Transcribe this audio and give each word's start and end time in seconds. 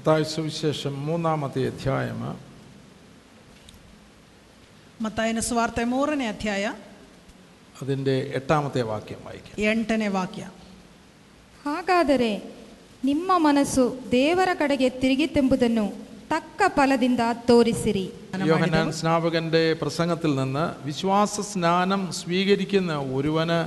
മത്തായ 0.00 0.23
സുവിശേഷം 0.31 0.93
മൂന്നാമത്തെ 1.05 1.61
അധ്യായം 1.67 2.19
ಮತ್ತಾಯನ 5.01 5.39
ಸುವಾರ್ತೆ 5.41 5.83
ಮೂರನೇ 5.85 6.25
ಅಧ್ಯಾಯ 6.27 6.65
അതിൻ്റെ 7.81 8.15
എട്ടാമത്തെ 8.39 8.81
വാക്യം 8.83 9.21
വായിക്കാം 9.25 9.57
ಎಂಟನೇ 9.67 10.07
ವಾಕ್ಯ 10.09 10.43
ಹಾಗಾದರೆ 11.65 12.31
ನಿಮ್ಮ 13.03 13.31
ಮನಸ್ಸು 13.39 13.83
ದೇವರ 14.11 14.49
ಕಡೆಗೆ 14.53 14.89
ತಿರುಗಿತೆಂಬುದನ್ನು 14.97 15.85
ತಕ್ಕ 16.31 16.61
ಫಲದಿಂದ 16.75 17.21
ತೋರಿಸಿರಿ 17.45 18.05
യോഹന്നാൻ 18.47 18.89
സ്നാപകന്റെ 18.93 19.63
പ്രസംഗത്തിൽ 19.81 20.31
നിന്ന് 20.35 20.65
വിശ്വാസ 20.85 21.41
സ്നാനം 21.49 22.03
സ്വീകരിക്കുന്ന 22.19 22.93
ഒരുവന് 23.15 23.59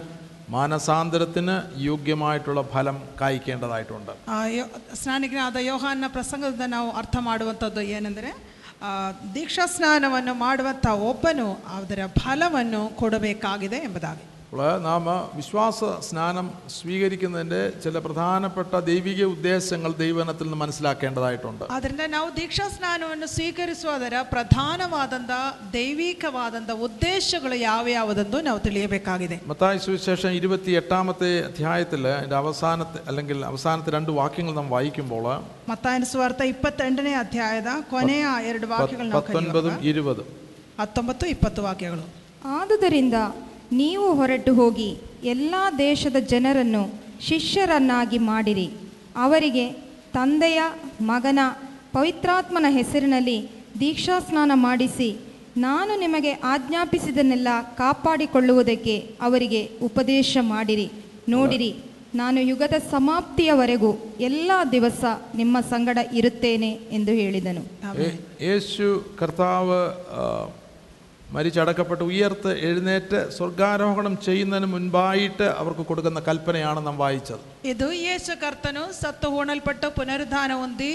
മാനസാന്തരത്തിന് 0.49 1.55
യോഗ്യമായിട്ടുള്ള 1.81 2.61
ഫലം 2.71 2.97
കായ്ക്കേണ്ടതായിട്ടുണ്ട് 3.21 4.11
ಆ, 4.27 4.45
ಯೋ- 4.49 4.69
ಸ್ನಾನಿಕನಾದ 4.95 5.55
ಯೋಹಾನ್ನ 5.63 6.05
ಪ್ರಸಂಗದಿಂದ 6.07 6.61
ನಾವು 6.67 6.91
ಅರ್ಥ 6.91 7.15
ಮಾಡುವಂಥದ್ದು 7.21 7.81
ಏನೆಂದರೆ 7.91 8.31
ಆ, 8.81 8.89
ದೀಕ್ಷಾ 9.33 9.65
ಸ್ನಾನವನ್ನು 9.67 10.33
ಮಾಡುವಂಥ 10.39 10.87
ಒಬ್ಬನು 11.07 11.47
ಅದರ 11.77 11.99
ಫಲವನ್ನು 12.19 12.89
ಕೊಡಬೇಕಾಗಿದೆ 12.95 13.77
ಎಂಬುದಾಗಿ 13.83 14.25
അപ്പോൾ 14.53 14.69
നാം 14.81 15.03
വിശ്വാസ 15.35 15.79
സ്നാനം 16.05 16.45
സ്വീകരിക്കുന്നതിൻ്റെ 16.75 17.59
ചില 17.83 17.97
പ്രധാനപ്പെട്ട 17.99 18.79
ദൈവിക 18.87 19.21
ഉദ്ദേശങ്ങൾ 19.33 19.91
ദൈവനത്തിൽ 19.99 20.45
നിന്ന് 20.45 20.57
മനസ്സിലാക്കേണ്ടതായിട്ടുണ്ട് 20.61 21.63
ಆದ್ದರಿಂದ 21.73 22.05
ನಾವು 22.15 22.29
ದೀಕ್ಷಾ 22.37 22.65
ಸ್ನಾನವನ್ನು 22.69 23.27
ಸ್ವೀಕರಿಸುವುದರ 23.33 24.15
ಪ್ರಧಾನವಾದಂಥ 24.31 25.33
ದೈವಿಕವಾದಂಥ 25.75 26.71
ಉದ್ದೇಶಗಳು 26.87 27.57
ಯಾವ್ಯಾವುದೆಂದು 27.63 28.39
ನಾವು 28.41 28.61
ತಿಳಿಯಬೇಕಾಗಿದೆ 28.63 29.37
മത്തായി 29.45 29.81
സുവിശേഷം 29.85 30.33
ഇരുപത്തി 30.39 30.73
എട്ടാമത്തെ 30.79 31.29
അധ്യായത്തിൽ 31.49 32.07
അതിൻ്റെ 32.13 32.37
അവസാനത്തെ 32.37 33.01
അല്ലെങ്കിൽ 33.07 33.39
അവസാനത്തെ 33.45 33.93
രണ്ട് 33.95 34.11
വാക്യങ്ങൾ 34.17 34.55
നാം 34.55 34.69
വായിക്കുമ്പോൾ 34.69 35.27
ಮತ್ತಾಯನ 35.69 36.07
ಸುವಾರ್ಥ 36.11 36.41
ಇಪ್ಪತ್ತೆಂಟನೇ 36.53 37.13
ಅಧ್ಯಾಯದ 37.21 37.73
ಕೊನೆಯ 37.91 38.25
ಎರಡು 38.45 38.69
ವಾಕ್ಯಗಳು 38.73 39.09
ನಾವು 39.09 39.21
പത്തൊൻപതും 39.21 39.53
ಕಲಿಯುವಾಗ 39.67 39.87
ഇരുപതും 39.91 40.29
ಹತ್ತೊಂಬತ್ತು 40.81 41.27
ಇಪ್ಪತ್ತು 41.27 41.61
ವಾಕ್ಯಗಳು 41.61 42.07
ಆದುದರಿಂದ 42.55 43.19
ನೀವು 43.80 44.06
ಹೊರಟು 44.18 44.52
ಹೋಗಿ 44.54 44.90
ಎಲ್ಲ 45.32 45.54
ದೇಶದ 45.78 46.18
ಜನರನ್ನು 46.32 46.82
ಶಿಷ್ಯರನ್ನಾಗಿ 47.28 48.18
ಮಾಡಿರಿ. 48.30 48.66
ಅವರಿಗೆ 49.24 49.64
ತಂದೆಯ 50.16 50.60
ಮಗನ 51.10 51.40
ಪವಿತ್ರಾತ್ಮನ 51.94 52.68
ಹೆಸರಿನಲ್ಲಿ 52.78 53.38
ದೀಕ್ಷಾ 53.80 54.16
ಸ್ನಾನ 54.26 54.52
ಮಾಡಿಸಿ, 54.66 55.08
ನಾನು 55.66 55.92
ನಿಮಗೆ 56.04 56.32
ಆಜ್ಞಾಪಿಸಿದನ್ನೆಲ್ಲ 56.52 57.48
ಕಾಪಾಡಿಕೊಳ್ಳುವುದಕ್ಕೆ 57.80 58.96
ಅವರಿಗೆ 59.26 59.60
ಉಪದೇಶ 59.82 60.38
ಮಾಡಿರಿ. 60.52 60.86
ನೋಡಿರಿ, 61.34 61.70
ನಾನು 62.20 62.40
ಯುಗದ 62.50 62.76
ಸಮಾಪ್ತಿಯವರೆಗೂ 62.90 63.90
ಎಲ್ಲ 64.20 64.50
ದಿವಸ 64.72 65.04
ನಿಮ್ಮ 65.40 65.56
ಸಂಗಡ 65.70 65.98
ಇರುತ್ತೇನೆ 66.20 66.70
ಎಂದು 66.98 67.12
ಹೇಳಿದನು. 67.20 67.62
ಯೇಸು 68.48 68.86
ಕರ್ತಾವ 69.20 69.68
മരിച്ചടക്കപ്പെട്ട് 71.33 72.03
ഉയർത്ത് 72.03 72.51
എഴുന്നേറ്റ് 72.67 73.19
സ്വർഗാരോഹണം 73.35 74.13
ചെയ്യുന്നതിന് 74.23 74.67
മുൻപായിട്ട് 74.67 75.47
അവർക്ക് 75.59 75.83
കൊടുക്കുന്ന 75.85 76.19
കൽപ്പനയാണ് 76.27 76.79
നാം 76.85 76.95
വായിച്ചത് 76.97 77.43
ಇದು 77.65 77.87
ಯೇಸು 77.99 78.33
ಕರ್ತನು 78.41 78.83
ಸತ್ತು 78.99 79.29
ಹೂಣಲ್ಪಟ್ಟು 79.29 79.87
ಪುನರುದ್ಧಾನ 79.97 80.51
ಹೊಂದಿ 80.53 80.91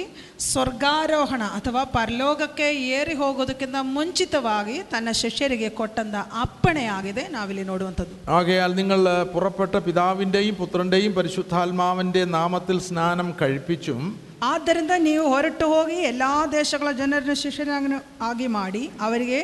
ಸ್ವರ್ಗಾರೋಹಣ 0.48 1.42
ಅಥವಾ 1.58 1.82
ಪರಲೋಕಕ್ಕೆ 1.94 2.68
ಏರಿ 2.92 3.14
ಹೋಗೋದಕ್ಕಿಂತ 3.14 3.80
ಮುಂಚಿತವಾಗಿ 3.92 4.76
ತನ್ನ 4.92 5.08
ಶಿಷ್ಯರಿಗೆ 5.22 5.70
ಕೊಟ್ಟಂತ 5.78 6.16
ಅಪ್ಪಣೆಯಾಗಿದೆ 6.42 7.24
ನಾವಿಲ್ಲಿ 7.30 7.64
ನೋಡುವಂಥದ್ದು 7.64 8.16
ആകയാൽ 8.32 8.72
നിങ്ങൾ 8.74 9.00
പുറപ്പെട്ട 9.34 9.76
പിതാവിൻ്റെയും 9.86 10.56
പുത്രൻ്റെയും 10.56 11.14
പരിശുദ്ധാത്മാവിൻ്റെ 11.18 12.24
നാമത്തിൽ 12.34 12.78
സ്നാനം 12.82 13.30
കഴിപ്പിച്ചും 13.40 14.02
ಆದ್ದರಿಂದ 14.44 14.94
ನೀವು 15.02 15.26
ಹೊರಟು 15.26 15.66
ಹೋಗಿ 15.68 15.98
ಎಲ್ಲ 16.06 16.24
ದೇಶಗಳ 16.52 16.88
ಜನರನ್ನು 16.96 17.36
ಶಿಷ್ಯರಾಗಿ 17.42 17.88
ಆಗಿ 18.22 18.48
ಮಾಡಿ 18.54 18.82
ಅವರಿಗೆ 19.00 19.38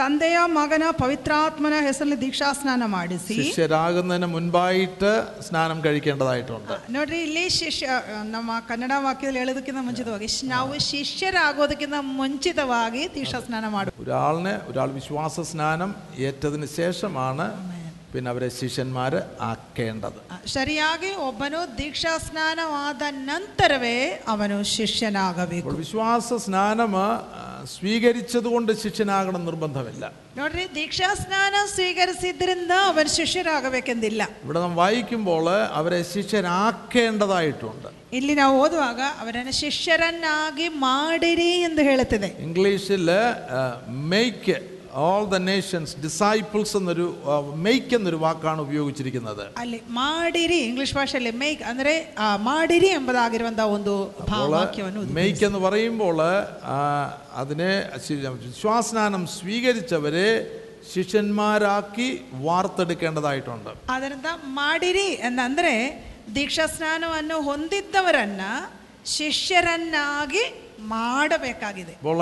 ತಂದೆಯ 0.00 0.38
ಮಗನ 0.54 0.84
ಪವಿತ್ರಾತ್ಮನ 0.98 1.76
ಹೆಸರಲ್ಲಿ 1.84 2.18
ದೀಕ್ಷಾ 2.22 2.48
ಸ್ನಾನ 2.56 2.82
ಮಾಡಿಸಿ 2.90 3.34
ശിഷ്യരാകുന്നതിന് 3.38 4.28
മുൻപായിട്ട് 4.32 5.12
സ്നാനം 5.46 5.78
കഴിക്കേണ്ടതായിട്ടുണ്ട് 5.84 6.74
ನೋಡ್ರಿ 6.94 7.20
ಇಲ್ಲಿ 7.22 7.44
ಶಿಷ್ಯ 7.56 7.86
ನಮ್ಮ 8.30 8.50
ಕನ್ನಡ 8.68 8.92
ವಾಕ್ಯದಲ್ಲಿ 9.04 9.40
ಹೇಳೋದಕ್ಕಿಂತ 9.42 9.82
ಮುಂಚಿತವಾಗಿ 9.86 10.28
ಶ್- 10.30 10.44
ನಾವು 10.50 10.74
ಶಿಷ್ಯರಾಗೋದಕ್ಕಿಂತ 10.90 11.94
ಮುಂಚಿತವಾಗಿ 12.18 13.04
ದೀಕ್ಷಾ 13.14 13.40
ಸ್ನಾನ 13.42 13.68
ಮಾಡು 13.70 13.94
ഒരാളിനെ 14.02 14.54
ഒരാൾ 14.68 14.90
വിശ്വാസ 14.96 15.40
സ്നാനം 15.50 15.92
ഏറ്റതിന് 16.26 16.68
ശേഷമാണ് 16.74 17.46
പിന്നെ 18.10 18.30
അവരെ 18.30 18.48
ശിഷ്യന്മാർ 18.56 19.12
ആക്കേണ്ടത് 19.48 20.20
ಸರಿಯಾಗಿ 20.50 21.08
ಒಬ್ಬನು 21.24 21.58
ದೀಕ್ಷಾ 21.78 22.12
ಸ್ನಾನವಾದ 22.24 23.02
ನಂತರವೇ 23.26 23.96
ಅವನು 24.28 24.56
ಶಿಷ್ಯನಾಗಬೇಕು 24.76 25.64
അപ്പോൾ 25.64 25.80
വിശ്വാസ 25.80 26.28
സ്നാനം 26.44 26.94
ആ, 26.98 27.08
സ്വീകരിച്ചതുകൊണ്ട് 27.66 28.72
ശിഷ്യനാകണം 28.72 29.44
നിർബന്ധമില്ല 29.46 30.04
ನೋಡ್ರಿ 30.38 30.64
ದೀಕ್ಷಾ 30.76 31.14
ಸ್ನಾನ 31.14 31.54
ಸ್ವೀಕರಿಸಿದ್ರಿಂದ 31.66 32.72
ಅವನು 32.86 33.10
ಶಿಷ್ಯರಾಗಬೇಕೆಂದಿಲ್ಲ 33.16 34.22
ഇവിടെ 34.44 34.60
നാം 34.60 34.74
വായിക്കുമ്പോൾ 34.76 35.46
അവരെ 35.72 36.00
ശിഷ്യരാക്കേണ്ടതായിട്ടുണ്ട് 36.12 37.88
ಇಲ್ಲಿ 38.12 38.34
ನಾವು 38.34 38.54
ಓದುವಾಗ 38.60 39.00
ಅವರನ್ನು 39.22 39.52
ಶಿಷ್ಯರನ್ನಾಗಿ 39.52 40.68
ಮಾಡಿರಿ 40.68 41.50
ಎಂದು 41.62 41.82
ಹೇಳುತ್ತದೆ 41.82 42.28
ഇംഗ്ലീഷിൽ 42.38 43.06
make 44.10 44.69
all 45.00 45.24
the 45.28 45.38
nations 45.44 45.94
disciples 46.02 46.74
എന്നൊരു 46.78 47.06
മെയ്ക്ക് 47.64 47.94
എന്നൊരു 47.96 48.18
വാക്കാണ് 48.18 48.60
ഉപയോഗിച്ചിരിക്കുന്നത് 48.64 49.42
ಅಲ್ಲಿ 49.56 49.78
ಮಾಡಿರಿ 49.96 50.58
ಇಂಗ್ಲಿಷ್ 50.68 50.94
ಭಾಷೆಯಲ್ಲಿ 50.94 51.32
ಮೇಕ್ 51.40 51.62
ಅಂದ್ರೆ 51.64 51.92
ಆ, 52.18 52.28
ಮಾಡಿರಿ 52.44 52.90
ಎಂಬುದಾಗಿರುವಂತಹ 52.96 53.66
ಒಂದು 53.74 53.94
ಭಾ- 54.30 54.40
ವಾಕ್ಯವನ್ನು 54.54 55.02
ಇದು 55.02 55.16
മെയ്ക്ക് 55.18 55.44
എന്ന് 55.46 55.60
പറയുമ്പോൾ 55.66 56.20
ആ, 56.22 56.78
അതിനെ 57.34 57.70
ശി- 58.04 58.18
വിശ്വാസസ്നാനം 58.46 59.24
സ്വീകരിച്ചവരെ 59.36 60.28
ശിഷ്യന്മാരാക്കി 60.92 62.08
വാർത്തെടുക്കേണ്ടതായിട്ടുണ്ട് 62.42 63.70
ಅದರಿಂದ 63.90 64.28
ಮಾಡಿರಿ 64.56 65.08
ಎಂದಂದ್ರೆ 65.22 65.72
ದೀಕ್ಷಾ 66.34 66.66
ಸ್ನಾನವನ್ನು 66.72 67.36
ಹೊಂದಿದ್ದವರನ್ನ 67.42 68.42
ಶಿಷ್ಯರನ್ನಾಗಿ 69.16 70.44
ಮಾಡಬೇಕಾಗಿದೆ 70.90 71.92
അപ്പോൾ 71.92 72.20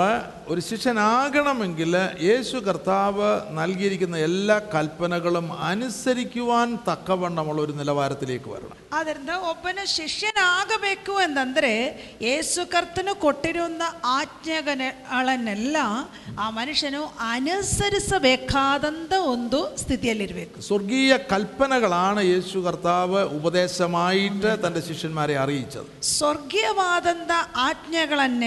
ഒരു 0.49 0.61
ശിഷ്യനാകണമെങ്കിൽ 0.61 1.93
യേശു 2.21 2.57
കർത്താവ് 2.67 3.29
നൽകിയിരിക്കുന്ന 3.57 4.17
എല്ലാ 4.27 4.57
കൽപ്പനകളും 4.75 5.47
അനുസരിക്കുവാൻ 5.69 6.69
തക്കവണ്ണമുള്ള 6.89 7.59
ഒരു 7.61 7.73
നിലവാരത്തിലേക്ക് 7.73 8.49
വരണം 8.49 8.77
ಆದ್ದರಿಂದ 8.97 9.33
ಒಬ್ಬನ 9.49 9.79
ಶಿಷ್ಯನಾಗಬೇಕು 9.95 11.13
ಎಂದಂದ್ರೆ 11.21 11.71
ಯೇಸು 12.21 12.61
ಕರ್ತನು 12.65 13.13
ಕೊಟ್ಟಿರುವಂತ 13.15 13.83
ಆಜ್ಞೆಗಳನ್ನೆಲ್ಲ 14.15 15.77
ಆ 16.39 16.47
ಮನುಷ್ಯನು 16.49 17.01
ಅನುಸರಿಸಬೇಕಾದಂತ 17.29 19.13
ಒಂದು 19.25 19.59
ಸ್ಥಿತಿಯಲ್ಲಿರಬೇಕು 19.77 20.61
സ്വർഗീയ 20.61 21.17
കൽപ്പനകളാണ് 21.31 22.21
യേശു 22.25 22.59
കർത്താവ് 22.59 23.21
ഉപദേശമായിട്ട് 23.39 24.51
തൻ്റെ 24.63 24.81
ശിഷ്യന്മാരെ 24.81 25.37
അറിയിച്ചത് 25.37 25.89
ಸ್ವರ್ಗೀಯವಾದಂಥ 26.11 27.31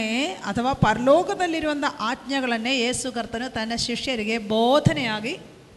ಆಜ್ಞೆಗಳನ್ನೇ 0.02 0.10
ಅಥವಾ 0.42 0.70
ಪರಲೋಕದಲ್ಲಿರುವಂಥ 0.82 1.86
ಆಜ್ಞೆಗಳನ್ನೇ 2.02 2.72
ಯೇಸು 2.76 3.08
ಕರ್ತನು 3.12 3.46
ತನ್ನ 3.50 3.72
ಶಿಷ್ಯರಿಗೆ 3.80 4.36
ಬೋಧನೆಯಾಗಿ 4.50 5.34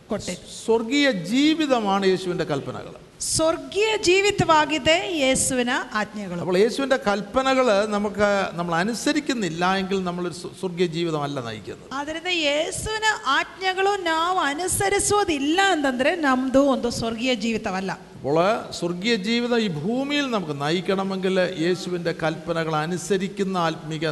ಕೊಟ್ಟಿದ್ದು 0.09 0.47
സ്വർഗീയ 0.55 1.07
ജീവിതമാണ് 1.27 2.05
യേശുവിൻ്റെ 2.05 2.45
കൽപ്പനകൾ 2.45 2.93
ಸ್ವರ್ಗೀಯ 3.27 3.89
ಜೀವಿತವಾಗಿದೆ 4.05 4.95
ಯೇಸುವಿನ 5.17 5.71
ಆಜ್ಞೆಗಳು 5.93 6.39
അപ്പോൾ 6.43 6.57
യേശുവിൻ്റെ 6.57 6.97
കൽപ്പനകൾ 7.03 7.67
നമുക്ക് 7.93 8.29
നമ്മൾ 8.55 8.73
അനുസരിക്കുന്നില്ല 8.79 9.49
എങ്കിൽ 9.79 9.99
നമ്മളൊരു 10.07 10.37
സ്വ- 10.39 10.53
സ്വർഗീയ 10.59 10.87
ജീവിതമല്ല 10.95 11.39
നയിക്കുന്നത് 11.47 11.91
ಆದ್ದರಿಂದ 11.99 12.31
ಯೇಸುವಿನ 12.43 13.09
ಆಜ್ಞೆಗಳು 13.35 13.91
ನಾವು 14.07 14.39
ಅನುಸರಿಸುವುದಿಲ್ಲ 14.51 15.59
ಅಂತಂದ್ರೆ 15.73 16.13
ನಮ್ದು 16.25 16.63
ಒಂದು 16.73 16.91
ಸ್ವರ್ಗೀಯ 16.97 17.35
ಜೀವಿತವಲ್ಲ 17.43 17.91
അപ്പോൾ 18.15 18.37
സ്വർഗീയ 18.77 19.13
ജീവിതം 19.23 19.59
ഈ 19.59 19.69
ഭൂമിയിൽ 19.77 20.25
നമുക്ക് 20.33 20.55
നയിക്കണമെങ്കിൽ 20.59 21.35
യേശുവിൻ്റെ 21.61 22.11
കൽപ്പനകൾ 22.19 22.73
അനുസരിക്കുന്ന 22.81 23.55
ആത്മീക 23.63 24.03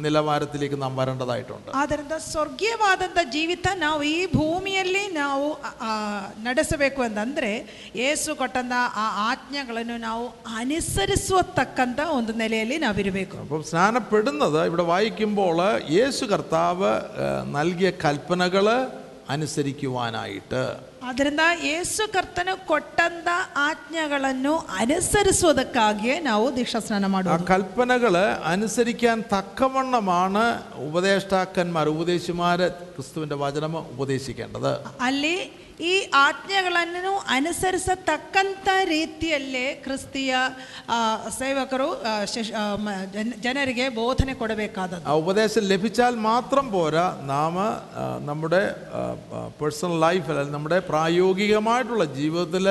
നിലവാരത്തിലേക്ക് 0.00 0.76
നാം 0.80 0.92
വരേണ്ടതായിട്ടുണ്ട് 0.98 1.70
ಆದ್ದರಿಂದ 1.76 2.14
ಸ್ವರ್ಗೀಯವಾದಂಥ 2.28 3.18
ಜೀವಿತ 3.32 3.66
ನಾವು 3.80 4.02
ಈ 4.10 4.20
ಭೂಮಿಯಲ್ಲಿ 4.34 5.04
ನಾವು 5.16 5.46
ಆ, 5.60 5.72
ಆ, 5.82 5.90
ನಡೆಸಬೇಕು 6.46 7.00
ಅಂತಂದ್ರೆ 7.04 7.50
ಯೇಸು 8.00 8.30
ಕೊಟ್ಟಂತ 8.50 8.74
ಆ 8.96 9.06
ಆಜ್ಞೆಗಳನ್ನು 9.26 9.96
ನಾವು 10.04 10.24
ಅನುಸರಿಸುವತಕ್ಕಂಥ 10.60 12.00
ಒಂದು 12.14 12.32
ನೆಲೆಯಲ್ಲಿ 12.40 12.76
ನಾವಿರಬೇಕು 12.82 13.36
അപ്പം 13.40 13.62
സ്നാനപ്പെടുന്നത് 13.68 14.60
ഇവിടെ 14.68 14.84
വായിക്കുമ്പോൾ 14.90 15.58
യേശു 15.94 16.24
കർത്താവ് 16.30 16.92
ഏഹ്, 17.20 17.42
നൽകിയ 17.56 17.90
കൽപ്പനകൾ 18.04 18.66
അനുസരിക്കുവാനായിട്ട് 19.36 20.60
ಅದರಿಂದ 21.08 21.40
ಯೇಸು 21.64 22.02
ಕರ್ತನು 22.12 22.52
ಕೊಟ್ಟಂತ 22.68 23.28
ಆಜ್ಞೆಗಳನ್ನು 23.64 24.52
ಅನುಸರಿಸುವುದಕ್ಕಾಗಿಯೇ 24.80 26.16
ನಾವು 26.24 26.46
ದೀಕ್ಷಾಸ್ನಾನ 26.56 27.04
ആ 27.04 27.12
ಮಾಡುವುದು 27.12 27.46
കൽപ്പനകൾ 27.50 28.14
അനുസരിക്കാൻ 28.52 29.18
തക്കവണ്ണമാണ് 29.32 30.44
ഉപദേഷ്ടാക്കന്മാർ 30.86 31.86
ഉപദേശിമാര് 31.92 32.66
ക്രിസ്തുവിന്റെ 32.94 33.38
വചനം 33.40 33.74
ഉപദേശിക്കേണ്ടത് 33.94 34.72
ಅಲ್ಲಿ 35.02 35.36
ಈ 35.84 35.94
ಆಜ್ಞೆಗಳನ್ನು 36.18 37.12
ಅನುಸರಿಸತಕ್ಕಂಥ 37.36 38.68
ರೀತಿಯಲ್ಲೇ 38.88 39.64
ಕ್ರಿಸ್ತಿಯ 39.82 40.32
ಆ, 40.88 40.98
ಸೇವಕರು 41.36 41.88
ಆ, 42.02 42.14
ಶಿಶ್- 42.26 42.54
ಆ, 42.54 42.64
ಮ- 42.78 42.94
ಜನ- 43.12 43.36
ಜನರಿಗೆ 43.40 43.86
ಬೋಧನೆ 43.94 44.34
ಕೊಡಬೇಕಾದದ್ದು 44.34 45.08
ആ 45.08 45.16
ഉപദേശം 45.22 45.64
ലഭിച്ചാൽ 45.66 46.14
മാത്രം 46.26 46.66
പോരാ 46.72 47.04
നാം 47.26 47.56
ആ, 47.60 47.68
നമ്മുടെ 48.24 48.62
പേഴ്സണൽ 49.58 50.00
ലൈഫിൽ 50.00 50.32
അല്ലെങ്കിൽ 50.32 50.52
നമ്മുടെ 50.52 50.78
പ്രായോഗികമായിട്ടുള്ള 50.88 52.04
ജീവിതത്തിൽ 52.16 52.66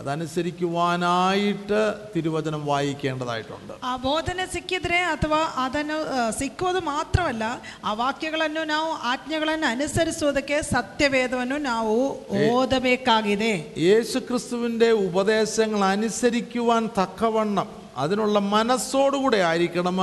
അതനുസരിക്കുവാനായിട്ട് 0.00 1.80
തിരുവചനം 2.14 2.62
വായിക്കേണ്ടതായിട്ടുണ്ട് 2.66 3.72
ಆ 3.82 3.92
ಬೋಧನೆ 4.04 4.44
ಸಿಕ್ಕಿದ್ರೆ 4.52 4.98
ಅಥವಾ 5.12 5.40
ಅದನ್ನು 5.64 5.98
ಆ, 6.12 6.30
ಸಿಕ್ಕುವುದು 6.38 6.80
ಮಾತ್ರವಲ್ಲ 6.88 7.44
ಆ 7.84 7.92
ವಾಕ್ಯಗಳನ್ನು 7.94 8.64
ನಾವು 8.70 8.90
ಆಜ್ಞೆಗಳನ್ನು 9.10 9.66
ಅನುಸರಿಸುವುದಕ್ಕೆ 9.70 10.58
ಸತ್ಯವೇದವನ್ನು 10.70 11.58
ನಾವು 11.66 11.96
ಓದಬೇಕಾಗಿದೆ 12.52 13.52
യേശു 13.82 14.18
ക്രിസ്തുവിൻ്റെ 14.26 14.90
ഉപദേശങ്ങൾ 15.06 15.82
അനുസരിക്കുവാൻ 15.90 16.84
തക്കവണ്ണം 16.98 17.68
അതിനുള്ള 17.96 18.38
മനസ്സോടുകൂടെ 18.52 19.40
ആയിരിക്കണം 19.46 19.98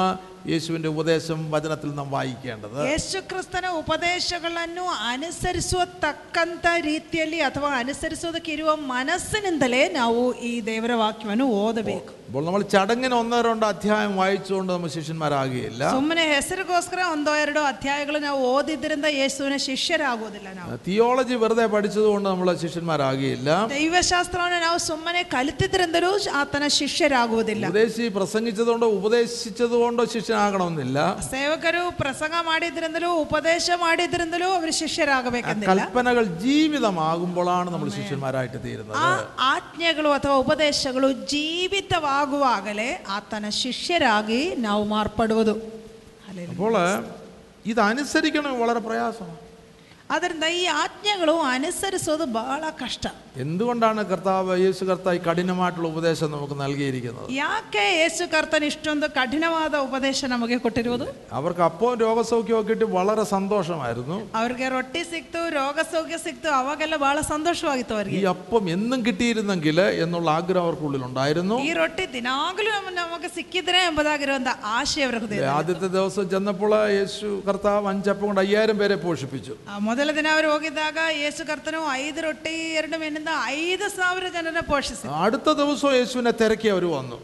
യേശുവിന്റെ 0.48 0.88
ഉപദേശം 0.88 1.50
വചനത്തിൽ 1.50 1.94
നാം 1.94 2.10
വായിക്കേണ്ടത്. 2.10 2.90
യേശുക്രിസ്തന 2.90 3.66
ഉപദേശങ്ങളു 3.66 4.82
അനുസരിച്ചത 4.82 6.80
രീതിയിൽ 6.80 7.42
അഥവാ 7.42 7.70
അനുസരിച്ചതൊക്കെ 7.70 8.52
ഇരുവ 8.52 8.74
മനസ്സിനിന്തലേ 8.74 9.88
നാവു 9.88 10.34
ഈ 10.40 10.60
ദേവരവാക്യമനു 10.60 11.44
ഓതബേക്കും 11.44 12.23
അപ്പോൾ 12.23 12.43
നമ്മൾ 12.45 12.61
ചടങ്ങിന് 12.71 13.15
ഒന്നോ 13.15 13.37
രണ്ടോ 13.41 13.67
അധ്യായം 13.73 14.11
വായിച്ചുകൊണ്ട് 14.17 14.71
നമ്മൾ 14.71 14.89
ശിഷ്യന്മാരാകുകയില്ല 14.95 15.83
ಸುಮ್ಮನೆ 15.93 16.23
ಹೆಸರಿಗೋಸ್ಕರ 16.33 16.99
ಒಂದೋ 17.13 17.31
ಎರಡೋ 17.43 17.61
ಅಧ್ಯಾಯಗಳು 17.69 18.19
ನಾವು 18.25 18.41
ಓದಿದ್ರಿಂದ 18.51 19.07
ಯೇಸುವಿನ 19.15 19.55
ಶಿಷ್ಯರಾಗುವುದಿಲ್ಲ 19.63 20.49
ನಾವು 20.57 20.75
തിയോളജി 20.87 21.35
വെറുതെ 21.43 21.65
പഠിച്ചതുകൊണ്ട് 21.73 22.27
നമ്മൾ 22.29 22.49
ശിഷ്യന്മാരാകുകയില്ല 22.63 23.49
ದೈವಶಾಸ್ತ್ರವನ್ನು 23.73 24.59
ನಾವು 24.65 24.77
ಸುಮ್ಮನೆ 24.85 25.23
ಕಲಿತಿದ್ರಿಂದಲೂ 25.33 26.11
ಆತನ 26.41 26.67
ಶಿಷ್ಯರಾಗುವುದಿಲ್ಲ 26.77 27.65
ഉപദേശി 27.69 28.05
പ്രസംഗിച്ചതുകൊണ്ടോ 28.19 28.89
ഉപദേശിച്ചതുകൊണ്ടോ 28.99 30.05
ശിഷ്യനാകണമെന്നില്ല 30.13 30.99
ಸೇವಕರು 31.29 31.83
ಪ್ರಸಂಗ 32.03 32.35
ಮಾಡಿದ್ರಿಂದಲೂ 32.43 33.11
ಉಪದೇಶ 33.25 33.69
ಮಾಡಿದ್ರಿಂದಲೂ 33.81 34.49
ಅವರು 34.51 34.71
ആ 34.71 34.77
ಶಿಷ್ಯರಾಗಬೇಕೆಂದಿಲ್ಲ 34.81 35.71
കൽപ്പനകൾ 35.73 36.23
ജീവിതമാകുമ്പോഴാണ് 36.45 37.69
നമ്മൾ 37.71 37.89
ശിഷ്യന്മാരായിട്ട് 37.97 38.59
തീരുന്നത് 38.63 38.97
ಆ 39.01 39.09
ಆಜ್ಞೆಗಳು 39.49 40.11
ಅಥವಾ 40.17 40.37
ಉಪದೇಶಗಳು 40.45 41.09
ಜೀವಿತವಾಗುವಾಗಲೇ 42.13 42.87
ಆತನ 43.09 43.45
ಶಿಷ್ಯರಾಗಿ 43.59 44.39
ನಾವು 44.57 44.81
ಮಾರ್ಪಡುವುದು 44.85 45.53
ಹಲ್ಲೆಲೂಯಾ. 46.25 46.51
അപ്പോൾ 46.53 46.73
ഇത് 47.65 47.79
അനുസരിക്കണം 47.81 48.53
വളരെ 48.61 48.81
പ്രയാസമാണ് 48.87 49.37
ಆದ್ದರಿಂದ 50.11 50.45
ಈ 50.59 50.63
ಆಜ್ಞೆಗಳು 50.81 51.35
ಅನುಸರಿಸೋದು 51.53 52.25
ಬಹಳ 52.37 52.63
ಕಷ್ಟ 52.83 53.03
എന്തുകൊണ്ടാണ് 53.39 54.01
കർത്താവ് 54.09 54.53
യേശു 54.61 54.83
കർത്താവ് 54.85 55.17
ഈ 55.17 55.21
കഠിനമായിട്ടുള്ള 55.25 55.87
ഉപദേശം 55.89 56.29
നമുക്ക് 56.31 56.55
നൽകിയിരിക്കുന്നത് 56.61 57.27
ಯಾಕೆ 57.35 57.83
ಯೇಸು 57.95 58.23
ಕರ್ತನ 58.31 58.63
ಇಷ್ಟೊಂದು 58.69 59.07
ಕಠಿಣವಾದ 59.15 59.75
ಉಪದೇಶ 59.85 60.25
ನಮಗೆ 60.33 60.57
ಕೊಟ್ಟಿರುವುದು 60.63 61.05
അവർക്ക് 61.39 61.63
അപ്പവും 61.67 61.95
രോഗസൗഖ്യമൊക്കെ 62.01 62.69
കിട്ടി 62.71 62.87
വളരെ 62.93 63.25
സന്തോഷമായിരുന്നു 63.33 64.17
ಅವ್ರಿಗೆ 64.39 64.67
ರೊಟ್ಟಿ 64.69 65.03
ಸಿಕ್ತು 65.11 65.41
ರೋಗ 65.57 65.85
ಸೌಖ್ಯ 65.91 66.19
ಸಿಕ್ತು 66.19 66.49
ಅವಾಗೆಲ್ಲ 66.57 66.97
ಬಹಳ 67.03 67.19
ಸಂತೋಷವಾಗಿತ್ತು 67.29 67.93
ഈ 67.93 67.99
ಅವರಿಗೆ 67.99 68.25
അപ്പം 68.33 68.65
എന്നും 68.75 68.99
കിട്ടിയിരുന്നെങ്കിൽ 69.05 69.79
എന്നുള്ള 70.03 70.29
ആഗ്രഹം 70.39 70.65
അവർക്കുള്ളിലുണ്ടായിരുന്നു 70.65 71.57
ಈ 71.61 71.71
ರೊಟ್ಟಿ 71.79 72.07
ದಿನಾಗಲೂ 72.13 72.71
ನಮ್ಮ 72.77 72.91
ನಮಗೆ 72.99 73.29
ಸಿಕ್ಕಿದ್ರೆ 73.35 73.79
ಎಂಬುದಾಗಿರುವಂತ 73.85 74.49
ಆಶೆ 74.73 74.99
ಅವರ 75.05 75.17
ಹೃದಯ 75.19 75.45
ആദ്യത്തെ 75.53 75.89
ദിവസം 75.95 76.27
ചെന്നപ്പോൾ 76.31 76.73
യേശു 76.93 77.29
കർത്താവ് 77.47 77.87
അഞ്ചപ്പം 77.91 78.25
കൊണ്ട് 78.25 78.41
അയ്യായിരം 78.41 78.77
പേരെ 78.79 78.97
പോഷിപ്പിച്ചു 79.03 79.55
ಮೊದಲ 79.87 80.09
ದಿನ 80.15 80.27
ಅವರು 80.33 80.49
ಹೋಗಿದ್ದಾಗ 80.53 80.99
ಯೇಸು 81.19 81.41
ಕರ್ತನು 81.45 81.81
ಐದು 81.97 82.19
ರೊಟ್ಟಿ 82.21 82.55
ಎರಡು 82.79 82.97
ಮೀನಿಂದ 82.99 83.22
ಐದು 83.59 83.87
ಸಾವಿರ 83.93 84.25
ಜನರ 84.35 84.61
ಪೋಷಿಸಿ 84.69 85.05
അടുത്ത 85.19 85.49
ദിവസവും 85.59 85.93
യേശുവിനെ 85.95 86.31
തിരക്കി 86.39 86.69
അവർ 86.73 86.85
വന്നു 86.93 87.17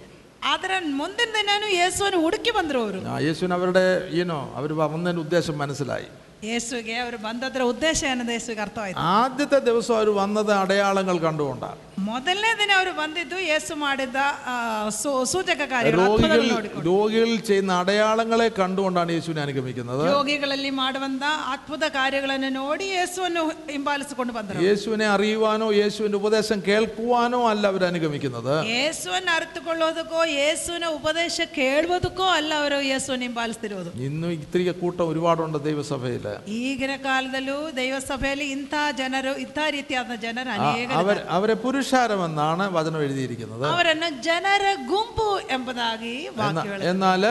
ಆದ್ರೆ 0.49 0.75
ಮುಂದಿನ 0.97 1.29
ದಿನಾನು 1.35 1.67
ಯೇಸುವನ್ನು 1.73 2.19
ಹುಡುಕಿ 2.23 2.51
ಬಂದ್ರು 2.55 2.79
ಅವರು 2.81 2.99
ആ, 3.07 3.15
യേശുവിന് 3.25 3.55
അവരുടെ 3.57 3.83
ഈനോ 4.17 4.39
അവർ 4.57 4.71
വന്നതിൻ്റെ 4.81 5.21
ഉദ്ദേശം 5.23 5.55
മനസ്സിലായി 5.61 6.07
ಯೇಸುವಿಗೆ 6.45 6.95
ಅವರು 7.01 7.17
ಬಂದದ್ರ 7.23 7.61
ಉದ್ದೇಶ 7.69 7.99
ಏನದು 8.09 8.31
ಯೇಸುವಿಗೆ 8.33 8.63
ಅರ್ಥವಾಯ್ತು 8.63 9.03
ആദ്യത്തെ 9.15 9.59
ദിവസം 9.67 9.93
അവർ 9.97 10.09
വന്നത് 10.17 10.51
അടയാളങ്ങൾ 10.57 11.15
കണ്ടുകൊണ്ടാണ് 11.23 11.79
ಮೊದಲನೇ 12.07 12.49
ದಿನ 12.59 12.71
ಅವರು 12.77 12.91
ಬಂದಿದ್ದು 12.97 13.37
ಯೇಸು 13.43 13.73
ಮಾಡಿದ್ದ 13.81 14.17
ಆ, 14.45 14.53
ಸೂ- 14.97 15.23
ಸೂಚಕ 15.31 15.61
ಕಾರ್ಯಗಳು 15.71 16.01
രോഗികൾ 16.01 16.15
ಅದ್ಭುತಗಳು 16.25 16.49
ನೋಡಿಕೊಂಡು 16.51 16.83
രോഗികളിൽ 16.89 17.39
ചെയ്യുന്ന 17.47 17.71
അടയാളങ്ങളെ 17.81 18.47
കണ്ടുകൊണ്ടാണ് 18.57 19.11
യേശുവിനെ 19.15 19.41
അനുഗമിക്കുന്നത് 19.45 20.03
ರೋಗಿಗಳಲ್ಲಿ 20.09 20.71
ಮಾಡುವಂತ 20.79 21.23
ಅದ್ಭುತ 21.53 21.83
ಕಾರ್ಯಗಳನ್ನು 21.95 22.49
ನೋಡಿ 22.57 22.87
ಯೇಸುವನ್ನು 22.91 23.43
ಹಿಂಬಾಲಿಸಿಕೊಂಡು 23.71 24.35
ಬಂದರು 24.37 24.65
യേശുവിനെ 24.67 25.07
അറിയുവാനോ 25.15 25.69
യേശുവിൻ്റെ 25.79 26.19
ഉപദേശം 26.21 26.59
കേൾക്കുവാനോ 26.67 27.41
അല്ല 27.51 27.65
അവർ 27.71 27.83
അനുഗമിക്കുന്നത് 27.89 28.53
ಯೇಸುವನ್ನು 28.73 29.33
ಅರಿತುಕೊಳ್ಳೋದಕ್ಕೋ 29.37 30.21
ಯೇಸುವಿನ 30.35 30.89
ಉಪದೇಶ 30.97 31.39
ಕೇಳುವುದಕ್ಕೋ 31.57 32.27
ಅಲ್ಲ 32.35 32.51
ಅವರು 32.61 32.79
ಯೇಸುವನ್ನು 32.89 33.27
ಹಿಂಬಾಲಿಸ್ತಿರುವುದು 33.27 33.93
ഇന്നും 34.05 34.31
ഇത്തിരി 34.37 34.65
കൂട്ടം 34.77 35.05
ഒരുപാടുണ്ട് 35.11 35.59
ദൈവസഭയിൽ 35.65 36.27
ಈಗಿನ 36.59 36.93
ಕಾಲದಲ್ಲೂ 37.03 37.57
ದೈವ 37.77 37.97
ಸಭೆಯಲ್ಲಿ 38.05 38.47
ಇಂಥ 38.53 38.73
ಜನರು 38.99 39.33
ಇಂಥ 39.43 39.59
ರೀತಿಯಾದ 39.75 39.93
ಜನರು 40.23 40.51
ಅನೇಕ 40.57 40.89
അവർ 40.99 41.17
അവരെ 41.35 41.55
പുരുഷാരമെന്നാണ് 41.63 42.65
വചനം 42.75 43.01
എഴുതിയിരിക്കുന്നത് 43.05 43.65
ಅವರನ್ನು 43.71 44.09
ಜನರ 44.25 44.63
ಗುಂಪು 44.89 45.27
ಎಂಬುದಾಗಿ 45.55 46.15
ವಾಕ್ಯಗಳು 46.37 46.81
എന്നാൽ 46.91 47.23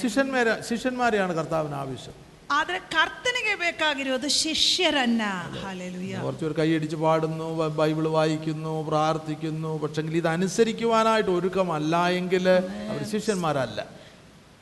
ശിഷ്യന്മാരെ 0.00 0.54
ശിഷ്യന്മാരെയാണ് 0.68 1.34
കർത്താവിന് 1.38 1.76
ആവശ്യം 1.80 2.16
ಆದ್ರೆ 2.50 2.78
ಕರ್ತನಿಗೆ 2.92 3.52
ಬೇಕಾಗಿರೋದು 3.60 4.28
ಶಿಷ್ಯರನ್ನ 4.36 5.22
ಹಾಲೆಲೂಯ 5.60 6.12
കുറച്ചുപേർ 6.20 6.52
കൈയടിച്ച് 6.58 6.98
പാടുന്നു 7.00 7.46
ബ- 7.56 7.70
ബൈബിൾ 7.78 8.06
വായിക്കുന്നു 8.14 8.74
പ്രാർത്ഥിക്കുന്നു 8.90 9.72
പക്ഷെങ്കിൽ 9.82 10.16
ഇത് 10.16 10.28
അനുസരിക്കുവാനായിട്ട് 10.32 11.32
ഒരുക്കമല്ല 11.34 11.94
എങ്കിൽ 12.18 12.46
അവർ 12.86 13.02
ശിഷ്യന്മാരല്ല 13.12 13.80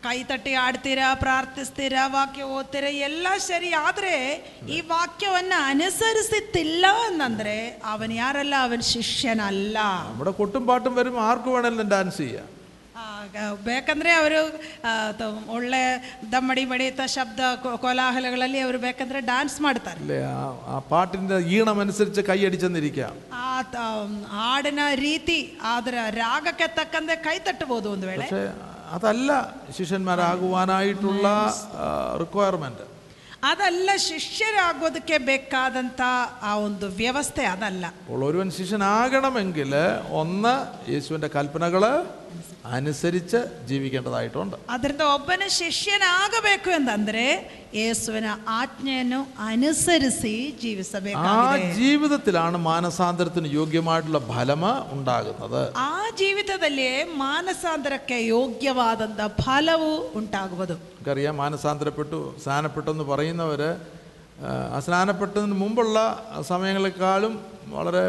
ಕೈ 0.03 0.17
ತಟ್ಟಿ 0.25 0.53
ಆಡ್ತೀರಾ 0.62 1.06
ಪ್ರಾರ್ಥಿಸ್ತೀರಾ 1.21 2.03
ವಾಕ್ಯ 2.12 2.47
ಓದ್ತೀರಾ 2.55 2.89
ಎಲ್ಲ 3.06 3.27
ಸರಿ 3.45 3.71
ಆದ್ರೆ 3.81 4.15
ಈ 4.69 4.81
ವಾಕ್ಯವನ್ನ 4.89 5.55
ಅನುಸರಿಸುತ್ತಿಲ್ಲ 5.71 6.87
ಅಂತಂದ್ರೆ 7.05 7.55
ಅವನ್ 7.93 8.12
ಯಾರಲ್ಲ 8.19 8.55
ಅವನ್ 8.65 8.85
ಶಿಷ್ಯನಲ್ಲ 8.91 9.79
നമ്മുടെ 10.09 10.33
കൊട്ടും 10.41 10.65
പാട്ടും 10.69 10.95
വരും 10.99 11.17
ആർക്ക് 11.25 11.49
വേണമെങ്കിലും 11.55 11.89
ഡാൻസ് 11.95 12.21
ചെയ്യാം 12.21 12.51
ಆಗ 13.06 13.37
ಬೇಕಂದ್ರೆ 13.65 14.11
ಅವರು 14.15 14.41
ಆ, 14.83 14.91
ತ- 15.12 15.29
ಒಳ್ಳೆ 15.51 15.81
ದಮ್ಮಡಿ 16.33 16.65
ಬಡಿತ 16.67 17.01
ಶಬ್ದ 17.15 17.41
ಕೋ- 17.62 17.77
ಕೋಲಾಹಲಗಳಲ್ಲಿ 17.83 18.61
ಅವರು 18.62 18.79
ಬೇಕಂದ್ರೆ 18.85 19.21
ಡಾನ್ಸ್ 19.29 19.56
ಮಾಡ್ತಾರೆ 19.65 19.99
അല്ലേ 20.01 20.19
ആ 20.33 20.45
ആ 20.69 20.79
പാട്ടിൻ്റെ 20.91 21.39
ഈണമനുസരിച്ച് 21.55 22.23
കൈയടിച്ചെന്നിരിക്കാം 22.29 23.17
ಆ 23.43 23.56
ತ- 23.73 23.87
ಹಾಡಿನ 24.35 24.79
ರೀತಿ 25.03 25.39
ಅದರ 25.73 25.95
ರಾಗಕ್ಕೆ 26.19 26.69
ತಕ್ಕಂತೆ 26.79 27.17
ಕೈ 27.25 27.37
ತಟ್ಟಬಹುದು 27.47 27.89
ಒಂದು 27.95 28.09
ವೇಳೆ 28.09 28.27
പക്ഷേ 28.27 28.45
അതല്ല 28.93 29.31
ശിഷ്യന്മാരാകുവാനായിട്ടുള്ള 29.77 31.27
റിക്വയർമെൻറ്റ് 32.19 32.85
ಅದಲ್ಲ 33.44 33.91
ಶಿಷ್ಯರಾಗೋದಕ್ಕೆ 33.96 35.17
ಬೇಕಾದಂತ 35.19 36.01
ಆ 36.43 36.53
ಒಂದು 36.58 36.87
ವ್ಯವಸ್ಥೆ 36.96 37.44
ಅದಲ್ಲ 37.46 37.84
അപ്പോൾ 37.87 38.25
ഒരുവൻ 38.25 38.51
ശിഷ്യനാകണമെങ്കിൽ 38.51 39.73
ഒന്ന് 40.13 40.55
യേശുവിൻ്റെ 40.93 41.29
കൽപ്പനകൾ 41.29 41.82
അനുസരിച്ച് 42.70 43.39
ജീവിക്കേണ്ടതായിട്ടുണ്ട് 43.69 44.55
ಅದರಿಂದ 44.70 45.05
ಒಬ್ಬನ 45.15 45.44
ಶಿಷ್ಯನಾಗಬೇಕು 45.58 46.70
ಅಂತಂದ್ರೆ 46.70 47.25
ಯೇಸುವಿನ 47.77 48.29
ಆಜ್ಞೆಯನ್ನು 48.56 49.19
ಅನುಸರಿಸಿ 49.46 50.34
ആ 50.46 50.61
ಜೀವಿಸಬೇಕಾಗಿದೆ 50.63 51.67
ജീവിതത്തിലാണ് 51.79 52.58
മാനസാന്തരത്തിന് 52.67 53.51
യോഗ്യമായിട്ടുള്ള 53.55 54.20
ഫലം 54.31 54.65
ഉണ്ടാകുന്നത് 54.96 55.61
ಆ 55.84 55.91
ಜೀವಿತದಲ್ಲಿ 56.20 56.89
ಮಾನಸಾಂತರಕ್ಕೆ 57.25 58.19
ಯೋಗ್ಯವಾದಂಥ 58.29 59.20
ಫಲವು 59.43 59.93
ಉಂಟಾಗುವುದು 60.20 60.77
നമുക്കറിയാം 60.84 61.37
മാനസാന്തരപ്പെട്ടു 61.37 62.20
സ്നാനപ്പെട്ടു 62.44 62.91
എന്ന് 62.91 63.05
പറയുന്നവർ 63.05 63.63
ആ 63.63 63.73
സ്നാനപ്പെട്ടതിന് 64.81 65.56
മുമ്പുള്ള 65.58 65.99
സമയങ്ങളെക്കാളും 66.49 67.34
വളരെ 67.75 68.03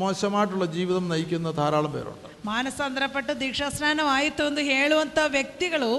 മോശമായിട്ടുള്ള 0.00 0.66
ജീവിതം 0.74 1.06
നയിക്കുന്ന 1.08 1.50
ധാരാളം 1.52 1.92
പേരുണ്ട് 1.92 2.28
ಮಾನಸಾಂತರಪಟ್ಟು 2.46 3.32
ದೀಕ್ಷಾಸ್ನಾನ 3.40 4.04
ಆಯಿತು 4.14 4.42
ಎಂದು 4.46 4.62
ಹೇಳುವಂಥ 4.70 5.18
ವ್ಯಕ್ತಿಗಳು 5.34 5.90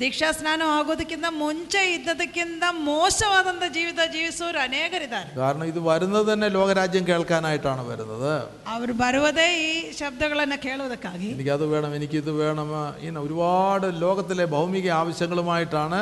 ದೀಕ್ಷಾಸ್ನಾನ 0.00 0.62
ಆಗೋದಕ್ಕಿಂತ 0.74 1.28
ಮುಂಚೆ 1.36 1.80
ಇದ್ದದಕ್ಕಿಂತ 1.94 2.64
ಮೋಸವಾದಂಥ 2.84 3.64
ಜೀವಿತ 3.74 4.00
ಜೀವಿಸುವವರು 4.12 4.58
ಅನೇಕರಿದ್ದಾರೆ 4.58 5.30
കാരണം 5.38 5.64
ഇത് 5.64 5.80
വരുന്നത് 5.84 6.26
തന്നെ 6.30 6.48
ലോകരാജ്യം 6.48 7.04
കേൾക്കാനായിട്ടാണ് 7.08 7.82
വരുന്നത് 7.88 8.30
ಅವರು 8.74 8.94
ಬರುವುದೇ 8.94 9.48
ಈ 9.64 9.72
ಶಬ್ದಗಳನ್ನು 9.98 10.58
ಕೇಳುವುದಕ್ಕಾಗಿ 10.62 11.30
എനിക്കത് 11.34 11.66
വേണം 11.66 11.92
എനിക്കിത് 11.94 12.32
വേണം 12.42 12.70
ഇങ്ങനെ 13.00 13.20
ഒരുപാട് 13.20 13.88
ലോകത്തിലെ 14.00 14.46
ഭൗമിക 14.56 14.88
ആവശ്യങ്ങളുമായിട്ടാണ് 15.00 16.00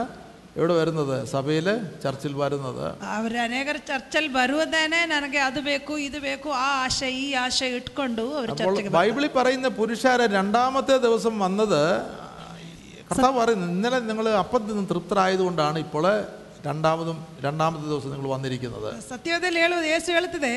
എവിടെ 0.56 0.74
വരുന്നത് 0.74 1.16
സഭയിൽ 1.28 1.66
ചർച്ചിൽ 2.02 2.34
വരുന്നത് 2.36 2.84
ಅವ್ರ 3.14 3.32
ಅನೇಕರ 3.40 3.76
ಚರ್ಚಲ್ಲಿ 3.88 4.30
ಬರುವುದೇನೆ 4.36 5.00
ನನಗೆ 5.06 5.40
ಅದು 5.46 5.60
ಬೇಕು 5.62 5.94
ಇದು 5.98 6.18
ಬೇಕು 6.20 6.48
ಆ 6.60 6.68
ಆಶೆ 6.84 7.08
ಈ 7.18 7.26
ಆಶೆ 7.42 7.66
ಇಟ್ಕೊಂಡು 7.78 8.24
ಅವ್ರ 8.32 8.48
അപ്പോൾ 8.52 8.62
ಚರ್ಚೆಗೆ 8.62 8.92
ബൈബിളിൽ 8.96 9.30
പറയുന്ന 9.36 9.70
പുരുഷാര 9.80 10.20
രണ്ടാമത്തെ 10.32 10.96
ദിവസം 10.98 11.34
വന്നത് 11.38 11.82
കർത്താവ് 13.10 13.36
പറയുന്നു 13.38 13.66
ഇന്നലെ 13.72 13.98
നിങ്ങൾ 14.02 14.28
അപ്പം 14.38 14.62
നിന്ന് 14.68 14.86
തൃപ്തരായതുകൊണ്ടാണ് 14.88 15.78
ഇപ്പോൾ 15.78 16.06
രണ്ടാമതും 16.66 17.18
രണ്ടാമത്തെ 17.40 17.86
ദിവസം 17.86 18.10
നിങ്ങൾ 18.10 18.28
വന്നിരിക്കുന്നത് 18.30 18.88
ಸತ್ಯದಲ್ಲಿ 19.10 19.60
ಹೇಳುವುದು 19.60 19.86
ಯೇಸು 19.86 20.08
ಹೇಳುತ್ತದೆ 20.12 20.54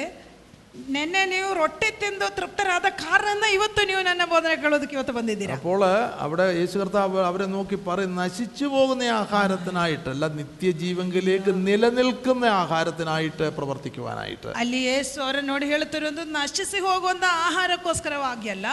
ನಿನ್ನೆ 0.89 1.22
ನೀವು 1.29 1.48
ರೊಟ್ಟಿ 1.58 1.88
ತಿಂದು 2.00 2.27
ತೃಪ್ತರಾದ 2.36 2.88
ಕಾರಣದಿಂದ 3.00 3.46
ಇವತ್ತು 3.55 3.81
ನೀವು 3.89 4.01
ನನ್ನ 4.05 4.24
ಬೋಧನೆ 4.29 4.55
ಕೇಳೋದಕ್ಕೆ 4.62 4.96
ಇವತ್ತು 4.96 5.13
ಬಂದಿದ್ದೀರಾ 5.17 5.55
അപ്പോൾ 5.58 5.81
അവിടെ 6.24 6.46
യേശു 6.58 6.75
കർത്താവ് 6.81 7.19
അവരെ 7.27 7.46
നോക്കി 7.50 7.77
പറയും 7.86 8.12
നശിച്ചു 8.19 8.65
പോകുന്ന 8.74 9.08
ആഹാരത്തിനായിട്ടല്ല 9.15 10.27
നിത്യജീവങ്കിലേക്ക് 10.38 11.51
നിലനിൽക്കുന്ന 11.65 12.46
ആഹാരത്തിനായിട്ട് 12.60 13.48
പ്രവർത്തിക്കുവാനായിട്ട് 13.58 14.48
ಅಲ್ಲಿ 14.62 14.79
ಯೇಸು 14.86 15.17
ಅವರನ್ನು 15.25 15.51
ನೋಡಿ 15.51 15.67
ಹೇಳುತ್ತಿರುವುದು 15.72 16.25
ನಶಿಸಿ 16.36 16.81
ಹೋಗುವಂತ 16.88 17.25
ಆಹಾರಕ್ಕೋಸ್ಕರವಾಗಿ 17.43 18.50
ಅಲ್ಲ 18.55 18.67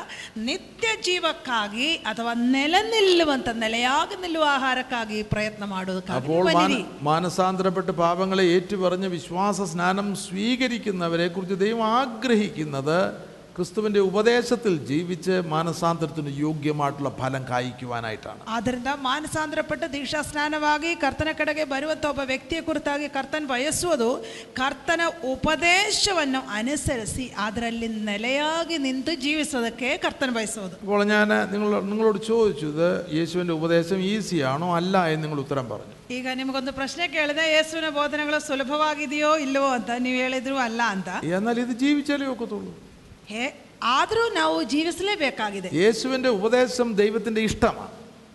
ನಿತ್ಯ 0.46 0.86
ಜೀವಕ್ಕಾಗಿ 1.06 1.88
ಅಥವಾ 2.12 2.34
ನೆಲೆ 2.52 2.82
ನಿಲ್ಲುವಂತ 2.92 3.48
ನೆಲೆಯಾಗಿ 3.62 4.18
ನಿಲ್ಲುವ 4.22 4.46
ಆಹಾರಕ್ಕಾಗಿ 4.54 5.20
ಪ್ರಯತ್ನ 5.32 5.64
ಮಾಡುವುದಕ್ಕಾಗಿ 5.72 6.20
അപ്പോൾ 6.22 6.38
ನೀವು 6.42 6.48
ಬನ್ನಿರಿ. 6.52 6.80
മാന- 6.82 7.02
മാനസാന്തരപ്പെട്ട് 7.10 7.92
പാപങ്ങളെ 8.00 8.46
ഏറ്റുപറഞ്ഞ് 8.54 9.10
വിശ്വാസ 9.14 9.60
സ്നാനം 9.70 10.08
സ്വീകരിക്കുന്നവരെ 10.26 11.28
കുറിച്ച് 11.32 11.58
ദൈവം 11.62 11.84
ആഗ്രഹിക്കുന്നത് 11.91 12.97
ക്രിസ്തുവിൻ്റെ 13.56 14.00
ഉപദേശത്തിൽ 14.08 14.72
ജീവിച്ച് 14.88 15.34
മാനസാന്തരത്തിന് 15.52 16.30
യോഗ്യമായിട്ടുള്ള 16.38 17.10
ഫലം 17.20 17.42
കായ്ക്കുവാനായിട്ടാണ് 17.50 18.40
ಆದ್ದರಿಂದ 18.54 18.90
ಮಾನಸಾಂತರಪಟ್ಟು 19.06 19.86
ದೀಕ್ಷಾ 19.94 20.20
ಸ್ನಾನವಾಗಿ 20.26 20.90
ಕರ್ತನ 21.04 21.30
ಕಡೆಗೆ 21.38 21.64
ಬರುವಂತ 21.70 22.04
ಒಬ್ಬ 22.04 22.22
ವ್ಯಕ್ತಿಯ 22.28 22.60
ಕುರಿತಾಗಿ 22.62 23.06
ಕರ್ತನ್ 23.14 23.48
ಬಯಸುವುದು 23.52 24.08
ಕರ್ತನ 24.58 25.02
ಉಪದೇಶವನ್ನು 25.32 26.40
ಅನುಸರಿಸಿ 26.58 27.26
ಅದರಲ್ಲಿ 27.46 27.88
ನೆಲೆಯಾಗಿ 28.06 28.78
ನಿಂತು 28.84 29.14
ಜೀವಿಸೋದಕ್ಕೆ 29.24 29.90
ಕರ್ತನ್ 30.04 30.34
ಬಯಸುವುದು 30.36 30.76
അപ്പോൾ 30.82 31.04
ഞാൻ 31.14 31.28
നിങ്ങൾ 31.52 31.68
നിങ്ങളോട് 31.88 32.18
ചോദിച്ചു 32.26 32.66
ഇത് 32.68 32.88
യേശുവിൻ്റെ 33.18 33.54
ഉപദേശം 33.54 34.00
ഈസിയാണോ 34.10 34.68
അല്ല 34.76 35.04
എന്ന് 35.08 35.24
നിങ്ങൾ 35.24 35.40
ഉത്തരം 35.40 35.68
പറഞ്ഞു 35.70 35.94
ಈಗ 36.14 36.26
ನಿಮಗೊಂದು 36.36 36.74
ಪ್ರಶ್ನೆ 36.74 37.06
ಕೇಳಿದೆ 37.14 37.46
ಯೇಸುವಿನ 37.50 37.88
ಬೋಧನೆಗಳು 37.96 38.40
ಸುಲಭವಾಗಿದೆಯೋ 38.46 39.32
ಇಲ್ಲವೋ 39.44 39.70
ಅಂತ 39.76 39.90
ನೀವು 40.04 40.18
ಹೇಳಿದ್ರು 40.18 40.58
ಅಲ್ಲ 40.64 40.82
ಅಂತ 40.90 41.08
എന്നാൽ 41.32 41.58
ഇത് 41.60 41.72
ജീവിച്ചാലേ 41.80 42.28
ഒക്കത്തുള്ളൂ 42.32 42.74
ಹೇ 42.74 42.89
ಆದರೂ 43.86 44.24
ನಾವು 44.36 44.56
ಜೀವಿಸಲೇಬೇಕಾಗಿದೆ 44.72 45.68
യേശുവിൻ്റെ 45.80 46.30
ഉപദേശം 46.38 46.88
ദൈവത്തിൻ്റെ 47.00 47.42
ഇഷ്ടമാണ് 47.48 47.92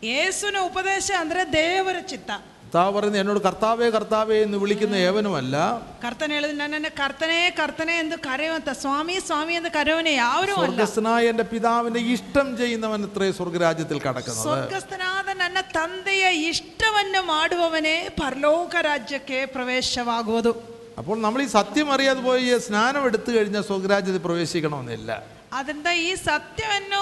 ಯೇಸುವಿನ 0.10 0.60
ಉಪದೇಶ 0.70 1.08
ಅಂದ್ರೆ 1.24 1.42
ದೇವರ 1.56 1.98
ಚಿತ್ತ 2.12 2.32
കർത്താവ് 2.64 2.92
പറയുന്നത് 2.96 3.22
എന്നോട് 3.22 3.40
കർത്താവേ 3.46 3.88
കർത്താവേ 3.90 4.36
എന്ന് 4.44 4.58
വിളിക്കുന്ന 4.58 4.96
ഏവനുമല്ല 5.08 5.56
ಕರ್ತನ 6.04 6.30
ಹೇಳಿದ್ರೆ 6.32 6.58
ನನ್ನನ್ನು 6.58 6.92
ಕರ್ತನೇ 7.00 7.40
ಕರ್ತನೆ 7.58 7.94
ಎಂದು 8.00 8.18
ಕರೆಯುವಂತ 8.28 8.70
ಸ್ವಾಮಿ 8.82 9.16
ಸ್ವಾಮಿ 9.26 9.54
ಎಂದು 9.56 9.72
ಕರೆಯುವನೇ 9.72 10.14
ಯಾರು 10.18 10.54
ಅಲ್ಲ 10.58 10.70
സ്വർഗസ്ഥനായ 10.70 11.32
എൻ്റെ 11.32 11.46
പിതാവിൻ്റെ 11.52 12.02
ഇഷ്ടം 12.14 12.48
ചെയ്യുന്നവൻ 12.58 13.02
ഇത്രേ 13.08 13.28
സ്വർഗരാജ്യത്തിൽ 13.40 14.00
കടക്കുന്നത് 14.06 14.46
ಸ್ವರ್ಗಸ್ಥನಾದ 14.46 15.36
ನನ್ನ 15.42 15.62
ತಂದೆಯ 15.76 16.28
ಇಷ್ಟವನ್ನು 16.50 17.24
ಮಾಡುವವನೇ 17.34 17.96
ಪರಲೋಕ 18.22 18.76
ರಾಜ್ಯಕ್ಕೆ 18.84 19.40
ಪ್ರವೇಶವಾಗುವುದು 19.56 20.54
അപ്പോൾ 21.00 21.18
നമ്മൾ 21.22 21.42
ഈ 21.42 21.52
സത്യം 21.54 21.90
അറിയാതെ 21.94 22.24
പോയി 22.24 22.42
ഈ 22.48 22.58
സ്നാനം 22.66 23.04
എടുത്തു 23.10 23.30
കഴിഞ്ഞാൽ 23.36 23.64
സ്വർഗരാജ്യത്തിൽ 23.68 24.24
പ്രവേശിക്കണമെന്നില്ല 24.26 25.12
ಅದರಿಂದ 25.54 25.90
ಈ 26.02 26.12
ಸತ್ಯವನ್ನು 26.22 27.00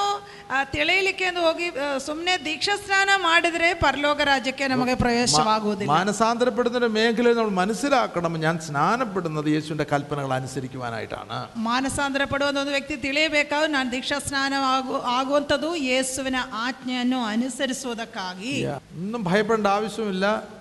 ಆ, 0.50 0.60
ತಿಳಿಯಲಿಕ್ಕೆ 0.72 1.26
ಎಂದು 1.28 1.42
ಹೋಗಿ 1.44 1.66
ಸುಮ್ಮನೆ 2.06 2.34
ದೀಕ್ಷಾ 2.46 2.76
ಸ್ನಾನ 2.80 3.10
ಮಾಡಿದ್ರೆ 3.26 3.68
ಪರಲೋಕ 3.82 4.20
ರಾಜ್ಯಕ್ಕೆ 4.30 4.66
ನಮಗೆ 4.72 4.96
ಪ್ರವೇಶವಾಗುವುದಿಲ್ಲ 5.02 5.92
മാനസാന്തരപ്പെടുന്ന 5.92 6.78
ഒരു 6.82 6.90
മേഖലയിൽ 6.96 7.38
നമ്മൾ 7.40 7.54
മനസ്സിലാക്കണം 7.60 8.34
ഞാൻ 8.46 8.56
സ്നാനപ്പെടുന്നത് 8.66 9.50
യേശുവിൻ്റെ 9.54 9.86
കൽപ്പനകൾ 9.92 10.32
അനുസരിക്കുവാനായിട്ടാണ് 10.40 11.38
ಮಾನಸಾಂತರ 11.68 12.26
ಪಡುವಂತ 12.34 12.62
ಒಂದು 12.64 12.76
ವ್ಯಕ್ತಿ 12.76 12.98
ತಿಳಿಯಬೇಕಾದ್ರೆ 13.06 13.72
ನಾನು 13.76 13.92
ದೀಕ್ಷಾ 13.94 14.20
ಸ್ನಾನ 14.26 14.54
ಆಗು 14.74 14.96
ಆಗುವಂಥದ್ದು 15.16 15.72
ಯೇಸುವಿನ 15.86 16.38
ಆಜ್ಞೆಯನ್ನು 16.64 17.20
ಅನುಸರಿಸುವುದಕ್ಕಾಗಿ 17.34 18.54
ഒന്നും 18.98 19.22
ഭയപ്പെടേണ്ട 19.28 19.68
ആവശ്യമില്ല 19.76 20.26
ആ, 20.26 20.53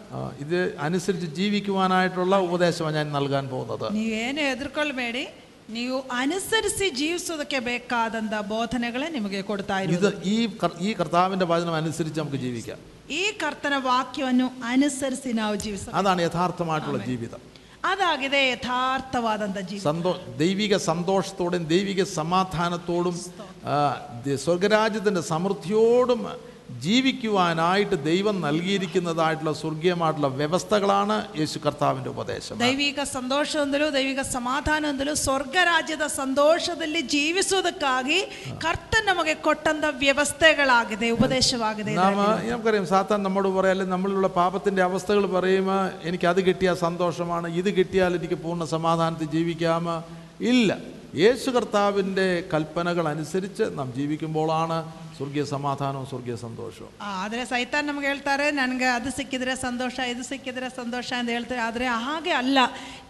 ഇത് 0.42 0.56
അനുസരിച്ച് 0.82 1.28
ജീവിക്കുവാനായിട്ടുള്ള 1.38 2.34
ഉപദേശമാണ് 2.46 2.96
ഞാൻ 2.96 3.08
നൽകാൻ 3.14 3.44
പോകുന്നത് 3.50 3.86
ನೀವೇನು 3.96 4.40
ಹೆದರ್ಕೊಳ್ಬೇಡಿ 4.46 5.24
ನೀವು 5.70 5.96
ಅನುಸರಿಸಿ 6.18 6.86
ಜೀವಿಸೋದಕ್ಕೆ 6.98 7.58
ಬೇಕಾದಂತ 7.66 8.34
ಬೋಧನೆಗಳೇ 8.50 9.08
ನಿಮಗೆ 9.16 9.40
ಕೊಡ್ತಾ 9.48 9.74
ഇത് 9.86 9.92
ಇರೋದು 9.96 10.10
ഈ 10.30 10.56
കർ- 10.60 10.78
ഈ 10.80 10.92
കർത്താവിൻ്റെ 10.98 11.46
വചനം 11.50 11.74
അനുസരിച്ച് 11.80 12.18
നമുക്ക് 12.20 12.40
ജീവിക്കാം 12.44 12.78
ಈ 13.14 13.24
ಕರ್ತನ 13.40 13.74
ವಾಕ್ಯವನ್ನು 13.86 14.46
ಅನುಸರಿಸಿ 14.70 15.30
ನಾವು 15.38 15.54
ಜೀವಿಸ 15.62 15.84
അതാണ് 15.98 16.22
യഥാർത്ഥമായിട്ടുള്ള 16.24 17.00
ജീവിതം 17.06 17.42
ಅದಾಗಿದೆ 17.90 18.40
ಯಥಾರ್ಥವಾದಂಥ 18.46 19.58
ಜೀವನ 19.68 19.84
സന്തോ 19.84 20.10
ദൈവിക 20.38 20.74
സന്തോഷത്തോടും 20.86 21.62
ദൈവിക 21.70 22.00
സമാധാനത്തോടും 22.16 23.16
ആ, 23.66 23.76
ദ- 24.24 24.38
സ്വർഗരാജ്യത്തിൻ്റെ 24.42 25.22
സമൃദ്ധിയോടും 25.30 26.20
ജീവിക്കുവാനായിട്ട് 26.82 27.96
ദൈവം 28.08 28.36
നൽകിയിരിക്കുന്നതായിട്ടുള്ള 28.40 29.52
സ്വർഗീയമായിട്ടുള്ള 29.60 30.28
വ്യവസ്ഥകളാണ് 30.36 31.16
യേശു 31.38 31.58
കർത്താവിൻ്റെ 31.64 32.10
ഉപദേശം 32.10 32.58
ದೈವಿಕ 32.60 33.00
ಸಂತೋಷ 33.12 33.50
ಹೊಂದಲು 33.56 33.86
ದೈವಿಕ 33.94 34.22
ಸಮಾಧಾನ 34.32 34.82
ಹೊಂದಲು 34.86 35.14
ಸ್ವರ್ಗ 35.22 35.56
ರಾಜ್ಯದ 35.70 36.06
ಸಂತೋಷದಲ್ಲಿ 36.16 37.02
ಜೀವಿಸುವುದಕ್ಕಾಗಿ 37.14 38.18
ಕರ್ತ 38.64 38.94
ನಮಗೆ 39.08 39.34
ಕೊಟ್ಟಂತ 39.46 39.84
ವ್ಯವಸ್ಥೆಗಳಾಗಿದೆ 40.02 41.08
ಉಪದೇಶವಾಗಿದೆ 41.10 41.94
നാം 41.94 42.20
നമുക്കറിയാം 42.44 42.86
സാത്താൻ 42.92 43.22
നമ്മോട് 43.22 43.50
പറയാലും 43.56 43.90
നമ്മളിലുള്ള 43.94 44.30
പാപത്തിൻ്റെ 44.38 44.82
അവസ്ഥകൾ 44.82 45.26
പറയുമ്പോൾ 45.36 45.82
എനിക്ക് 46.08 46.26
അത് 46.26 46.42
കിട്ടിയാൽ 46.44 46.78
സന്തോഷമാണ് 46.80 47.48
ഇത് 47.56 47.72
കിട്ടിയാൽ 47.76 48.14
എനിക്ക് 48.14 48.38
പൂർണ്ണ 48.44 48.66
സമാധാനത്തിൽ 48.76 49.30
ജീവിക്കാം 49.30 49.84
ഇല്ല 50.44 50.70
യേശു 51.16 51.48
കർത്താവിൻ്റെ 51.50 52.26
കൽപ്പനകൾ 52.50 53.04
അനുസരിച്ച് 53.08 53.64
നാം 53.76 53.88
ജീവിക്കുമ്പോഴാണ് 53.94 54.78
സ്വർഗീയ 55.16 55.44
സമാധാനവും 55.48 56.06
സ്വർഗീയ 56.08 56.34
സന്തോഷവും 56.42 56.90
ಆ, 56.98 57.08
ಆದ್ರೆ 57.22 57.42
ಸೈತಾನ್ 57.48 57.86
ನಮ್ಗೆ 57.88 58.06
ಹೇಳ್ತಾರೆ 58.08 58.46
ನನಗೆ 58.58 58.88
ಅದು 58.92 59.10
ಸಿಕ್ಕಿದ್ರೆ 59.16 59.52
ಸಂತೋಷ 59.62 59.96
ಇದು 60.10 60.24
ಸಿಕ್ಕಿದ್ರೆ 60.28 60.68
ಸಂತೋಷ 60.74 61.08
ಅಂತ 61.16 61.30
ಹೇಳ್ತಾರೆ 61.34 61.62
ಆದರೆ 61.64 61.86
ಹಾಗೆ 62.02 62.32
ಅಲ್ಲ 62.38 62.58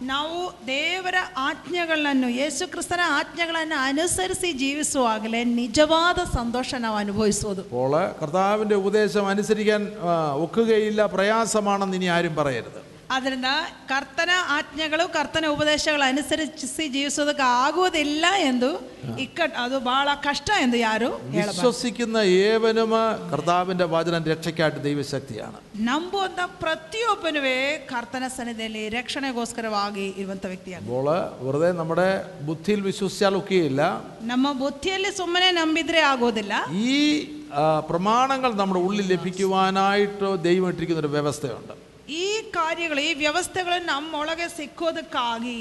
ನಾವು 0.09 0.39
ದೇವರ 0.69 1.17
ಆಜ್ಞೆಗಳನ್ನು 1.49 2.29
ಯೇಸು 2.37 2.65
ಕ್ರಿಸ್ತನ 2.71 3.03
ಆಜ್ಞೆಗಳನ್ನು 3.17 3.77
ಅನುಸರಿಸಿ 3.85 4.51
ಜೀವಿಸುವಾಗಲೇ 4.61 5.41
ನಿಜವಾದ 5.55 5.97
ಸಂತೋಷ 6.33 6.57
ನಾವು 6.81 6.97
ಅನುಭವಿಸುವುದು 6.99 7.63
അപ്പോൾ 7.67 7.93
കർത്താവിൻ്റെ 8.19 8.77
ഉപദേശം 8.81 9.25
അനുസരിക്കാൻ 9.29 9.81
ആ, 10.05 10.13
ഒക്കുകയില്ല 10.45 11.01
പ്രയാസമാണെന്ന് 11.13 11.97
ഇനി 11.97 12.09
ആരും 12.15 12.35
പറയരുത് 12.37 12.79
ಆದ್ದರಿಂದ 13.13 13.49
ಕರ್ತನ 13.89 14.31
ಆಜ್ಞೆಗಳು 14.55 15.05
ಕರ್ತನ 15.13 15.45
ಉಪದೇಶಗಳು 15.53 16.03
ಅನುಸರಿಸಿ 16.07 16.83
ಜೀವಿಸೋದಕ್ಕೆ 16.93 17.45
ಆಗುವುದಿಲ್ಲ 17.61 18.25
ಎಂದು 18.45 18.69
ಇಕ್ಕಟ್ 19.23 19.55
ಅದು 19.61 19.77
ಬಹಳ 19.87 20.09
ಕಷ್ಟ 20.25 20.49
ಎಂದು 20.63 20.77
ಯಾರು 20.79 21.09
ಹೇಳಬಾರದು 21.29 21.53
വിശ്വസിക്കുന്ന 21.53 22.17
ഏവനും 22.43 22.91
കർത്താവിൻ്റെ 23.31 23.87
വചനം 23.93 24.27
രക്ഷയ്ക്കായിട്ട് 24.29 24.81
ദൈവശക്തിയാണ് 24.85 25.57
ನಂಬುವಂತ 25.87 26.39
ಪ್ರತಿಯೊಬ್ಬನೂ 26.63 27.41
ಕರ್ತನ 27.89 28.27
ಸನ್ನಿಧಿಯಲ್ಲಿ 28.35 28.83
ರಕ್ಷಣೆಗೋಸ್ಕರವಾಗಿ 28.97 30.05
ಇರುವಂತ 30.21 30.45
ವ್ಯಕ್ತಿಯಾಗ 30.47 30.83
അപ്പോൾ 30.85 31.09
വെറുതെ 31.43 31.71
നമ്മുടെ 31.79 32.09
ബുദ്ധിയിൽ 32.47 32.81
വിശ്വസിച്ചാൽ 32.87 33.35
ഒക്കെയില്ല 33.41 33.81
ನಮ್ಮ 34.27 34.47
ಬುದ್ಧಿಯಲ್ಲಿ 34.61 35.13
ಸುಮ್ಮನೆ 35.17 35.49
ನಂಬಿದ್ರೆ 35.59 36.01
ಆಗೋದಿಲ್ಲ 36.11 36.53
ഈ 36.89 36.95
ആ, 37.55 37.61
പ്രമാണങ്ങൾ 37.87 38.51
നമ്മുടെ 38.57 38.81
ഉള്ളിൽ 38.85 39.05
ലഭിക്കുവാനായിട്ട് 39.13 40.25
ദൈവം 40.43 40.67
ഇട്ടിരിക്കുന്ന 40.71 41.01
ഒരു 41.01 41.13
വ്യവസ്ഥയുണ്ട് 41.13 41.75
ಈ 42.19 42.27
ಕಾರ್ಯಗಳು 42.53 43.01
ಈ 43.01 43.11
ವ್ಯವಸ್ಥೆಗಳು 43.17 43.75
ನಮ್ಮೊಳಗೆ 43.87 44.45
ಸಿಕ್ಕೋದಕ್ಕಾಗಿ 44.53 45.57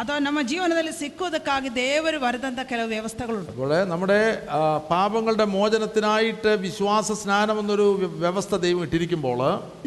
ಅಥವಾ 0.00 0.16
ನಮ್ಮ 0.24 0.40
ಜೀವನದಲ್ಲಿ 0.48 0.92
ಸಿಕ್ಕೋದಕ್ಕಾಗಿ 0.96 1.68
ದೇವರು 1.76 2.18
ಬರೆದಂತ 2.24 2.60
ಕೆಲವು 2.70 2.88
ವ್ಯವಸ್ಥೆಗಳುಂಟು 2.92 3.52
അപ്പോൾ 3.52 3.72
നമ്മുടെ 3.92 4.16
ആ, 4.50 4.58
പാപങ്ങളുടെ 4.90 5.46
മോചനത്തിനായിട്ട് 5.52 6.52
വിശ്വാസ 6.64 7.08
സ്നാനം 7.20 7.58
എന്നൊരു 7.62 7.86
വ്യ- 8.00 8.10
വ്യവസ്ഥ 8.24 8.58
ദൈവം 8.64 8.82
ഇട്ടിരിക്കുമ്പോൾ 8.86 9.42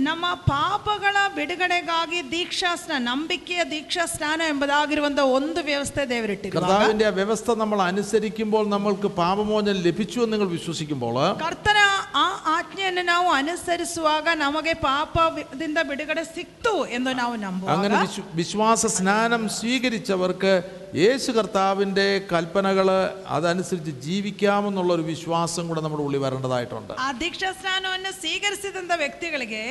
ನಮ್ಮ 0.06 0.24
ಪಾಪಗಳ 0.48 1.16
ಬಿಡುಗಡೆಗಾಗಿ 1.38 2.22
ದೀಕ್ಷಾ 2.32 2.72
ಸ್ನಾನ 2.78 3.02
ನಂಬಿಕೆಯ 3.10 3.66
ದೀಕ್ಷಾ 3.74 4.06
ಸ್ನಾನ 4.14 4.40
ಎಂಬುದಾಗಿರುವಂತ 4.52 5.20
ಒಂದು 5.36 5.62
ವ್ಯವಸ್ಥೆ 5.68 6.02
ದೇವರಿಟ್ಟಿರುವಾಗ 6.12 6.66
കർത്താവിൻ്റെ 6.70 7.08
ആ 7.08 7.18
വ്യവസ്ഥ 7.20 7.58
നമ്മൾ 7.62 7.82
അനുസരിക്കുമ്പോൾ 7.90 8.66
നമ്മൾക്ക് 8.74 9.12
പാപമോചനം 9.20 9.84
ലഭിച്ചു 9.86 10.20
എന്ന് 10.22 10.36
നിങ്ങൾ 10.36 10.52
വിശ്വസിക്കുമ്പോൾ 10.56 11.20
ಕರ್ತನ 11.44 11.84
ಆ 12.18 12.26
ಆಜ್ಞೆಯನ್ನು 12.54 13.06
ನಾವು 13.10 13.30
ಅನುಸರಿಸುವಾಗ 13.38 14.16
ನಮಗೆ 14.40 14.74
ಪಾಪದಿಂದ 14.84 15.78
ಬಿಡುಗಡೆ 15.90 16.24
ಸಿಕ್ತು 16.30 16.74
ಎಂದು 16.90 17.12
ನಾವು 17.14 17.32
അങ്ങനെ 17.34 17.46
ನಂಬುವಾಗ 17.46 17.88
വിശ്വ- 18.04 18.26
വിശ്വാസ 18.36 18.86
സ്നാനം 18.96 19.44
സ്വീകരിച്ചവർക്ക് 19.58 20.54
യേശു 20.96 21.30
കർത്താവിൻ്റെ 21.32 22.06
കൽപ്പനകൾ 22.32 22.88
അതനുസരിച്ച് 23.30 23.94
ജീവിക്കാമെന്നുള്ള 24.06 24.94
ഒരു 24.94 25.06
വിശ്വാസം 25.10 25.68
കൂടെ 25.68 25.82
നമ്മുടെ 25.82 26.04
ഉള്ളിൽ 26.04 26.22
വരേണ്ടതായിട്ടുണ്ട് 26.22 26.94
ಆ 27.00 27.10
ದೀಕ್ಷಾ 27.22 27.52
ಸ್ನಾನವನ್ನು 27.60 28.12
ಸ್ವೀಕರಿಸಿದಂತ 28.20 28.92
ವ್ಯಕ್ತಿಗಳಿಗೆ 28.98 29.64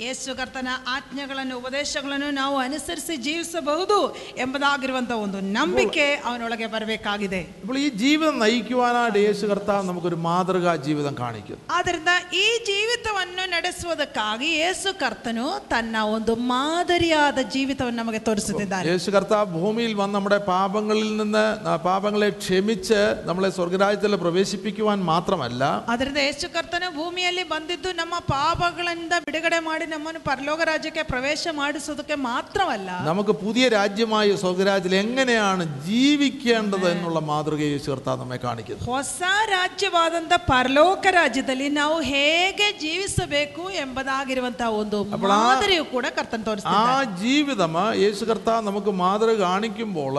ಯೇಸು 0.00 0.30
ಕರ್ತನ 0.36 0.68
ಆಜ್ಞೆಗಳನ್ನು 0.92 1.54
ಉಪದೇಶಗಳನ್ನು 1.60 2.28
ನಾವು 2.36 2.56
ಅನುಸರಿಸಿ 2.60 3.14
ಜೀವಿಸಬಹುದು 3.24 3.96
ಎಂಬುದಾಗಿರುವಂಥ 4.42 5.12
ಒಂದು 5.24 5.38
ನಂಬಿಕೆ 5.56 6.06
ಅವನೊಳಗೆ 6.24 6.66
ಬರಬೇಕಾಗಿದೆ 6.74 7.40
ഇപ്പോൾ 7.60 7.78
ഈ 7.78 7.88
ജീവിതം 8.02 8.36
നയിക്കുവാനായിട്ട് 8.42 9.20
യേശു 9.20 9.44
കർത്താവ് 9.46 9.84
നമുക്കൊരു 9.88 10.18
മാതൃകാ 10.26 10.72
ജീവിതം 10.86 11.14
കാണിക്കുന്നു 11.20 11.62
ಆದ್ದರಿಂದ 11.76 12.12
ಈ 12.40 12.46
ಜೀವಿತವನ್ನು 12.70 13.44
ನಡೆಸುವುದಕ್ಕಾಗಿ 13.54 14.48
ಯೇಸು 14.56 14.92
ಕರ್ತನು 15.00 15.44
ತನ್ನ 15.72 15.96
ಒಂದು 16.14 16.34
ಮಾದರಿಯಾದ 16.50 17.44
ಜೀವಿತವನ್ನು 17.54 18.00
ನಮಗೆ 18.02 18.22
ತೋರಿಸುತ್ತಿದ್ದಾರೆ 18.28 18.88
യേശു 18.92 19.10
കർത്താവ് 19.10 19.52
ഭൂമിയിൽ 19.58 19.92
വന്ന് 19.94 20.16
നമ്മുടെ 20.18 20.40
പാപങ്ങളിൽ 20.48 21.10
നിന്ന് 21.16 21.44
ആ 21.66 21.76
പാപങ്ങളെ 21.84 22.30
ക്ഷമിച്ച് 22.40 23.02
നമ്മളെ 23.24 23.52
സ്വർഗരാജ്യത്തിൽ 23.56 24.18
പ്രവേശിപ്പിക്കുവാൻ 24.24 24.98
മാത്രമല്ല 25.12 25.62
ಅದರಿಂದ 25.90 26.20
ಯೇಸು 26.22 26.48
ಕರ್ತನು 26.50 26.90
ಭೂಮಿಯಲ್ಲಿ 26.96 27.46
ಬಂದಿದ್ದು 27.50 27.92
ನಮ್ಮ 28.00 28.14
ಪಾಪಗಳಿಂದ 28.32 29.14
ಬಿಡುಗಡೆ 29.28 29.60
ಮಾಡಿ 29.62 29.83
ನಮ್ಮನ್ನು 29.86 30.20
ಪರಲೋಕ 30.24 30.60
ರಾಜ್ಯಕ್ಕೆ 30.62 31.02
ಪ್ರವೇಶ 31.04 31.48
ಮಾಡಿಸೋದಕ್ಕೆ 31.54 32.16
ಮಾತ್ರವಲ್ಲ 32.24 32.90
നമുക്ക് 33.04 33.32
പുതിയ 33.42 33.64
രാജ്യമായ 33.70 34.36
സ്വർഗരാജ്യത്തിൽ 34.36 34.94
എങ്ങനെയാണ് 34.96 35.64
ജീവിക്കേണ്ടത് 35.86 36.86
എന്നുള്ള 36.90 37.20
മാതൃക 37.30 37.62
യേശു 37.66 37.88
കർത്താവ് 37.90 38.20
നമ്മെ 38.20 38.38
കാണിക്കുന്നു 38.38 38.86
ಹೊಸ 38.86 39.22
ರಾಜ್ಯವಾದಂತ 39.54 40.34
ಪರಲೋಕ 40.50 41.06
ರಾಜ್ಯದಲ್ಲಿ 41.12 41.68
ನಾವು 41.72 41.98
ಹೇಗೆ 42.10 42.68
ಜೀವಿಸಬೇಕು 42.80 43.64
ಎಂಬುದಾಗಿರುವಂತಹ 43.82 44.70
ಒಂದು 44.74 45.00
ಮಾದರಿಯು 45.26 45.84
ಕೂಡ 45.92 46.06
ಕರ್ತನ್ 46.16 46.42
ആ 46.42 46.46
ತೋರಿಸ್ತಾರೆ 46.46 47.10
ജീവിതം 47.20 47.76
യേശു 48.04 48.24
കർത്താവ് 48.24 48.66
നമുക്ക് 48.66 48.94
മാതൃക 49.00 49.34
കാണിക്കുമ്പോൾ 49.42 50.16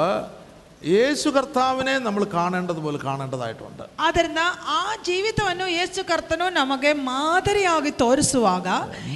യേശു 0.89 1.27
കർത്താവിനെ 1.29 1.93
നമ്മൾ 1.99 2.23
കാണേണ്ടതുപോലെ 2.31 2.99
കാണേണ്ടതായിട്ടുണ്ട് 2.99 3.83
ಆದ್ದರಿಂದ 4.03 4.41
ಆ 4.73 4.79
ಜೀವಿತವನ್ನು 5.07 5.65
ಯೇಸು 5.73 6.01
ಕರ್ತನು 6.03 6.45
ನಮಗೆ 6.55 6.91
ಮಾದರಿಯಾಗಿ 7.07 7.91
ತೋರಿಸುವಾಗ 7.99 8.67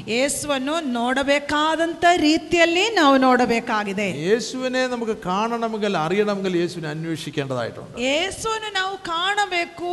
ಯೇಸುವನ್ನು 0.09 0.75
ನೋಡಬೇಕಾದಂತ 0.99 2.05
ರೀತಿಯಲ್ಲಿ 2.21 2.85
ನಾವು 2.97 3.15
ನೋಡಬೇಕಾಗಿದೆ 3.17 4.07
യേശുവിനെ 4.27 4.83
നമുക്ക് 4.87 5.15
കാണണമെങ്കിൽ 5.25 5.97
അറിയണമെങ്കിൽ 5.97 6.55
യേശുവിനെ 6.61 6.89
അന്വേഷിക്കേണ്ടതായിട്ടുണ്ട് 6.91 7.97
ಯೇಸುವನ್ನು 8.05 8.71
ನಾವು 8.79 8.95
ಕಾಣಬೇಕು 9.09 9.91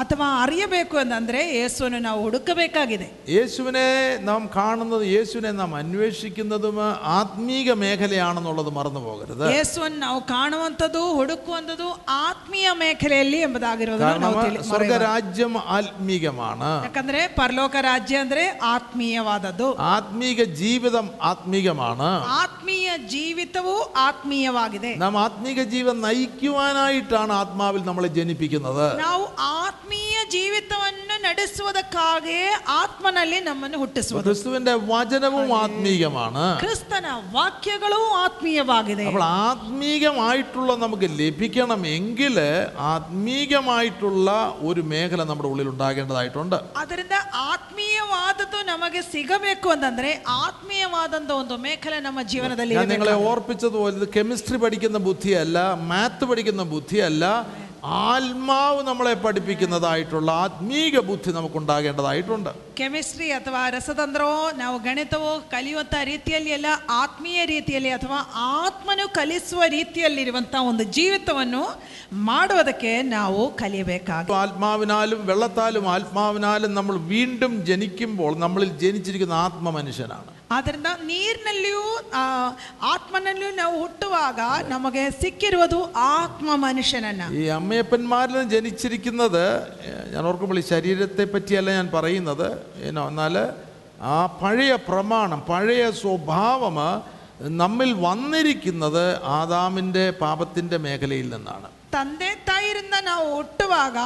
ಅಥವಾ 0.00 0.26
ಅರಿಯಬೇಕು 0.40 0.96
ಅಂತಂದ್ರೆ 1.00 1.38
ಯೇಸುವನ್ನು 1.52 1.98
ನಾವು 2.02 2.18
ಹುಡುಕಬೇಕಾಗಿದೆ 2.24 3.06
യേശുവിനെ 3.32 3.86
നാം 4.26 4.42
കാണുന്നത് 4.54 5.04
യേശുവിനെ 5.08 5.50
നാം 5.52 5.70
അന്വേഷിക്കുന്നതും 5.78 6.76
ആത്മീക 7.14 7.74
മേഖലയാണെന്നുള്ളത് 7.80 8.70
മറന്നു 8.76 9.00
പോകരുത് 9.04 9.42
ಯೇಸುವನ್ನು 9.52 9.98
ನಾವು 10.04 10.20
ಕಾಣುವಂಥದ್ದು 10.30 11.02
ಹುಡುಕುವಂಥದ್ದು 11.16 11.88
ಆತ್ಮೀಯ 12.20 12.68
ಮೇಖಲೆಯಲ್ಲಿ 12.82 13.40
ಎಂಬುದಾಗಿರೋದನ್ನು 13.46 14.06
കാരണം 14.06 14.24
ನಾವು 14.26 14.36
ತಿಳಿ- 14.36 14.52
ಮರೆಯಬಾರದು. 14.52 14.68
സ്വർഗരാജ്യം 14.70 15.56
ആത്മീകമാണ് 15.78 16.70
ಯಾಕಂದ್ರೆ 16.86 17.22
ಪರಲೋಕ 17.38 17.74
ರಾಜ್ಯ 17.88 18.22
ಅಂದ್ರೆ 18.24 18.44
ಆತ್ಮೀಯವಾದದ್ದು 18.74 19.68
ആത്മീക 19.90 20.40
ജീവിതം 20.60 21.08
ആത്മീകമാണ് 21.32 22.10
ಆತ್ಮೀಯ 22.38 22.86
ಜೀವಿತವು 23.12 23.76
ಆತ್ಮೀಯವಾಗಿದೆ 24.06 24.92
നാം 25.02 25.16
ആത്മീക 25.24 25.60
ജീവൻ 25.72 25.96
നയിക്കുവാനായിട്ടാണ് 26.06 27.32
ആത്മാവിൽ 27.40 27.82
നമ്മളെ 27.86 28.10
ജനിപ്പിക്കുന്നത് 28.16 28.86
ನಾವು 29.02 29.26
ಆತ್ಮೀಯ 29.82 30.16
ಜೀವಿತವನ್ನು 30.32 31.16
ನಡೆಸುವುದಕ್ಕಾಗಿ 31.24 32.38
ಆತ್ಮನಲ್ಲಿ 32.76 33.38
ನಮ್ಮನ್ನು 33.40 33.78
ಹುಟ್ಟಿಸುವುದು 33.78 34.24
ക്രിസ്തുവിന്റെ 34.26 34.74
വചനവും 34.90 35.50
ആത്മീകമാണ് 35.60 36.44
ಕ್ರಿಸ್ತನ 36.60 37.06
ವಾಕ್ಯಗಳು 37.32 38.00
ಆತ್ಮೀಯವಾಗಿದೆ 38.22 39.06
അപ്പോൾ 39.08 39.24
ആത്മീകമായിട്ടുള്ള 39.44 40.74
നമുക്ക് 40.78 41.08
ലഭിക്കണമെങ്കിൽ 41.20 42.36
ആത്മീകമായിട്ടുള്ള 42.94 44.28
ഒരു 44.62 44.82
മേഖല 44.88 45.22
നമ്മുടെ 45.24 45.48
ഉള്ളിൽ 45.48 45.68
ഉണ്ടാകേണ്ടതായിട്ടുണ്ട് 45.68 46.56
ಅದರಿಂದ 46.76 47.16
ಆತ್ಮೀಯವಾದದ್ದು 47.48 48.60
ನಮಗೆ 48.68 49.00
ಸಿಗಬೇಕು 49.12 49.68
ಅಂತಂದ್ರೆ 49.68 50.10
ಆತ್ಮೀಯವಾದಂತ 50.42 51.30
ಒಂದು 51.40 51.56
ಮೇಖಲೆ 51.58 51.98
ನಮ್ಮ 52.00 52.20
ಜೀವನದಲ್ಲಿ 52.30 52.74
ഞാൻ 52.74 52.82
ಇರಬೇಕು. 52.82 52.94
നിങ്ങളെ 52.96 53.14
ഓർപ്പിച്ചതുപോലെ 53.30 53.96
ഇത് 53.96 54.08
കെമിസ്ട്രി 54.14 54.58
പഠിക്കുന്ന 54.58 54.98
ബുദ്ധിയല്ല 55.06 55.58
മാത്ത് 55.90 56.24
പഠിക്കുന്ന 56.24 56.62
ബുദ്ധിയല്ല 56.72 57.24
ആത്മാവ് 58.06 58.80
നമ്മളെ 58.82 59.12
പഠിപ്പിക്കുന്നതായിട്ടുള്ള 59.22 60.30
ആത്മീക 60.38 61.00
ബുദ്ധി 61.00 61.32
നമുക്കുണ്ടാകേണ്ടതായിട്ടുണ്ട് 61.32 62.50
ಕೆಮಿಸ್ಟ್ರಿ 62.78 63.28
ಅಥವಾ 63.32 63.62
ರಸತಂತ್ರವೋ 63.68 64.40
ನಾವು 64.58 64.76
ಗಣಿತವೋ 64.78 65.32
ಕಲಿಯುವಂಥ 65.52 65.94
ರೀತಿಯಲ್ಲಿ 66.04 66.50
ಎಲ್ಲ 66.50 66.70
ಆತ್ಮೀಯ 66.98 67.42
ರೀತಿಯಲ್ಲಿ 67.44 67.92
ಅಥವಾ 67.92 68.18
ಆತ್ಮನು 68.58 69.06
ಕಲಿಸುವ 69.14 69.62
ರೀತಿಯಲ್ಲಿರುವಂಥ 69.70 70.54
ಒಂದು 70.68 70.86
ಜೀವಿತವನ್ನು 70.92 71.62
ಮಾಡುವುದಕ್ಕೆ 72.28 72.92
ನಾವು 73.10 73.42
ಕಲಿಯಬೇಕಾಗ 73.58 74.34
ആത്മാവിനാലും 74.40 75.22
വെള്ളത്താലും 75.26 75.86
ആത്മാവിനാലും 75.88 76.72
നമ്മൾ 76.74 76.96
വീണ്ടും 77.08 77.54
ജനിക്കുമ്പോൾ 77.64 78.34
നമ്മളിൽ 78.38 78.72
ജനിച്ചിരിക്കുന്ന 78.78 79.36
ആത്മ 79.44 79.70
മനുഷ്യനാണ് 79.70 80.31
ಆದ್ದರಿಂದ 80.52 80.90
ನೀರಿನಲ್ಲಿಯೂ 81.08 81.82
ಆ, 82.14 82.22
ಆತ್ಮನಲ್ಲಿಯೂ 82.88 83.50
ನಾವು 83.56 83.74
ಹುಟ್ಟುವಾಗ 83.80 84.40
ನಮಗೆ 84.68 85.02
ಸಿಕ್ಕಿರುವುದು 85.18 85.78
ಆತ್ಮ 86.12 86.48
ಮನುಷ್ಯನನ್ನ 86.62 87.26
ഈ 87.36 87.44
അമ്മയപ്പന്മാരിൽ 87.56 88.34
നിന്ന് 88.34 88.52
ജനിച്ചിരിക്കുന്നത് 88.54 89.42
ഏഹ്, 89.86 90.04
ഞാൻ 90.12 90.22
ഓർക്കുമ്പോൾ 90.26 90.58
ഈ 90.58 90.66
ശരീരത്തെ 90.70 91.26
പറ്റിയല്ല 91.30 91.70
ഞാൻ 91.76 91.88
പറയുന്നത് 91.94 92.48
ഏനോ 92.84 93.04
എന്നാൽ 93.08 93.36
ആ 94.08 94.18
പഴയ 94.40 94.72
പ്രമാണം 94.86 95.40
പഴയ 95.48 95.84
സ്വഭാവം 95.98 96.76
നമ്മിൽ 97.58 97.90
വന്നിരിക്കുന്നത് 98.02 99.04
ആദാമിൻ്റെ 99.34 100.04
പാപത്തിൻ്റെ 100.20 100.78
മേഖലയിൽ 100.84 101.28
നിന്നാണ് 101.34 101.68
ತಂದೆ 101.92 102.30
ತಾಯಿರಿಂದ 102.46 102.96
ನಾವು 103.06 103.26
ಹುಟ್ಟುವಾಗ 103.34 103.98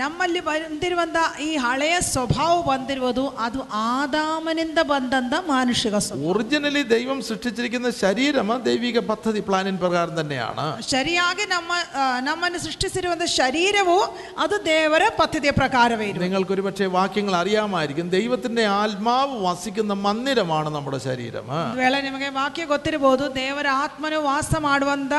ನಮ್ಮಲ್ಲಿ 0.00 0.40
ಬಂದಿರುವಂಥ 0.44 1.16
ಈ 1.44 1.56
ಹಳೆಯ 1.62 1.94
ಸ್ವಭಾವ 2.08 2.52
ಬಂದಿರುವುದು 2.68 3.24
ಅದು 3.44 3.60
ಆದಾಮನಿಂದ 3.88 4.80
ಬಂದಂಥ 4.90 5.34
ಮಾನುಷಿಕ 5.48 5.94
ಸ್ವಭಾವ 6.04 6.28
ഒറിജിനലി 6.32 6.82
ദൈവം 6.92 7.18
സൃഷ്ടിച്ചിരിക്കുന്ന 7.28 7.90
ശരീരം 8.00 8.50
ദൈവിക 8.66 8.98
പദ്ധതി 9.08 9.40
പ്ലാനിൻ 9.48 9.78
പ്രകാരം 9.80 10.14
തന്നെയാണ് 10.20 10.66
ಸರಿಯಾಗಿ 10.90 11.46
ನಮ್ಮ 11.50 11.70
ಆ, 11.96 12.04
ನಮ್ಮನ್ನು 12.28 12.60
ಸೃಷ್ಟಿಸಿರುವಂಥ 12.64 13.26
ಶರೀರವು 13.36 13.98
ಅದು 14.40 14.58
ದೇವರ 14.68 15.02
ಪದ್ಧತಿಯ 15.18 15.54
ಪ್ರಕಾರವೇ 15.58 16.06
ಇರುವುದು 16.06 16.24
നിങ്ങൾക്കൊരു 16.26 16.64
പക്ഷേ 16.66 16.88
വാക്യങ്ങൾ 16.96 17.34
അറിയാമായിരിക്കും 17.40 18.06
ദൈവത്തിൻ്റെ 18.14 18.66
ആത്മാവ് 18.78 19.36
വസിക്കുന്ന 19.44 19.96
മന്ദിരമാണ് 20.04 20.70
നമ്മുടെ 20.76 21.02
ശരീരം 21.08 21.50
ಒಂದು 21.56 21.76
ವೇಳೆ 21.82 22.00
ನಿಮಗೆ 22.06 22.30
ವಾಕ್ಯ 22.38 22.68
ಗೊತ್ತಿರಬಹುದು 22.70 23.26
ದೇವರ 23.40 23.68
ಆತ್ಮನು 23.82 24.22
ವಾಸ 24.28 24.52
ಮಾಡುವಂತ 24.64 25.12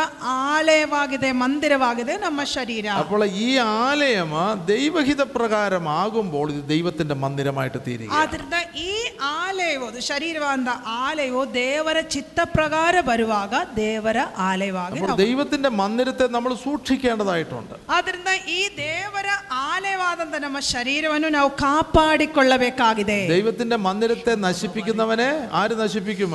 ಆಲಯವಾಗಿದೆ 0.47 1.29
ಮಂದಿರವಾಗಿದೆ 1.41 2.03
ನಮ್ಮ 2.19 2.41
ಶರೀರ 2.51 2.85
അപ്പോൾ 3.01 3.21
ഈ 3.41 3.47
ആലയം 3.81 4.31
ദൈവഹിത 4.67 5.21
പ്രകാരമാകുമ്പോൾ 5.35 6.45
ഇത് 6.51 6.61
ദൈവത്തിന്റെ 6.71 7.15
മന്ദിരമായിട്ട് 7.21 7.79
തീരുക 7.85 8.11
ಆದ್ರಿಂದ 8.19 8.57
ಈ 8.83 8.93
ಆಲಯವು 9.37 9.85
ಅದು 9.87 10.01
ಶರೀರವಾದ 10.07 10.73
ಆಲಯವು 11.01 11.41
ದೇವರ 11.57 11.97
ಚಿತ್ತ 12.13 12.39
ಪ್ರಕಾರ 12.55 12.73
ಬರುವಾಗ 13.07 13.53
ದೇವರ 13.77 14.17
ಆಲಯವಾಗಿ 14.45 14.93
അപ്പോൾ 14.93 15.09
ನಾವು- 15.09 15.21
ദൈവത്തിന്റെ 15.23 15.69
മന്ദിരത്തെ 15.79 16.27
നമ്മൾ 16.33 16.51
സൂക്ഷിക്കേണ്ടതായിട്ടുണ്ട് 16.63 17.75
ಆದ್ರಿಂದ 17.91 18.29
ಈ 18.51 18.61
ದೇವರ 18.81 19.27
ಆಲಯವಾದಂತ 19.65 20.13
ನಮ್ಮ 20.43 20.59
ಶರೀರವನ್ನು 20.71 21.29
ನಾವು 21.33 21.51
ಕಾಪಾಡಿಕೊಳ್ಳಬೇಕಾಗಿದೆ 21.65 23.19
ദൈവത്തിന്റെ 23.29 23.77
മന്ദിരത്തെ 23.85 24.33
നശിപ്പിക്കുന്നവനെ 24.43 25.29
ആര് 25.55 25.75
നശിപ്പിക്കും 25.79 26.33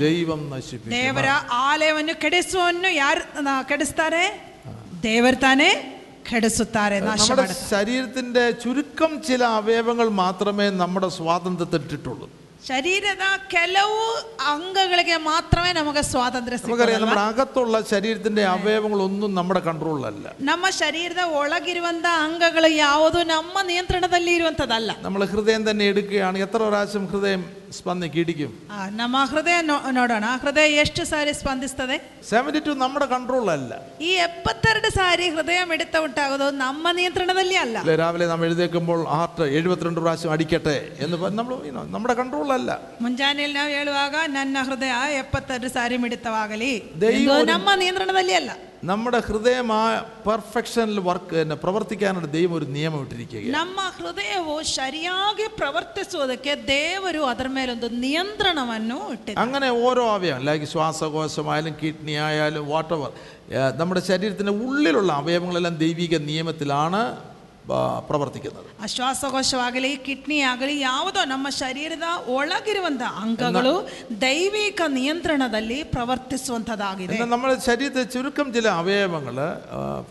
ദൈവം 0.00 0.40
നശിപ്പിക്കും 0.52 0.94
ದೇವರ 0.96 1.28
ಆಲಯವನ್ನು 1.64 2.14
ಕೆಡಿಸುವನ್ನು 2.22 2.88
ಯಾರು 2.96 3.20
ನ- 3.42 3.62
ಕೆಡಿಸ್ತಾರೆ 3.68 4.22
ದೇವರು 5.04 5.38
ತಾನೇ 5.40 5.70
ಕೆಡಿಸುತ್ತಾರೆ 6.28 6.96
ನಾಶ 7.00 7.18
നമ്മുടെ 7.20 7.42
ಮಾಡುತ್ತಾರೆ 7.42 7.68
ശരീരത്തിന്റെ 7.72 8.44
ചുരുക്കം 8.62 9.12
ചില 9.26 9.42
അവയവങ്ങൾ 9.58 10.08
മാത്രമേ 10.20 10.66
നമ്മുടെ 10.80 11.10
സ്വാതന്ത്ര്യത്തിൽ 11.16 11.82
ഇട്ടിട്ടുള്ളൂ 11.82 12.26
ಶರೀರದ 12.68 13.24
ಕೆಲವು 13.54 13.96
ಅಂಗಗಳಿಗೆ 14.52 15.16
ಮಾತ್ರವೇ 15.26 15.70
ನಮಗೆ 15.78 16.02
ಸ್ವಾತಂತ್ರ್ಯ 16.04 16.58
നമുക്കറിയാം 16.58 16.86
ಸಿಗೋದಲ್ವಾ? 16.92 17.00
നമ്മുടെ 17.02 17.24
അകത്തുള്ള 17.32 17.76
ശരീരത്തിന്റെ 17.90 18.44
അവയവങ്ങളൊന്നും 18.52 19.30
നമ്മുടെ 19.38 19.60
കൺട്രോളിലല്ല 19.66 20.26
ನಮ್ಮ 20.48 20.66
ಶರೀರದ 20.78 21.24
ಒಳಗಿರುವಂತ 21.40 22.06
ಅಂಗಗಳು 22.22 22.70
ಯಾವುದು 22.80 23.20
ನಮ್ಮ 23.34 23.56
ನಿಯಂತ್ರಣದಲ್ಲಿ 23.70 24.32
ಇರುವಂತದಲ್ಲ 24.38 24.90
നമ്മൾ 25.02 25.24
ഹൃദയം 25.34 25.64
തന്നെ 25.68 25.84
എടുക്കുകയാണ് 25.92 26.38
എത്ര 26.46 26.60
പ്രാവശ്യം 26.68 27.04
ഹൃദയം 27.12 27.42
സ്പന്ദിക്കും 27.74 28.20
ഇടിക്കും 28.20 28.50
ಆ, 28.70 28.78
ನಮ್ಮ 28.94 29.16
ಹೃದಯ 29.30 29.56
ನೋ- 29.66 29.84
ನೋಡೋಣ 29.96 30.26
ಹೃದಯ 30.42 30.66
ಎಷ್ಟು 30.80 31.02
ಸಾರಿ 31.08 31.32
ಸ್ಪಂದಿಸ್ತದೆ 31.38 31.96
സെവൻറ്റി 32.28 32.60
ടു 32.66 32.72
നമ്മുടെ 32.82 33.06
കൺട്രോളല്ല 33.12 33.72
ಈ 34.00 34.10
ಎಪ್ಪತ್ತೆರಡು 34.26 34.90
ಸಾರಿ 34.96 35.26
ಹೃದಯ 35.34 35.60
ಮಿಡಿತ 35.70 35.96
ಉಂಟಾಗೋದು 36.04 36.46
ನಮ್ಮ 36.60 36.92
ನಿಯಂತ್ರಣದಲ್ಲಿ 36.98 37.56
ಅಲ್ಲ 37.58 37.76
അല്ലെ 37.80 37.96
രാവിലെ 38.00 38.26
നാം 38.30 38.44
എഴുന്നേൽക്കുമ്പോൾ 38.46 39.00
ഹാർട്ട് 39.12 39.46
എഴുപത്തിരണ്ട് 39.58 40.00
പ്രാവശ്യം 40.02 40.32
അടിക്കട്ടെ 40.34 40.76
എന്ന് 41.00 41.16
പറഞ്ഞ് 41.16 41.38
നമ്മൾ 41.40 41.54
you 41.64 41.74
know, 41.74 41.84
നമ്മുടെ 41.94 42.16
കൺട്രോളല്ല 42.16 42.70
ಮುಂಜಾನೆಯಲ್ಲಿ 43.02 43.58
ನಾವು 43.58 43.72
ಹೇಳುವಾಗ 43.76 44.14
ನನ್ನ 44.34 44.56
ಹೃದಯ 44.66 44.92
ಎಪ್ಪತ್ತೆರಡು 45.20 45.70
ಸಾರಿ 45.74 45.98
ಮಿಡಿತವಾಗಲಿ 46.04 46.72
ദൈവം 46.98 47.16
ಎಂದು 47.18 47.34
ഒരു- 47.36 47.50
ನಮ್ಮ 47.50 47.68
ನಿಯಂತ್ರಣದಲ್ಲಿ 47.80 48.36
ಅಲ್ಲ 48.36 48.52
നമ്മുടെ 48.84 49.18
ഹൃദയം 49.26 49.68
ആ 49.72 49.82
പെർഫെക്ഷനിൽ 50.24 50.98
വർക്ക് 51.06 51.36
പ്രവർത്തിക്കാനായിട്ട് 51.62 52.30
ദൈവം 52.34 52.54
ഒരു 52.56 52.66
നിയമം 52.74 53.00
ഇട്ടിരിക്കുകയാണ് 53.04 53.54
ನಮ್ಮ 53.54 53.78
ಹೃದಯವು 53.96 54.54
ಸರಿಯಾಗಿ 54.72 55.46
ಪ್ರವರ್ತಿಸುವುದಕ್ಕೆ 55.58 56.52
ದೇವರು 56.70 57.22
ಅದರ 57.30 57.48
ಮೇಲೊಂದು 57.54 57.88
ನಿಯಂತ್ರಣವನ್ನು 58.04 58.98
ಇಟ್ಟಿದ್ದಾರೆ 59.10 59.42
അങ്ങനെ 59.44 59.68
ഓരോ 59.84 60.04
അവയവം 60.12 60.44
ലൈക്ക് 60.48 60.68
ശ്വാസകോശമായാലും 60.72 61.74
കിഡ്നി 61.80 62.16
ആയാലും 62.26 62.66
വാട്ടവർ 62.70 63.10
നമ്മുടെ 63.78 64.02
ശരീരത്തിൻ്റെ 64.08 64.54
ഉള്ളിലുള്ള 64.62 65.12
അവയവങ്ങളെല്ലാം 65.20 65.76
ദൈവിക 65.82 66.14
നിയമത്തിലാണ് 66.28 67.00
ಆ, 67.04 67.27
ಪ್ರವರ್ತಿക്കുന്നത് 68.09 68.67
ಶ್ವಾಸಕೋಶವಾಗಲಿ 68.95 69.91
ಕಿಡ್ನಿ 70.07 70.39
ಆಗಲಿ 70.51 70.75
ಯಾವುದೋ 70.79 71.23
ನಮ್ಮ 71.33 71.47
ಶರೀರದ 71.61 72.09
ಒಳಗಿರುವಂತಹ 72.37 73.23
ಅಂಗಗಳು 73.23 73.73
ದೈವಿಕ 74.21 74.81
ನಿಯಂತ್ರಣದಲ್ಲಿ 74.99 75.79
പ്രവർത്തിಸುವಂಥതാಗಿದೆ 75.95 77.17
നമ്മുടെ 77.33 77.55
ശരീരത്തെ 77.69 78.05
ചുരുക്കം 78.15 78.53
ചില 78.53 78.67
അവയവങ്ങൾ 78.83 79.39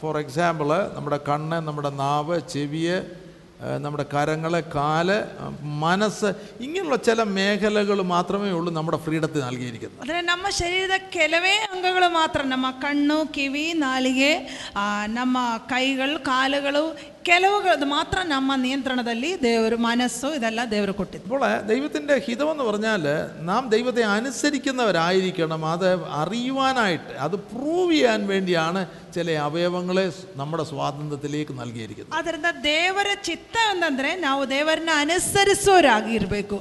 ഫോർ 0.03 0.16
എക്സാമ്പിൾ 0.25 0.71
നമ്മുടെ 0.97 1.21
കണ്ണ് 1.31 1.61
നമ്മുടെ 1.71 1.90
നാവ് 2.05 2.38
ചെവിയെ 2.55 2.99
നമ്മുടെ 3.85 4.05
കരങ്ങൾ 4.14 4.53
കാൽ 4.75 5.09
മനസ്സ് 5.85 6.29
ഇങ്ങനെയുള്ള 6.64 6.97
ചില 7.07 7.21
മേഖലകൾ 7.38 7.99
മാത്രമേ 8.12 8.51
ഉള്ളൂ 8.51 8.71
നമ്മുടെ 8.73 8.99
ഫ്രീഡത്തിൽ 9.05 9.40
നൽകിയിരിക്കുന്നത്. 9.47 10.03
അതിന് 10.05 10.21
നമ്മ 10.29 10.44
ശരീരത 10.59 10.97
കെലവേ 11.14 11.55
അംഗങ്ങൾ 11.73 12.05
മാത്രം. 12.21 12.44
നമ്മ 12.55 12.71
കണ്ണു 12.85 13.18
കിവി 13.37 13.66
നാളികെ 13.85 14.33
നമ്മ 15.18 15.37
കൈകൾ 15.73 16.16
ಕಾಲುಗಳು 16.31 16.85
ಕೆಲವುಗಳು 17.28 17.86
ಮಾತ್ರ 17.88 18.20
ನಮ್ಮ 18.26 18.56
ನಿಯಂತ್ರಣದಲ್ಲಿ 18.56 19.30
ದೇವರು 19.44 19.78
ಮನಸ್ಸು 19.86 20.30
ಇದೆಲ್ಲ 20.36 20.62
ದೇವರು 20.72 20.94
ಕೊಟ್ಟಿದ್ದು 20.94 21.28
അപ്പോൾ 21.28 21.44
ദൈവത്തിൻ്റെ 21.68 22.16
ഹിതമെന്ന് 22.20 22.63
പറഞ്ഞാൽ 22.63 23.04
നാം 23.42 23.63
ദൈവത്തെ 23.70 24.04
അനുസരിക്കുന്നവരായിരിക്കണം 24.16 25.63
അത് 25.66 25.88
അറിയുവാനായിട്ട് 26.22 27.13
അത് 27.20 27.36
പ്രൂവ് 27.52 27.92
ചെയ്യാൻ 27.94 28.22
വേണ്ടിയാണ് 28.28 28.82
ചില 29.16 29.32
അവയവങ്ങളെ 29.39 30.06
നമ്മുടെ 30.36 30.63
സ്വാതന്ത്ര്യത്തിലേക്ക് 30.63 31.56
നൽകിയിരിക്കുന്നത് 31.60 32.18
ಅದರಿಂದ 32.20 32.52
ದೇವರ 32.66 33.10
ಚಿತ್ತ 33.22 33.56
ಅಂತಂದ್ರೆ 33.70 34.12
ನಾವು 34.18 34.44
ದೇವರನ್ನ 34.50 34.94
ಅನುಸರಿಸೋರಾಗಿ 35.00 36.13
ಇರಬೇಕು 36.13 36.58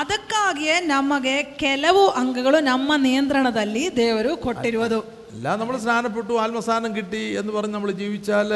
ಅದಕ್ಕಾಗಿಯೇ 0.00 0.78
ನಮಗೆ 0.86 1.36
ಕೆಲವು 1.58 2.04
ಅಂಗಗಳು 2.16 2.60
ನಮ್ಮ 2.62 2.92
ನಿಯಂತ್ರಣದಲ್ಲಿ 3.02 3.84
ದೇವರು 3.96 4.32
ಕೊಟ್ಟಿರುವುದು 4.36 5.00
അല്ല 5.30 5.48
നമ്മൾ 5.60 5.76
സ്നാനപ്പെട്ടു 5.80 6.34
ആത്മസ്ഥാനം 6.42 6.90
കിട്ടി 6.96 7.22
എന്ന് 7.38 7.52
പറഞ്ഞ് 7.54 7.74
നമ്മൾ 7.74 7.90
ജീവിച്ചാൽ 7.98 8.50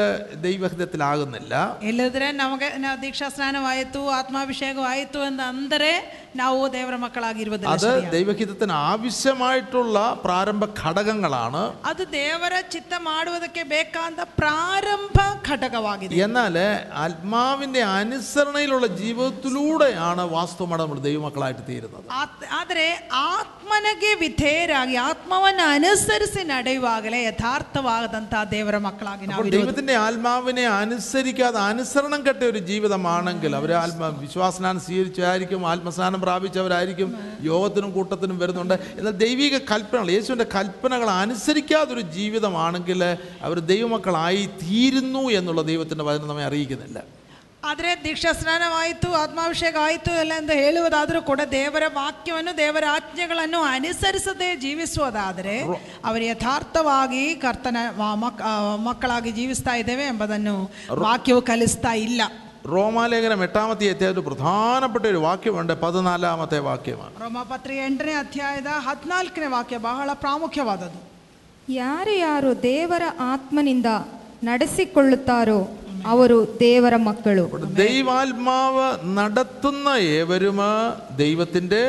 ദൈവഹിതത്തിലാകുന്നില്ല 0.45 1.53
ಇಲ್ಲದ್ರೆ 1.89 2.27
ನಮಗೆ 2.39 2.67
ನಾವು 2.79 2.97
ದೀಕ್ಷಾ 3.03 3.27
ಸ್ನಾನವಾಯಿತು 3.33 4.01
ಆತ್ಮಾಭಿಷೇಕವಾಯಿತು 4.15 5.19
ಅಂತ 5.25 5.41
ಅಂದರೆ 5.51 5.91
ನಾವು 6.35 6.59
ದೇವರ 6.75 6.95
ಮಕ್ಕಳಾಗಿರುವುದಿಲ್ಲ 7.01 7.73
അത് 7.75 7.87
ദൈവഹിതത്തിന് 8.13 8.75
ആവശ്യമായിട്ടുള്ള 8.89 9.97
പ്രാരംഭ 10.23 10.63
ഘടകങ്ങളാണ് 10.81 11.63
ಅದು 11.89 12.03
ದೇವರ 12.15 12.53
ಚಿತ್ತ 12.73 12.93
ಮಾಡುವುದಕ್ಕೆ 13.07 13.63
ಬೇಕಾದ 13.71 13.99
ಪ್ರಾರಂಭ 14.41 15.17
ಘಟಕವಾಗಿದೆ 15.49 16.19
എന്നാൽ 16.25 16.57
ആത്മാവിൻ്റെ 17.05 17.81
അനുസരണയിലുള്ള 17.95 18.87
ജീവിതത്തിലൂടെയാണ് 19.01 20.23
വാസ്തവമാണ് 20.33 20.81
നമ്മൾ 20.83 20.99
ദൈവമക്കളായിട്ട് 21.05 21.63
തീരുന്നത് 21.67 22.05
ಆತ್- 22.19 22.47
ಆದರೆ 22.59 22.87
ಆತ್ಮನಿಗೆ 23.31 24.11
ವಿಧೇಯರಾಗಿ 24.21 24.97
ಆತ್ಮವನ್ನು 25.05 25.65
ಅನುಸರಿಸಿ 25.75 26.43
ನಡೆಯುವಾಗಲೇ 26.65 27.19
ಯಥಾರ್ಥವಾದಂತಹ 27.23 28.41
ದೇವರ 28.51 28.77
ಮಕ್ಕಳಾಗಿ 28.77 29.25
ನಾವು 29.25 29.37
അപ്പോൾ 29.37 29.51
ദൈവത്തിന്റെ 29.55 29.95
ആത്മാവിനെ 29.97 30.65
അനുസരിക്കാതെ 30.73 31.59
അനുസരണം 31.63 32.21
കെട്ട 32.25 32.41
ഒരു 32.43 32.61
ജീവിതമാണെങ്കിൽ 32.61 33.55
അവർ 33.55 33.71
ആത്മ 33.75 34.09
വിശ്വാസനാനം 34.21 34.81
സ്വീകരിച്ചായിരിക്കും 34.81 35.61
ആത്മസ്നാനം 35.65 36.21
പ്രാപിച്ചവരായിരിക്കും 36.21 37.11
യോഗത്തിനും 37.43 37.93
കൂട്ടത്തിനും 37.93 38.39
വരുന്നുണ്ട് 38.39 38.75
എന്നാൽ 38.97 39.15
ദൈവിക 39.17 39.57
കൽപ്പനകൾ 39.71 40.11
യേശുവിൻ്റെ 40.11 40.47
കൽപ്പനകൾ 40.55 41.09
അനുസരിക്കാതൊരു 41.17 42.05
ജീവിതമാണെങ്കിൽ 42.11 43.01
അവർ 43.41 43.59
ദൈവമക്കളായി 43.73 44.45
തീരുന്നു 44.61 45.25
എന്നുള്ള 45.31 45.63
ദൈവത്തിൻ്റെ 45.63 46.05
വചനം 46.05 46.27
നമ്മെ 46.27 46.45
അറിയിക്കുന്നില്ല 46.45 46.99
ಆದರೆ 47.65 47.89
ದೀಕ್ಷಾ 48.03 48.31
ಸ್ನಾನವಾಯಿತು 48.33 49.09
ಆತ್ಮಾಭಿಷೇಕ 49.15 49.75
ಆಯಿತು 49.81 50.11
ಎಲ್ಲ 50.17 50.33
ಎಂದು 50.37 50.53
ಹೇಳುವುದಾದರೂ 50.59 51.19
ಕೂಡ 51.23 51.41
ದೇವರ 51.51 51.83
ವಾಕ್ಯವನ್ನು 51.95 52.53
ದೇವರ 52.57 52.85
ಆಜ್ಞೆಗಳನ್ನು 52.91 53.59
ಅನುಸರಿಸದೆ 53.69 54.47
ಜೀವಿಸುವುದಾದರೆ 54.63 55.55
ಅವರು 56.05 56.23
ಯಥಾರ್ಥವಾಗಿ 56.25 57.23
ಕರ್ತನ 57.39 57.77
ವ- 57.97 58.15
ಮಕ್- 58.17 58.41
ಆ, 58.43 58.53
ಮಕ್ಕಳಾಗಿ 58.83 59.31
ಜೀವಿಸ್ತಾ 59.37 59.75
ಇದ್ದೇವೆ 59.75 60.05
ಎಂಬುದನ್ನು 60.07 60.55
ವಾಕ್ಯವು 61.03 61.41
ಕಲಿಸ್ತಾ 61.49 61.93
ಇಲ್ಲ 62.01 62.21
റോമാലേഖനം 62.71 63.43
എട്ടാമത്തെ 63.43 63.85
അധ്യായത്തിൽ 63.89 64.23
പ്രധാനപ്പെട്ട 64.25 65.05
ഒരു 65.07 65.21
വാക്യമുണ്ട് 65.23 65.73
പതിനാലാമത്തെ 65.81 66.59
വാക്യമാണ് 66.65 67.13
ರೋಮಪತ್ರಿ 67.21 67.75
ಎಂಟನೇ 67.85 68.15
ಅಧ್ಯಾಯದ 68.19 68.71
ಹದಿನಾಲ್ಕನೇ 68.85 69.47
ವಾಕ್ಯ 69.51 69.77
ಬಹಳ 69.85 70.09
ಪ್ರಾಮುಖ್ಯವಾದದ್ದು 70.21 70.99
ಯಾರು 71.75 72.13
ಯಾರು 72.19 72.51
ದೇವರ 72.65 73.03
ಆತ್ಮನಿಂದ 73.29 73.89
ನಡೆಸಿಕೊಳ್ಳುತ್ತಾರೋ 74.51 75.59
ಅವರು 76.07 76.37
ದೇವರ 76.61 76.95
ಮಕ್ಕಳು 77.03 77.41
അപ്പോൾ 77.47 77.65
ദൈവാത്മാവ് 77.81 78.85
നടത്തുന്ന 79.17 79.87
ഏവരും 80.15 80.59
ദൈവത്തിൻ്റെ 81.17 81.81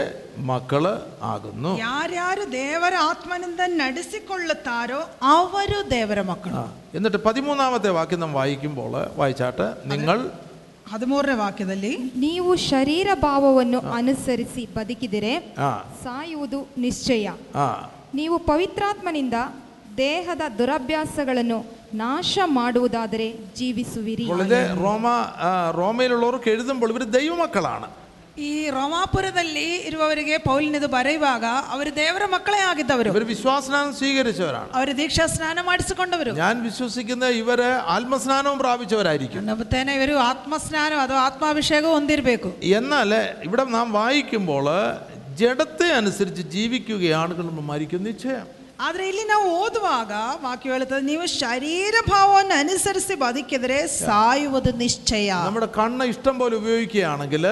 മക്കള് 0.49 0.93
ആകുന്നു 1.29 1.71
ಯಾರ್ಯಾರು 1.81 2.45
ದೇವರ 2.55 2.95
ಆತ್ಮನಿಂದ 3.07 3.61
ನಡೆಸಿಕೊಳ್ಳುತ್ತಾರೋ 3.83 5.01
ಅವರು 5.31 5.79
ದೇವರ 5.91 6.21
ಮಕ್ಕಳು 6.29 6.55
ആ, 6.57 6.65
എന്നിട്ട് 6.95 7.21
പതിമൂന്നാമത്തെ 7.27 7.91
വാക്യം 7.97 8.21
നാം 8.21 8.33
വായിക്കുമ്പോൾ 8.39 8.93
വായിച്ചാട്ട് 9.17 9.67
നിങ്ങൾ 9.93 10.19
ಹದಿಮೂರನೇ 10.93 11.35
ವಾಕ್ಯದಲ್ಲಿ 11.39 11.93
ನೀವು 12.23 12.51
ಶರೀರ 12.69 13.09
ಭಾವವನ್ನು 13.23 13.81
ಅನುಸರಿಸಿ 13.97 14.63
ಬದುಕಿದರೆ 14.75 15.35
ആ 15.63 15.71
ಸಾಯುವುದು 16.03 16.61
ನಿಶ್ಚಯ 16.79 17.27
ആ 17.59 17.67
ನೀವು 18.15 18.37
ಪವಿತ್ರಾತ್ಮನಿಂದ 18.49 19.37
ದೇಹದ 19.99 20.43
ದುರಭ್ಯಾಸಗಳನ್ನು 20.59 21.59
ನಾಶ 21.99 22.35
ಮಾಡುವುದಾದರೆ 22.57 23.27
ಜೀವಿಸುವಿರಿ 23.57 24.27
അപ്പോൾ 24.27 24.45
ഇത് 24.45 24.61
റോമ 24.83 25.07
ആ, 25.43 25.51
റോമയിലുള്ളവർക്ക് 25.79 26.49
എഴുതുമ്പോൾ 26.53 26.91
ഇവർ 26.91 27.05
ദൈവമക്കളാണ് 27.17 27.89
ಈ 28.43 28.53
ರೋಮಾಪುರದಲ್ಲಿ 28.77 29.65
ಇರುವವರಿಗೆ 29.89 30.35
ಪೌಲಿನದು 30.45 30.89
ಬರೆಯುವಾಗ 30.91 31.45
ಅವರು 31.73 31.91
ದೇವರ 31.99 32.25
ಮಕ್ಕಳೇ 32.35 32.61
ಆಗಿದ್ದವರು 32.69 33.11
ഇവർ 33.11 33.25
വിശ്വാസനാനം 33.31 33.91
സ്വീകരിച്ചവരാണ് 33.99 34.71
ಅವರು 34.73 34.93
ದೀಕ್ಷಾ 35.01 35.25
ಸ್ನಾನ 35.33 35.59
ಮಾಡಿಸಿಕೊಂಡವರು 35.67 36.33
ഞാൻ 36.39 36.55
വിശ്വസിക്കുന്ന 36.67 37.29
ഇവര് 37.41 37.67
ആത്മസ്നാനവും 37.97 38.59
പ്രാപിച്ചവരായിരിക്കും 38.63 39.45
ನಂಬುತ್ತೇನೆ 39.51 39.93
ಇವರು 39.99 40.15
ಆತ್ಮಸ್ನಾನ 40.29 40.93
ಅಥವಾ 41.05 41.21
ಆತ್ಮಾಭಿಷೇಕ 41.27 41.85
ಹೊಂದಿರಬೇಕು 41.93 42.51
എന്നാൽ 42.79 43.13
ഇവിടെ 43.47 43.67
നാം 43.77 43.91
വായിക്കുമ്പോൾ 43.99 44.69
ജഡത്തെ 45.39 45.91
അനുസരിച്ച് 45.99 46.43
ജീവിക്കുകയാണ് 46.57 47.33
നമ്മൾ 47.41 47.65
മരിക്കും 47.69 48.03
നിശ്ചയം 48.09 48.49
ಆದ್ರೆ 48.83 49.05
ಇಲ್ಲಿ 49.09 49.25
ನಾವು 49.25 49.47
ಓದುವಾಗ 49.59 50.13
ವಾಕ್ಯ 50.45 50.71
ಹೇಳುತ್ತದೆ 50.71 51.03
ನೀವು 51.07 51.25
ಶರೀರ 51.35 51.95
ಭಾವವನ್ನು 52.09 52.55
ಅನುಸರಿಸಿ 52.59 53.15
ಬದುಕಿದರೆ 53.21 53.79
ಸಾಯುವುದು 53.99 54.73
ನಿಶ್ಚಯ 54.79 55.31
നമ്മുടെ 55.45 55.69
കണ്ണ് 55.79 56.07
ഇഷ്ടം 56.13 56.37
പോലെ 56.39 56.57
ഉപയോഗിക്കുകയാണെങ്കിൽ 56.57 57.47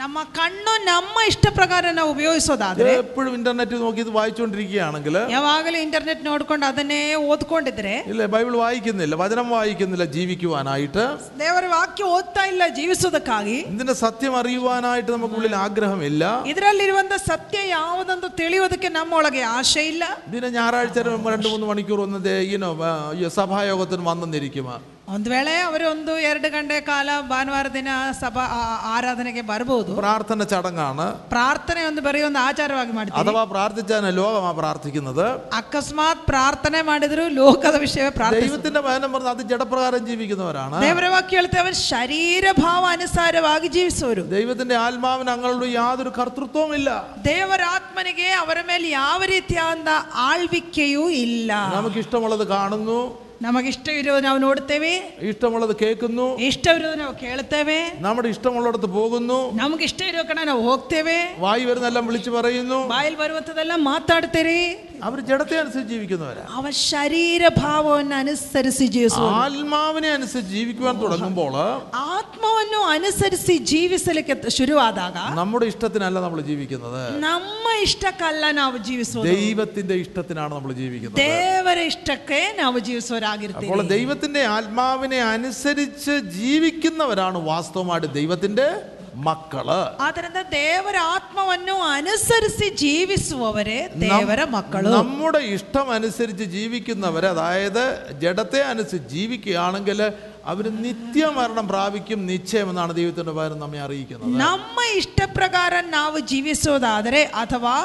ನಮ್ಮ 0.00 0.18
ಕಣ್ಣು 0.36 0.72
ನಮ್ಮ 0.86 1.16
ಇಷ್ಟ 1.28 1.46
ಪ್ರಕಾರ 1.56 1.84
ನಾವು 1.96 2.10
ಉಪಯೋಗಿಸೋದಾದ್ರೆ 2.12 2.90
എപ്പോഴും 3.00 3.32
ഇന്റർനെറ്റ് 3.38 3.76
നോക്കി 3.80 4.00
ഇത് 4.04 4.10
വായിച്ചുകൊണ്ടിരിക്കുകയാണെങ്കിൽ 4.16 5.14
ಯಾವಾಗಲೂ 5.32 5.78
ಇಂಟರ್ನೆಟ್ 5.84 6.20
ನೋಡ್ಕೊಂಡು 6.28 6.64
ಅದನ್ನೇ 6.68 6.98
ಓದ್ಕೊಂಡಿದ್ರೆ 7.26 7.94
ഇല്ലേ 8.10 8.26
ബൈബിൾ 8.34 8.54
വായിക്കുന്നില്ല 8.56 9.16
വചനം 9.22 9.48
വായിക്കുന്നില്ല 9.54 10.06
ജീവിക്കുവാനായിട്ട് 10.14 11.04
ದೇವರ 11.40 11.64
ವಾಕ್ಯ 11.74 12.04
ಓದ್ತಾ 12.10 12.44
ಇಲ್ಲ 12.52 12.62
ಜೀವಿಸೋದಕ್ಕಾಗಿ 12.76 13.56
ഇതിന്റെ 13.66 13.96
സത്യം 14.02 14.36
അറിയുവാനായിട്ട് 14.40 15.10
നമുക്കുള്ളിൽ 15.10 15.56
ആഗ്രഹമില്ല 15.64 16.22
ಇದರಲ್ಲಿರುವಂತ 16.52 17.18
ಸತ್ಯ 17.26 17.58
ಯಾವುದಂತ 17.70 18.30
ತಿಳಿಯೋದಕ್ಕೆ 18.40 18.90
ನಮ್ಮೊಳಗೆ 18.90 19.44
ಆಶೆ 19.50 19.84
ಇಲ್ಲ 19.88 20.04
ഇതിന് 20.28 20.50
ഞായറാഴ്ച 20.56 20.98
രണ്ട് 21.08 21.48
മൂന്ന് 21.48 21.66
മണിക്കൂർ 21.66 22.00
ഒന്ന് 22.00 22.20
ദേ 22.24 22.36
ഇനോ 22.54 22.70
സഭായോഗത്തിന് 23.36 24.06
വന്നെന്നിരിക്കും 24.08 24.68
ಒಂದು 25.12 25.28
ವೇಳೆ 25.30 25.52
ಅವರು 25.62 25.84
ಒಂದು 25.90 26.12
ಎರಡು 26.26 26.48
ಗಂಟೆ 26.52 26.76
ಕಾಲ 26.88 27.08
ಭಾನುವಾರ 27.30 27.68
ದಿನ 27.72 27.88
ಸಭಾ 28.18 28.42
ಆ- 28.56 28.66
ಆರಾಧನೆಗೆ 28.90 29.42
ಬರಬಹುದು 29.48 29.92
പ്രാർത്ഥന 29.96 30.44
ചടങ്ങാണ് 30.50 31.06
ಪ್ರಾರ್ಥನೆ 31.32 31.80
ಒಂದು 31.86 32.02
ಬರೀ 32.04 32.20
ಒಂದು 32.26 32.40
ಆಚಾರವಾಗಿ 32.42 32.92
ಮಾಡ್ತೀವಿ 32.96 33.18
അഥവാ 33.22 33.42
പ്രാർത്ഥിച്ചാൽ 33.52 34.04
ലോകമാ 34.18 34.50
പ്രാർത്ഥിക്കുന്നത് 34.58 35.24
ಅಕಸ್ಮಾತ್ 35.60 36.20
ಪ್ರಾರ್ಥನೆ 36.28 36.80
ಮಾಡಿದ್ರು 36.88 37.24
ಲೋಕದ 37.38 37.78
ವಿಷಯ 37.84 38.04
ಪ್ರಾರ್ಥನೆ 38.18 38.44
ദൈവത്തിന്റെ 38.44 38.82
വചനം 38.84 39.10
പറഞ്ഞ 39.14 39.30
അത് 39.32 39.42
ജഡപ്രകാരം 39.50 40.04
ജീവിക്കുന്നവരാണ് 40.10 40.76
ದೇವರ 40.84 41.08
ವಾಕ್ಯ 41.14 41.38
ಹೇಳ್ತೇವೆ 41.38 41.64
ಅವರು 41.64 41.80
ಶರೀರ 41.88 42.44
ಭಾವ 42.60 42.84
ಅನುಸಾರವಾಗಿ 42.92 43.70
ಜೀವಿಸುವರು 43.74 44.24
ദൈവത്തിന്റെ 44.34 44.76
ആത്മാവിന് 44.84 45.32
അങ്ങോട്ട് 45.34 45.70
യാതൊരു 45.74 46.12
കർത്തൃത്വവും 46.18 46.74
ഇല്ല 46.78 46.92
ದೇವರ 47.26 47.64
ಆತ್ಮನಿಗೆ 47.74 48.28
ಅವರ 48.40 48.60
ಮೇಲೆ 48.68 48.86
ಯಾವ 48.96 49.20
ರೀತಿಯಾದ 49.32 49.96
ಆಳ್ವಿಕೆಯೂ 50.30 51.02
ಇಲ್ಲ 51.20 51.50
നമുക്ക് 51.74 52.00
ഇഷ്ടമുള്ളത് 52.00 52.46
കാണുന്നു 52.52 53.00
നമുക്ക് 53.45 53.67
ഇഷ്ടവിരോധം 53.67 54.29
അവനോടുത്തേവേ 54.29 55.01
ഇഷ്ടമുള്ളത് 55.19 55.75
കേൾക്കുന്നു. 55.81 56.37
ഇഷ്ടവിരോധം 56.37 57.15
കേൾത്തേവേ. 57.23 57.91
നമ്മുടെ 57.95 58.27
ഇഷ്ടമുള്ളിടത്ത് 58.27 58.85
പോകുന്നു. 58.85 59.51
നമുക്ക് 59.55 59.83
ഇഷ്ടവിരോധം 59.83 60.63
ഹോക്തേവേ 60.63 61.35
വായി 61.37 61.65
വരുന്നെല്ലാം 61.65 62.07
വിളിച്ചു 62.07 62.31
പറയുന്നു. 62.31 62.87
വായിൽ 62.87 63.15
വരുവത്തതെല്ലാം 63.15 63.83
മാത്താടുത്തരേ. 63.83 64.81
അവർ 65.03 65.19
ജഡത്തെ 65.19 65.57
അനുസരിച്ച് 65.57 65.93
ജീവിക്കുന്നവരാ. 65.93 66.45
അവ 66.49 66.69
ശരീരഭാവം 66.69 68.13
അനുസരിച്ച് 68.13 68.83
ജീവിച്ചു 68.83 69.19
ആത്മാവിനെ 69.19 70.09
അനുസരിച്ച് 70.09 70.51
ജീവിക്കുവാൻ 70.51 71.01
തുടങ്ങുമ്പോൾ 71.01 71.53
ആത്മാവനു 71.95 72.77
അനുസരിച്ച് 72.89 73.53
ജീവിസലേക്ക് 73.53 74.49
ശുരുവാതാകാം. 74.49 75.35
നമ്മുടെ 75.35 75.65
ഇഷ്ടത്തിനല്ല 75.65 76.19
നമ്മൾ 76.19 76.41
ജീവിക്കുന്നത്. 76.41 77.19
നമ്മ 77.19 77.81
ഇഷ്ടക്കല്ല 77.81 78.51
നാവ് 78.51 78.77
ജീവിച്ചു 78.77 79.19
ദൈവത്തിന്റെ 79.19 79.93
ഇഷ്ടത്തിനാണ് 79.93 80.55
നമ്മൾ 80.55 80.73
ജീവിക്കുന്നത്. 80.73 81.21
ദേവരെ 81.21 81.83
ഇഷ്ടക്കേ 81.83 82.55
നാവ് 82.57 82.79
ജീവിച്ചവരാ 82.79 83.34
അപ്പോൾ 83.62 83.82
ദൈവത്തിന്റെ 83.88 84.44
ആത്മാവിനെ 84.54 85.20
അനുസരിച്ച് 85.28 86.16
ജീവിക്കുന്നവരാണ് 86.36 87.38
വാസ്തവമായിട്ട് 87.46 88.10
ദൈവത്തിന്റെ 88.14 88.68
മക്കള് 89.24 89.78
ಆದ್ದರಿಂದ 90.00 90.40
ದೇವರ 90.52 90.96
ಆತ್ಮವನ್ನು 91.14 91.74
ಅನುಸರಿಸಿ 91.94 92.66
ಜೀವಿಸುವವರೇ 92.82 93.78
ದೇವರ 94.02 94.40
ಮಕ್ಕಳು 94.52 94.90
നമ്മുടെ 94.92 95.40
ഇഷ്ടം 95.54 95.88
അനുസരിച്ച് 95.90 96.46
ജീവിക്കുന്നവർ 96.54 97.24
അതായത് 97.30 97.82
ജഡത്തെ 98.22 98.60
അനുസരിച്ച് 98.64 99.10
ജീവിക്കുകയാണെങ്കിൽ 99.14 100.00
അവർ 100.46 100.66
നിത്യമരണം 100.84 101.66
പ്രാപിക്കും 101.66 102.20
നിശ്ചയമെന്നാണ് 102.26 102.92
ദൈവത്തിൻ്റെ 102.94 103.34
പകരം 103.38 103.58
നമ്മെ 103.58 103.80
അറിയിക്കുന്നത് 103.80 104.38
ನಮ್ಮ 104.44 104.78
ಇಷ್ಟ 105.00 105.20
ಪ್ರಕಾರ 105.38 105.72
ನಾವು 105.90 106.18
ಜೀವಿಸೋದಾದರೆ 106.30 107.22
ಅಥವಾ 107.42 107.76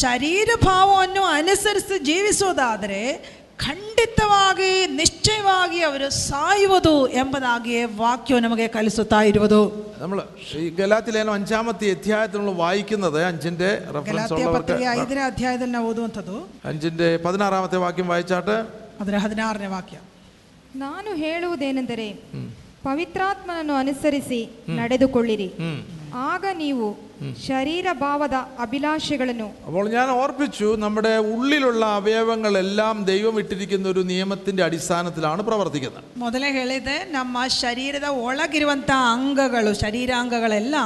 ಶರೀರಭಾವವನ್ನು 0.00 1.24
ಅನುಸರಿಸಿ 1.34 1.98
ಜೀವಿಸೋದಾದರೆ 2.04 3.02
ಖಂಡಿತವಾಗಿ 3.64 4.68
ನಿಶ್ಚಯವಾಗಿ 4.98 5.80
ಅವರು 5.82 6.06
ಸಾಯುವುದು 6.20 6.92
ಎಂಬುದಾಗಿ 7.12 7.74
ವಾಕ್ಯವು 7.96 8.40
ನಮಗೆ 8.40 8.66
ಕಲಿಸುತ್ತಾ 8.68 9.20
ಇರುವುದು 9.22 9.60
നമ്മൾ 10.00 10.18
ഈ 10.56 10.64
ഗലാത്തിലേനം 10.70 11.32
അഞ്ചാമത്തെ 11.32 11.90
അധ്യായത്തിൽ 11.90 12.38
നമ്മൾ 12.40 12.54
വായിക്കുന്നത് 12.58 13.18
അഞ്ചിന്റെ 13.24 13.70
റെഫറൻസ് 13.96 14.12
ಗಲಾತ್ಯ 14.12 14.44
ഉള്ളവർക്ക് 14.44 14.68
ಪತ್ರಿಕೆ 14.68 14.88
ಐದನೇ 14.94 15.22
ಅಧ್ಯಾಯದಲ್ಲಿ 15.26 15.72
ನಾವು 15.72 15.88
ಓದುವಂಥದ್ದು 15.90 16.36
അഞ്ചിന്റെ 16.64 17.10
പതിനാറാമത്തെ 17.24 17.78
വാക്യം 17.78 18.08
വായിച്ചാട്ട് 18.08 18.56
ಅದರ 19.00 19.16
ಹದಿನಾರನೇ 19.16 19.66
ವಾಕ್ಯ 19.66 19.98
ನಾನು 20.76 21.10
ಹೇಳುವುದೇನೆಂದರೆ 21.16 22.08
ಪವಿತ್ರಾತ್ಮನನ್ನು 22.82 23.74
ಅನುಸರಿಸಿ 23.74 24.40
ನಡೆದುಕೊಳ್ಳಿರಿ 24.76 25.48
ಆಗ 26.26 26.44
ನೀವು 26.54 26.86
ಶರೀರ 27.40 27.86
ಭಾವದ 28.02 28.36
ಅಭಿಲಾಷೆಗಳನ್ನು 28.64 29.48
അപ്പോൾ 29.64 29.86
ഞാൻ 29.94 30.08
ഓർപ്പിച്ചു 30.12 30.68
നമ്മുടെ 30.84 31.12
ഉള്ളിലുള്ള 31.32 31.82
അവയവങ്ങളെല്ലാം 31.98 32.96
ദൈവം 33.04 33.34
ഇട്ടിരിക്കുന്ന 33.42 33.86
ഒരു 33.88 34.02
നിയമത്തിന്റെ 34.10 34.62
അടിസ്ഥാനത്തിലാണ് 34.66 35.42
പ്രവർത്തിക്കുന്നത് 35.48 36.06
ಮೊದಲೇ 36.18 36.50
ಹೇಳಿದೆ 36.50 36.96
ನಮ್ಮ 37.12 37.42
ಶರೀರದ 37.58 38.08
ಒಳಗಿರುವಂಥ 38.24 38.90
ಅಂಗಗಳು 39.10 39.72
ಶರೀರಾಂಗಗಳೆಲ್ಲ 39.82 40.76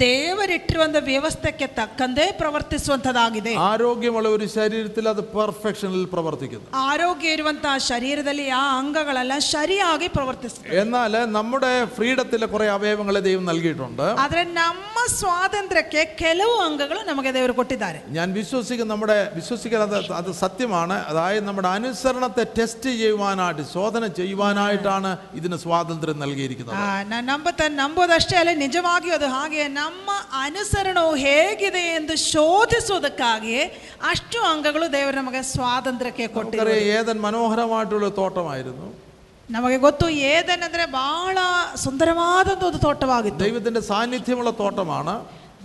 ದೇವರಿಟ್ಟಿರುವಂಥ 0.00 0.98
ವ್ಯವಸ್ಥೆಗೆ 1.06 1.68
ತಕ್ಕಂತೆ 1.76 2.24
ಪ್ರವರ್ತಿಸುವಂಥದ್ದಾಗಿದೆ 2.40 3.52
ആരോഗ്യമുള്ള 3.66 4.30
ഒരു 4.30 4.46
ശരീരത്തിൽ 4.56 5.04
അത് 5.12 5.22
പെർഫെക്ഷനിൽ 5.34 6.02
പ്രവർത്തിക്കുന്നു 6.12 6.66
ಆರೋಗ್ಯ 6.86 7.36
ಇರುವಂತಹ 7.36 7.76
ಶರೀರದಲ್ಲಿ 7.90 8.46
ಆ 8.54 8.64
ಅಂಗಗಳೆಲ್ಲ 8.80 9.36
ಸರಿಯಾಗಿ 9.52 10.08
ಪ್ರವರ್ತಿಸ್ತವೆ 10.16 10.74
എന്നാൽ 10.80 11.14
നമ്മുടെ 11.38 11.72
ഫ്രീഡത്തിലെ 11.96 12.48
കുറെ 12.48 12.68
അവയവങ്ങളെ 12.76 13.22
ദൈവം 13.28 13.46
നൽകിയിട്ടുണ്ട് 13.50 14.06
ಆದ್ರೆ 14.24 14.44
ನಮ್ಮ 14.60 14.89
ಸ್ವಾತಂತ್ರ್ಯಕ್ಕೆ 15.16 16.00
ಕೆಲವು 16.20 16.54
ಅಂಗಗಳು 16.64 17.00
ನಮಗೆ 17.08 17.30
ದೇವರು 17.34 17.54
ಕೊಟ್ಟಿದ್ದಾರೆ 17.58 17.98
ഞാൻ 18.16 18.28
വിശ്വസിക്കുന്ന 18.36 18.90
നമ്മുടെ 18.92 19.16
വിശ്വസിക്കുന്നത് 19.36 19.94
അത് 19.94 20.12
അത് 20.18 20.30
സത്യമാണ് 20.40 20.96
അതായത് 21.10 21.44
നമ്മുടെ 21.48 21.68
അനുസരണത്തെ 21.74 22.44
ടെസ്റ്റ് 22.56 22.90
ചെയ്യുവാനായിട്ട് 22.94 23.64
ശോധന 23.72 24.06
ചെയ്യുവാനായിട്ടാണ് 24.18 25.10
ഇതിന് 25.34 25.58
സ്വാതന്ത്ര്യം 25.62 26.18
നൽകിയിരിക്കുന്നത് 26.22 26.76
ಆ, 26.78 26.90
ನಾನು 27.04 27.24
ನಂಬುತ್ತ 27.30 27.62
ನಂಬೋದಷ್ಟೇ 27.76 28.36
ಅಲ್ಲ 28.40 28.54
ನಿಜವಾಗಿಯೂ 28.62 29.14
ಅದು 29.14 29.28
ಹಾಗೆ 29.36 29.64
ನಮ್ಮ 29.76 30.08
ಅನುಸರಣವು 30.42 31.14
ಹೇಗಿದೆ 31.24 31.64
ಎಂದು 31.96 32.16
ಶೋಧಿಸುವುದಕ್ಕಾಗಿಯೇ 32.26 33.64
ಅಷ್ಟು 34.10 34.38
ಅಂಗಗಳು 34.50 34.88
ದೇವರು 34.92 35.16
ನಮಗೆ 35.16 35.42
ಸ್ವಾತಂತ್ರ್ಯಕ್ಕೆ 35.52 36.26
ಕೊಟ್ಟಿದ್ದಾರೆ 36.30 36.70
നമുക്കറിയാം 36.70 37.00
ഏതൻ 37.00 37.18
മനോഹരമായിട്ടുള്ള 37.26 38.08
തോട്ടമായിരുന്നു 38.18 38.88
ನಮಗೆ 39.50 39.76
ಗೊತ್ತು 39.78 40.06
ಏದನಂದ್ರೆ 40.28 40.84
ಬಹಳ 40.94 41.38
ಸುಂದರವಾದದ್ದು 41.84 42.64
ಒಂದು 42.66 42.78
ತೋಟವಾಗಿತ್ತು 42.78 43.42
ദൈവത്തിന്റെ 43.44 43.82
സാന്നിധ്യമുള്ള 43.90 44.52
തോട്ടമാണ് 44.58 45.14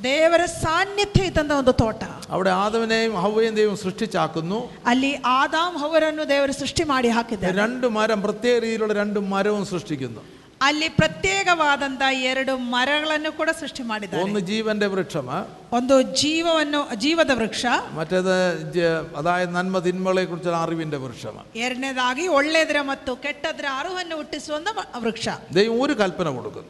ದೇವರ 0.03 0.43
ಸಾನ್ನಿಧ್ಯ 0.61 1.23
ಇದ್ದಂತ 1.23 1.53
ಒಂದು 1.53 1.73
ತೋಟ 1.73 2.03
അവിടെ 2.31 2.51
ആദവനെയും 2.61 3.15
ഹവ്വയും 3.23 3.55
ദൈവം 3.55 3.75
സൃഷ്ടിച്ചാക്കുന്നു 3.77 4.59
ಅಲ್ಲಿ 4.85 5.11
ಆದಾಮ್ 5.33 5.77
ಅವರನ್ನು 5.83 6.23
ದೇವರು 6.29 6.53
ಸೃಷ್ಟಿ 6.53 6.83
ಮಾಡಿ 6.83 7.09
ಹಾಕಿದ್ದಾರೆ 7.09 7.57
രണ്ട് 7.57 7.87
മരം 7.97 8.21
പ്രത്യേക 8.21 8.55
രീതിയിലുള്ള 8.59 8.93
രണ്ട് 8.93 9.19
മരവും 9.33 9.65
സൃഷ്ടിക്കുന്നു 9.65 10.23
ಅಲ್ಲಿ 10.61 10.87
ಪ್ರತ್ಯೇಕವಾದಂತ 10.97 12.01
ಎರಡು 12.29 12.53
ಮರಗಳನ್ನು 12.71 13.31
ಕೂಡ 13.33 13.49
ಸೃಷ್ಟಿ 13.59 13.83
ಮಾಡಿದ್ದಾರೆ 13.85 14.21
ഒന്ന് 14.23 14.39
ജീവന്റെ 14.49 14.87
വൃക്ഷം 14.91 15.29
ಒಂದು 15.73 15.95
ಜೀವವನ್ನು 16.19 16.79
ಜೀವದ 16.99 17.31
ವೃಕ್ಷ 17.37 17.63
മറ്റേത് 17.95 18.35
ജ- 18.75 18.91
അതായത് 19.17 19.53
നന്മ 19.55 19.79
തിന്മകളെ 19.85 20.23
കുറിച്ചുള്ള 20.25 20.59
അറിവിന്റെ 20.61 20.99
വൃക്ഷം 21.03 21.37
ಎರಡನೇದಾಗಿ 21.61 22.25
ಒಳ್ಳೆಯದರ 22.35 22.81
ಮತ್ತು 22.89 23.13
ಕೆಟ್ಟದರ 23.23 23.67
ಅರಿವನ್ನು 23.79 24.17
ಹುಟ್ಟಿಸುವಂತ 24.17 24.67
ವ- 24.77 24.87
ವೃಕ್ಷ 25.03 25.27
ദൈവം 25.53 25.79
ഒരു 25.81 25.95
കൽപ്പന 25.99 26.29
കൊടുക്കുന്നു 26.37 26.69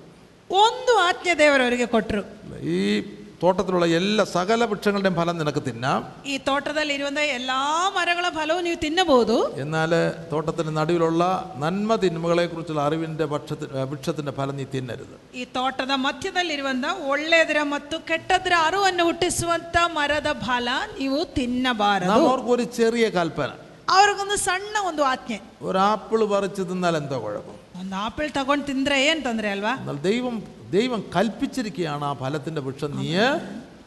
ಒಂದು 0.49 0.93
ಆಜ್ಞೆ 1.01 1.33
ದೇವರವರಿಗೆ 1.39 1.87
ಕೊಟ್ಟರು 1.91 2.23
ഈ 2.71 2.79
തോട്ടത്തിലുള്ള 3.45 3.85
എല്ലാ 3.97 4.23
സകല 4.33 4.65
വൃക്ഷങ്ങളുടെയും 4.65 5.15
ഫലം 5.15 5.35
നിനക്ക് 5.37 5.61
തിന്നാം 5.63 6.01
ಈ 6.25 6.35
ತೋಟದಲ್ಲಿ 6.47 6.93
ಇರುವಂತ 6.97 7.21
ಎಲ್ಲಾ 7.35 7.59
ಮರಗಳ 7.95 8.27
ಫಲವು 8.35 8.59
ನೀವು 8.61 8.77
ತಿನ್ನಬಹುದು 8.83 9.37
എന്നാൽ 9.57 9.93
തോട്ടത്തിന് 10.31 10.73
നടുവിലുള്ള 10.77 11.23
നന്മ 11.57 11.95
തിന്മകളെ 12.03 12.45
കുറിച്ചുള്ള 12.47 12.81
അറിവിന്റെ 12.81 13.27
പക്ഷത്തി 13.31 13.67
വൃക്ഷത്തിന്റെ 13.89 14.33
ഫലം 14.39 14.55
നീ 14.55 14.67
തിന്നരുത് 14.73 15.15
ಈ 15.33 15.45
ತೋಟದ 15.53 15.95
ಮಧ್ಯದಲ್ಲಿರುವಂತ 16.01 16.85
ಒಳ್ಳೆಯದರ 17.07 17.61
ಮತ್ತು 17.73 17.97
ಕೆಟ್ಟದರ 18.11 18.55
ಅರುವನ್ನು 18.67 19.05
ಹುಟ್ಟಿಸುವಂತ 19.05 19.77
ಮರದ 19.97 20.31
ಫಲ 20.45 20.69
ನೀವು 20.99 21.21
ತಿನ್ನಬಾರದು 21.35 22.11
നാം 22.13 22.23
അവർക്ക് 22.29 22.53
ഒരു 22.57 22.67
ചെറിയ 22.77 23.07
കൽപ്പന 23.17 23.49
ಅವ್ರಿಗೊಂದು 23.91 24.37
ಸಣ್ಣ 24.41 24.75
ಒಂದು 24.89 25.03
ಆಜ್ಞೆ 25.07 25.39
ഒരു 25.63 25.79
ആപ്പിൾ 25.85 26.21
പറിച്ച് 26.27 26.63
തിന്നാൽ 26.69 26.95
എന്തോ 26.97 27.17
കുഴപ്പം 27.21 27.57
ಒಂದು 27.81 27.95
ಆಪಲ್ 28.05 28.29
ತಗೊಂಡು 28.31 28.65
ತಿಂದ್ರೆ 28.65 28.97
ಏನ್ 29.05 29.21
ತೊಂದ್ರೆ 29.23 29.49
ಅಲ್ವಾ 29.51 29.73
എന്നാൽ 29.79 29.97
ദൈവം 30.03 30.35
ദൈവം 30.75 31.01
കൽപ്പിച്ചിരിക്കുകയാണ് 31.15 32.05
ആ 32.09 32.13
ഫലത്തിന്റെ 32.21 32.61
വൃക്ഷം 32.61 32.93
നീ 32.99 33.09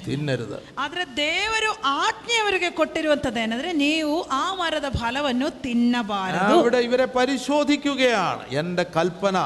തിന്നരുത് 0.05 0.57
ಆದ್ರೆ 0.81 1.03
ದೇವರು 1.19 1.69
ಆಜ್ಞೆ 1.99 2.37
ಅವರಿಗೆ 2.41 2.69
ಕೊಟ್ಟಿರುವಂತದ್ದು 2.79 3.41
ಏನಂದ್ರೆ 3.45 3.71
ನೀವು 3.83 4.15
ಆ 4.37 4.45
ಮರದ 4.59 4.89
ಫಲವನ್ನು 4.99 5.49
ತಿನ್ನಬಾರದು 5.65 6.57
അവിടെ 6.57 6.81
ഇവരെ 6.89 7.07
പരിശോധിക്കുകയാണ് 7.17 8.43
എൻ്റെ 8.61 8.85
കൽപ്പന 8.97 9.37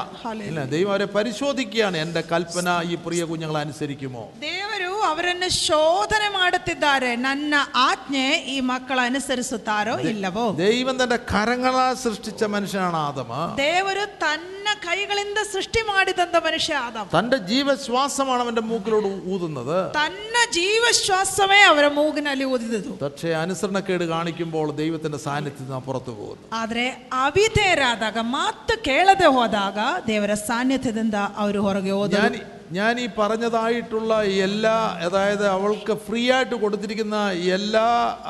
ഇല്ല 0.49 0.65
ദൈവം 0.73 0.91
അവരെ 0.93 1.07
പരിശോധിക്കുകയാണ് 1.15 1.97
എൻ്റെ 2.03 2.23
കൽപ്പന 2.31 2.67
ഈ 2.91 2.97
പ്രിയ 3.05 3.23
കുഞ്ഞുങ്ങൾ 3.29 3.59
അനുസരിക്കുമോ 3.61 4.25
ದೇವರು 4.45 4.91
ಅವರನ್ನು 5.09 5.49
ಶೋಧನೆ 5.59 6.29
ಮಾಡುತ್ತಿದ್ದಾರೆ 6.37 7.11
ನನ್ನ 7.21 7.53
ಆಜ್ಞೆ 7.85 8.27
ಈ 8.53 8.57
ಮಕ್ಕಳು 8.71 9.01
ಅನುಸರಿಸುತ್ತಾರೋ 9.07 9.95
ಇಲ್ಲವೋ 10.11 10.45
ദൈവം 10.61 10.95
തന്റെ 11.01 11.19
കരങ്ങളാൽ 11.31 11.93
സൃഷ്ടിച്ച 12.03 12.43
മനുഷ്യനാണ് 12.55 12.99
ആദമ 13.05 13.31
ದೇವರು 13.61 14.05
ತನ್ನ 14.25 14.62
ಕೈಗಳಿಂದ 14.83 15.39
ಸೃಷ್ಟಿ 15.51 15.81
ಮಾಡಿದಂತ 15.89 16.37
ಮನುಷ್ಯ 16.45 16.73
ಆದಮ 16.81 17.05
തന്റെ 17.13 17.37
ജീവശ്വാസമാണ് 17.49 18.41
അവന്റെ 18.45 18.63
മൂക്കിലോട് 18.69 19.07
ഊതുന്നത് 19.33 19.77
ತನ್ನ 19.97 20.35
ಜೀವಶ್ವಾಸವೇ 20.59 21.59
ಅವರ 21.63 21.85
ಮೂಗಿನಲ್ಲಿ 21.97 22.45
ಓದಿದುದು 22.49 22.93
പക്ഷേ 23.01 23.31
അനുസരണക്കേട് 23.41 24.05
കാണിക്കുമ്പോൾ 24.13 24.67
ദൈവത്തിന്റെ 24.75 25.19
സാന്നിധ്യം 25.25 25.69
നാം 25.69 25.83
പുറത്തു 25.89 26.13
പോകുന്നു 26.19 26.45
ಆದ್ರೆ 26.61 26.85
ಅವಿಧೇಯರಾದಾಗ 27.25 28.17
ಮಾತು 28.31 28.75
ಕೇಳದೆ 28.89 29.29
ಹೋದಾಗ 29.29 29.77
ದೇವರ 30.07 30.35
ಸಾನ್ನಿಧ್ಯದಿಂದ 30.45 31.19
ಅವರು 31.37 31.61
ಹೊರಗೆ 31.61 31.93
ಹೋದರು 31.97 32.17
ഞാൻ 32.19 32.33
ഞാൻ 32.73 32.95
ഈ 32.99 33.05
പറഞ്ഞതായിട്ടുള്ള 33.19 34.13
എല്ലാ 34.43 34.73
അതായത് 35.03 35.45
അവൾക്ക് 35.53 35.93
ഫ്രീ 36.03 36.23
ആയിട്ട് 36.31 36.55
കൊടുത്തിരിക്കുന്ന 36.55 37.19
എല്ലാ 37.53 37.87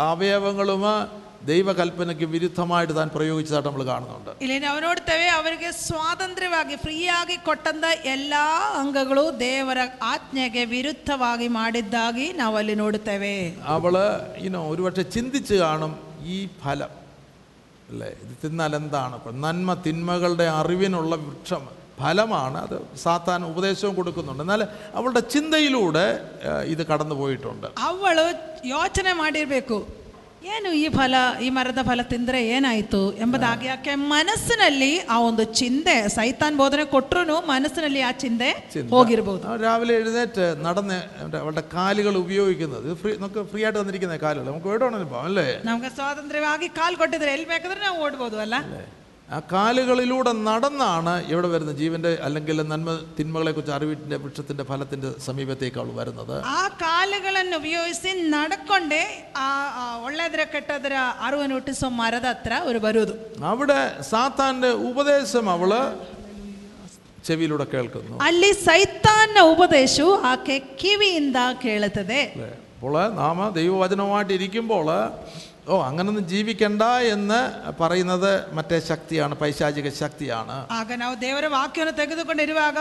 അവയവങ്ങളും 0.10 0.84
ദൈവകൽപ്പനയ്ക്ക് 1.50 2.26
വിരുദ്ധമായിട്ട് 2.32 2.94
താൻ 2.96 3.10
പ്രയോഗിച്ചതായിട്ട് 3.14 3.70
നമ്മൾ 3.70 3.84
കാണുന്നുണ്ട് 3.86 4.32
ಇಲ್ಲಿ 4.44 4.58
ನಾವು 4.64 4.80
ನೋಡ್ತೇವೆ 4.86 5.28
ಅವರಿಗೆ 5.36 5.70
ಸ್ವಾತಂತ್ರ್ಯವಾಗಿ 5.80 6.76
ಫ್ರೀಯಾಗಿ 6.84 7.36
ಕೊಟ್ಟಂತ 7.46 7.86
ಎಲ್ಲಾ 8.14 8.44
ಅಂಗಗಳು 8.80 9.24
ದೇವರ 9.44 9.80
ಆಜ್ಞೆಗೆ 10.10 10.64
ವಿರುದ್ಧವಾಗಿ 10.74 11.48
ಮಾಡಿದ್ದಾಗಿ 11.56 12.28
ನಾವು 12.40 12.58
ಅಲ್ಲಿ 12.58 12.76
ನೋಡುತ್ತೇವೆ 12.82 13.34
അവള് 13.74 14.06
ഇനോ 14.48 14.62
ഒരുപക്ഷെ 14.72 15.06
ചിന്തിച്ച് 15.16 15.58
കാണും 15.64 15.94
ഈ 16.30 16.38
ഫലം 16.62 16.94
അല്ലേ 17.90 18.10
ഇത് 18.22 18.34
തിന്നാൽ 18.42 18.74
എന്താണ് 18.78 19.16
ഇപ്പം 19.20 19.38
നന്മ 19.44 19.74
തിന്മകളുടെ 19.86 20.48
അറിവിനുള്ള 20.58 21.14
വൃക്ഷം 21.24 21.64
ഫലമാണ് 22.00 22.58
അത് 22.62 22.76
സാത്താൻ 23.02 23.42
ഉപദേശവും 23.50 23.94
കൊടുക്കുന്നുണ്ട് 23.96 24.44
എന്നാൽ 24.44 24.62
അവളുടെ 24.96 25.22
ചിന്തയിലൂടെ 25.34 26.04
ഏഹ്, 26.50 26.62
ഇത് 26.74 26.84
കടന്നു 26.90 27.16
പോയിട്ടുണ്ട് 27.20 27.68
ಅವಳು 27.88 28.26
ಯೋಚನೆ 28.72 29.14
ಮಾಡಿರ್ಬೇಕು 29.20 29.78
ಏನು 30.50 30.70
ಈ 30.80 30.86
ಫಲ 30.90 31.16
ಈ 31.42 31.48
ಮರದ 31.50 31.82
ಫಲ 31.82 32.02
ತಿಂದ್ರೆ 32.12 32.40
ಏನಾಯ್ತು 32.54 33.02
ಎಂಬುದಾಗಿ 33.24 33.66
ಯಾಕೆ 33.66 33.94
ಮನಸ್ಸಿನಲ್ಲಿ 34.12 34.92
ಆ 35.10 35.16
ಒಂದು 35.20 35.44
ಚಿಂತೆ 35.60 35.96
ಸೈತಾನ್ 36.10 36.58
ಬೋಧನೆ 36.58 36.84
ಕೊಟ್ರು 36.94 37.36
ಮನಸ್ಸಿನಲ್ಲಿ 37.50 38.02
ಆ 38.02 38.12
ಚಿಂತೆ 38.24 38.50
ಹೋಗಿರ್ಬೋದು 38.92 39.44
അവൻ 39.50 39.60
രാവിലെ 39.64 39.96
എഴുന്നേറ്റ് 40.00 40.46
നടന്ന് 40.68 41.00
അവൻ്റെ 41.20 41.40
അവളുടെ 41.40 41.64
കാലുകൾ 41.76 42.16
ഉപയോഗിക്കുന്നത് 42.24 42.86
ഇത് 42.88 42.96
ഫ്രീ 43.02 43.14
നമുക്ക് 43.18 43.44
ഫ്രീ 43.52 43.64
ആയിട്ട് 43.64 43.80
തന്നിരിക്കുന്ന 43.80 44.18
കാലുകൾ 44.26 44.48
നമുക്ക് 44.50 44.70
എവിടെ 44.70 44.84
വേണമെങ്കിലും 44.86 45.12
പോകാം 45.16 45.28
അല്ലേ 45.32 45.48
ನಮ್ಗೆ 45.66 45.92
ಸ್ವಾತಂತ್ರ್ಯವಾಗಿ 45.98 46.70
ಕಾಲ್ 46.80 46.98
ಕೊಟ್ಟಿದ್ರೆ 46.98 47.34
ಎಲ್ಲಿ 47.36 47.50
ಬೇಕಾದ್ರೆ 47.54 47.82
ನಾವು 47.86 48.00
ಓಡ್ಬೋದು 48.08 48.40
ಅಲ್ಲ 48.46 48.56
ആ 49.30 49.40
കാലുകളിലൂടെ 49.52 50.32
നടന്നാണ് 50.46 51.12
ഇവിടെ 51.32 51.48
വരുന്നത് 51.52 51.78
ജീവന്റെ 51.80 52.12
അല്ലെങ്കിൽ 52.26 52.58
നന്മ 52.70 52.90
തിന്മകളെ 53.18 53.52
കുറിച്ച് 53.52 53.74
അറിവിന്റെ 53.76 54.18
വൃക്ഷത്തിന്റെ 54.24 54.64
ഫലത്തിന്റെ 54.70 55.10
സമീപത്തേക്ക് 55.26 55.80
അവൾ 55.82 55.90
വരുന്നത് 55.98 56.34
ಆ 56.54 56.62
ಕಾಲುಗಳನ್ನು 56.82 57.58
ಉಪಯೋಗಿಸಿ 57.62 58.12
ನಡ್ಕೊಂಡೆ 58.34 59.02
ಆ 59.38 59.50
ಆ 59.78 59.86
ಒಳ್ಳೆದ್ರ 60.08 60.44
ಕೆಟ್ಟದ್ರ 60.54 60.94
ಅರಿವನ್ನು 61.26 61.58
ಹುಟ್ಟಿಸೋ 61.58 61.90
ಮರದ 62.00 62.28
ಹತ್ರ 62.32 62.54
ಅವರು 62.64 62.82
ಬರುವುದು 62.88 63.16
അവിടെ 63.52 63.80
സാത്താന്റെ 64.10 64.72
ഉപദേശം 64.90 65.48
അവള് 65.56 65.82
ചെവിയിലൂടെ 67.26 67.68
കേൾക്കുന്നു 67.72 68.18
ಅಲ್ಲಿ 68.28 68.52
ಸೈತಾನ್ನ 68.66 69.40
ಉಪದೇಶವು 69.54 70.14
ಆಕೆ 70.28 70.56
ಕಿವಿಯಿಂದ 70.82 71.38
ಕೇಳುತ್ತದೆ 71.64 72.22
അല്ലേ? 72.32 72.52
അപ്പോൾ 72.76 72.94
നാം 73.18 73.38
ദൈവവചനമായിട്ട് 73.56 74.34
ഇരിക്കുമ്പോൾ 74.38 74.90
ഓ 75.66 75.76
അങ്ങനൊന്നും 75.86 76.26
ജീവിക്കണ്ട 76.30 76.84
എന്ന് 77.12 77.40
പറയുന്നത് 77.80 78.30
മറ്റേ 78.58 78.78
ശക്തിയാണ് 78.86 79.34
പൈശാചിക 79.40 79.88
ശക്തിയാണ് 80.00 80.56
ಆಗ 80.78 80.92
ನಾವು 81.02 81.16
ದೇವರ 81.22 81.46
ವಾಕ್ಯವನ್ನು 81.54 81.94
ತೆಗೆದುಕೊಂಡಿರುವಾಗ 82.00 82.78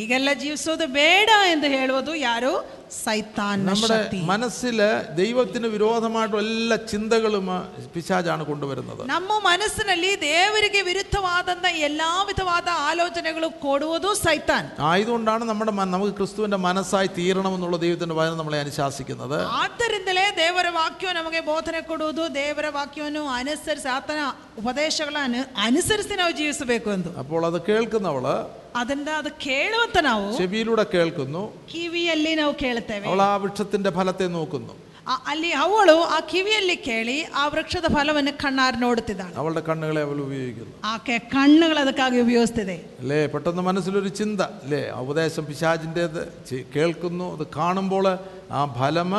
ಈಗೆಲ್ಲ 0.00 0.30
ಜೀವಿಸೋದು 0.40 0.86
ಬೇಡ 0.96 1.30
ಎಂದು 1.52 1.68
ಹೇಳುವುದು 1.74 2.14
ಯಾರು 2.22 2.50
ಸೈತಾನ್ 2.96 3.62
നമ്മുടെ 3.62 3.88
ಶಕ್ತಿ 3.92 4.18
മനസ്സിൽ 4.28 4.76
ദൈവത്തിന് 5.16 5.68
വിരോധമായിട്ടുള്ള 5.72 6.42
എല്ലാ 6.46 6.76
ചിന്തകളും 6.90 7.46
പിശാചാണ് 7.94 8.42
കൊണ്ടുവരുന്നത് 8.50 9.02
ನಮ್ಮ 9.12 9.32
ಮನಸ್ಸಿನಲ್ಲಿ 9.48 10.12
ದೇವರಿಗೆ 10.26 10.82
ವಿರುದ್ಧವಾದಂತ 10.88 11.54
ಎಲ್ಲಾ 11.88 12.10
ವಿಧವಾದ 12.30 12.68
ಆಲೋಚನೆಗಳು 12.86 13.50
ಕೊಡುವುದು 13.64 14.10
ಸೈತಾನ್ 14.22 14.68
ആയതുകൊണ്ടാണ് 14.90 15.44
നമ്മുടെ 15.50 15.74
മ- 15.74 15.90
നമുക്ക് 15.94 16.14
ക്രിസ്തുവിന്റെ 16.20 16.60
മനസ്സായി 16.66 17.10
തീരണമെന്നുള്ള 17.16 17.78
ദൈവത്തിന്റെ 17.84 18.16
വചനം 18.16 18.38
നമ്മളെ 18.40 18.60
അനുശാസിക്കുന്നത് 18.64 19.38
ಆದ್ದರಿಂದಲೇ 19.60 20.26
ದೇವರ 20.38 20.68
ವಾಕ್ಯವು 20.76 21.16
ನಮಗೆ 21.18 21.42
ಬೋಧನೆ 21.48 21.82
ಕೊಡುವುದು 21.86 22.19
ದೇವರ 22.36 22.66
ವಾಕ್ಯವನ್ನು 22.74 23.22
ಅನುಸರಿಸಿ 23.34 23.88
ಆತನ 23.88 24.20
ಉಪದೇಶಗಳನ್ನು 24.60 25.42
ಅನುಸರಿಸಿ 25.62 26.14
ನಾವು 26.16 26.32
ಜೀವಿಸಬೇಕು 26.38 26.88
ಎಂದು 26.92 27.10
അപ്പോൾ 27.20 27.42
അത് 27.46 27.58
കേൾക്കുന്നവള് 27.68 28.34
ಅದರಿಂದ 28.76 29.10
ಅದು 29.18 29.30
ಕೇಳುವಂತ 29.44 29.98
ನಾವು 30.06 30.24
ചെവിയിലൂടെ 30.38 30.84
കേൾക്കുന്നു 30.92 31.42
ಕಿವಿಯಲ್ಲಿ 31.70 32.32
ನಾವು 32.38 32.52
ಕೇಳುತ್ತೇವೆ 32.60 33.06
അവൾ 33.08 33.22
ആ 33.24 33.36
വൃക്ഷത്തിന്റെ 33.42 33.90
ഫലത്തെ 33.96 34.26
നോക്കുന്നു 34.34 34.74
ಆ- 35.06 35.22
ಅಲ್ಲಿ 35.30 35.50
ಅವಳು 35.58 35.96
ಆ 36.08 36.20
ಕಿವಿಯಲ್ಲಿ 36.30 36.76
ಕೇಳಿ 36.86 37.16
ಆ 37.34 37.48
ವೃಕ್ಷದ 37.48 37.88
ಫಲವನ್ನು 37.94 38.32
ಕಣ್ಣಾರೆ 38.40 38.78
ನೋಡುತ್ತಿದ್ದಾಳೆ 38.78 39.34
അവളുടെ 39.38 39.62
കണ്ണുകളെ 39.68 40.00
അവൾ 40.02 40.16
ഉപയോഗിക്കുന്നു 40.24 40.72
ಆಕೆ 40.90 41.16
ಕಣ್ಣುಗಳು 41.34 41.80
ಅದಕ್ಕಾಗಿ 41.84 42.18
ಉಪಯೋಗಿಸ್ತಿದೆ 42.24 42.76
അല്ലേ 43.00 43.20
പെട്ടെന്ന് 43.34 43.62
മനസ്സിലൊരു 43.64 44.10
ചിന്ത 44.18 44.40
അല്ലേ 44.58 44.82
ആ 44.90 45.00
ഉപദേശം 45.04 45.44
പിശാചിൻ്റെത് 45.48 46.20
ചെ- 46.48 46.64
കേൾക്കുന്നു 46.74 47.28
അത് 47.36 47.44
കാണുമ്പോൾ 47.56 48.06
ആ 48.52 48.62
ഫലം 48.76 49.12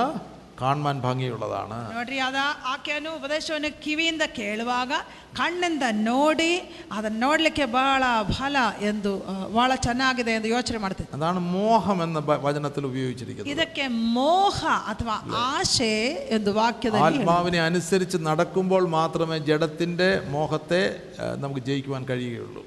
കാണുവാൻ 0.61 0.97
ഭംഗിയുള്ളതാണ് 1.01 1.75
ನೋಡ್ರಿ 1.91 2.19
ಅದ 2.25 2.37
ಆಕೆಯನ್ನು 2.71 3.09
ಉಪದೇಶವನ್ನು 3.17 3.69
ಕಿವಿಯಿಂದ 3.83 4.23
ಕೇಳುವಾಗ 4.37 4.91
ಕಣ್ಣಿಂದ 5.37 5.83
ನೋಡಿ 6.07 6.49
ಅದನ್ನ 6.91 7.17
ನೋಡ್ಲಿಕ್ಕೆ 7.23 7.65
ಬಹಳ 7.75 8.03
ಫಲ 8.31 8.55
ಎಂದು 8.87 9.11
ಆ, 9.23 9.35
ಬಹಳ 9.51 9.71
ಚೆನ್ನಾಗಿದೆ 9.85 10.31
ಎಂದು 10.37 10.49
ಯೋಚನೆ 10.49 10.79
ಮಾಡ್ತಿದ್ದೆ 10.79 11.13
അതാണ് 11.17 11.41
മോഹം 11.53 11.99
എന്ന 12.03 12.19
ಬ- 12.27 12.39
വചനത്തിൽ 12.45 12.83
ഉപയോഗിച്ചിരിക്കുന്നത് 12.89 13.53
ಇದಕ್ಕೆ 13.53 13.85
ಮೋಹ 14.17 14.59
ಅಥವಾ 14.91 15.17
ಆಶೆ 15.47 15.91
ಎಂದು 16.31 16.53
ವಾಕ್ಯದಲ್ಲಿ 16.55 17.05
ಹೇಳಿದೆ. 17.05 17.23
ആത്മാവിനെ 17.23 17.61
അനുസരിച്ച് 17.67 18.19
നടക്കുമ്പോൾ 18.25 18.83
മാത്രമേ 18.95 19.37
ജഡത്തിൻ്റെ 19.47 20.09
മോഹത്തെ 20.33 20.81
ആ, 21.17 21.27
നമുക്ക് 21.37 21.63
ജയിക്കുവാൻ 21.67 22.03
കഴിയുകയുള്ളൂ 22.09 22.63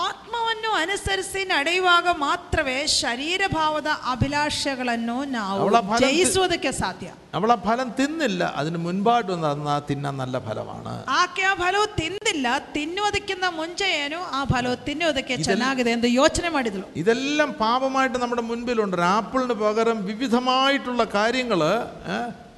ಆತ್ಮವನ್ನು 0.00 0.70
ಅನುಸರಿಸಿ 0.80 1.40
ನಡೆಯುವಾಗ 1.50 2.08
ಮಾತ್ರವೇ 2.20 2.74
ಶರೀರ 2.96 3.42
ಭಾವದ 3.54 3.90
ಅಭಿಲಾಷೆಗಳನ್ನು 4.12 5.16
ನಾವು 5.32 5.60
ಅವಳ 5.60 5.78
ಫಲ- 5.88 6.00
ಜಯಿಸುವುದಕ್ಕೆ 6.04 6.70
ಸಾಧ್ಯ 6.78 7.08
അവൾ 7.34 7.50
ആ 7.50 7.58
ഫലം 7.64 7.88
തിന്നില്ല 7.98 8.42
അതിന് 8.60 8.78
മുൻപായിട്ട് 8.84 9.30
തന്നാൽ 9.36 9.56
തിന്നാൻ 9.88 10.14
നല്ല 10.20 10.36
ഫലമാണ് 10.46 10.92
ಆಕೆ 11.16 11.44
ಆ 11.44 11.54
ಫಲವು 11.56 11.86
ತಿಂದಿಲ್ಲ 11.98 12.46
ತಿನ್ನುವುದಕ್ಕಿಂತ 12.74 13.46
ಮುಂಚೆ 13.58 13.88
ಏನು 13.98 14.20
ಆ 14.32 14.42
ಫಲವು 14.50 14.76
ತಿನ್ನುವುದಕ್ಕೆ 14.86 15.36
ಚೆನ್ನಾಗಿದೆ 15.48 15.92
ಎಂದು 15.96 16.10
ಯೋಚನೆ 16.16 16.50
ಮಾಡಿದಳು 16.50 16.86
ഇതെല്ലാം 17.02 17.52
പാപമായിട്ട് 17.60 18.18
നമ്മുടെ 18.18 18.44
മുൻപിലുണ്ട് 18.50 18.96
ഒരു 18.98 19.06
ആപ്പിളിന് 19.12 19.56
പകരം 19.62 20.00
വിവിധമായിട്ടുള്ള 20.10 21.04
കാര്യങ്ങൾ 21.16 21.62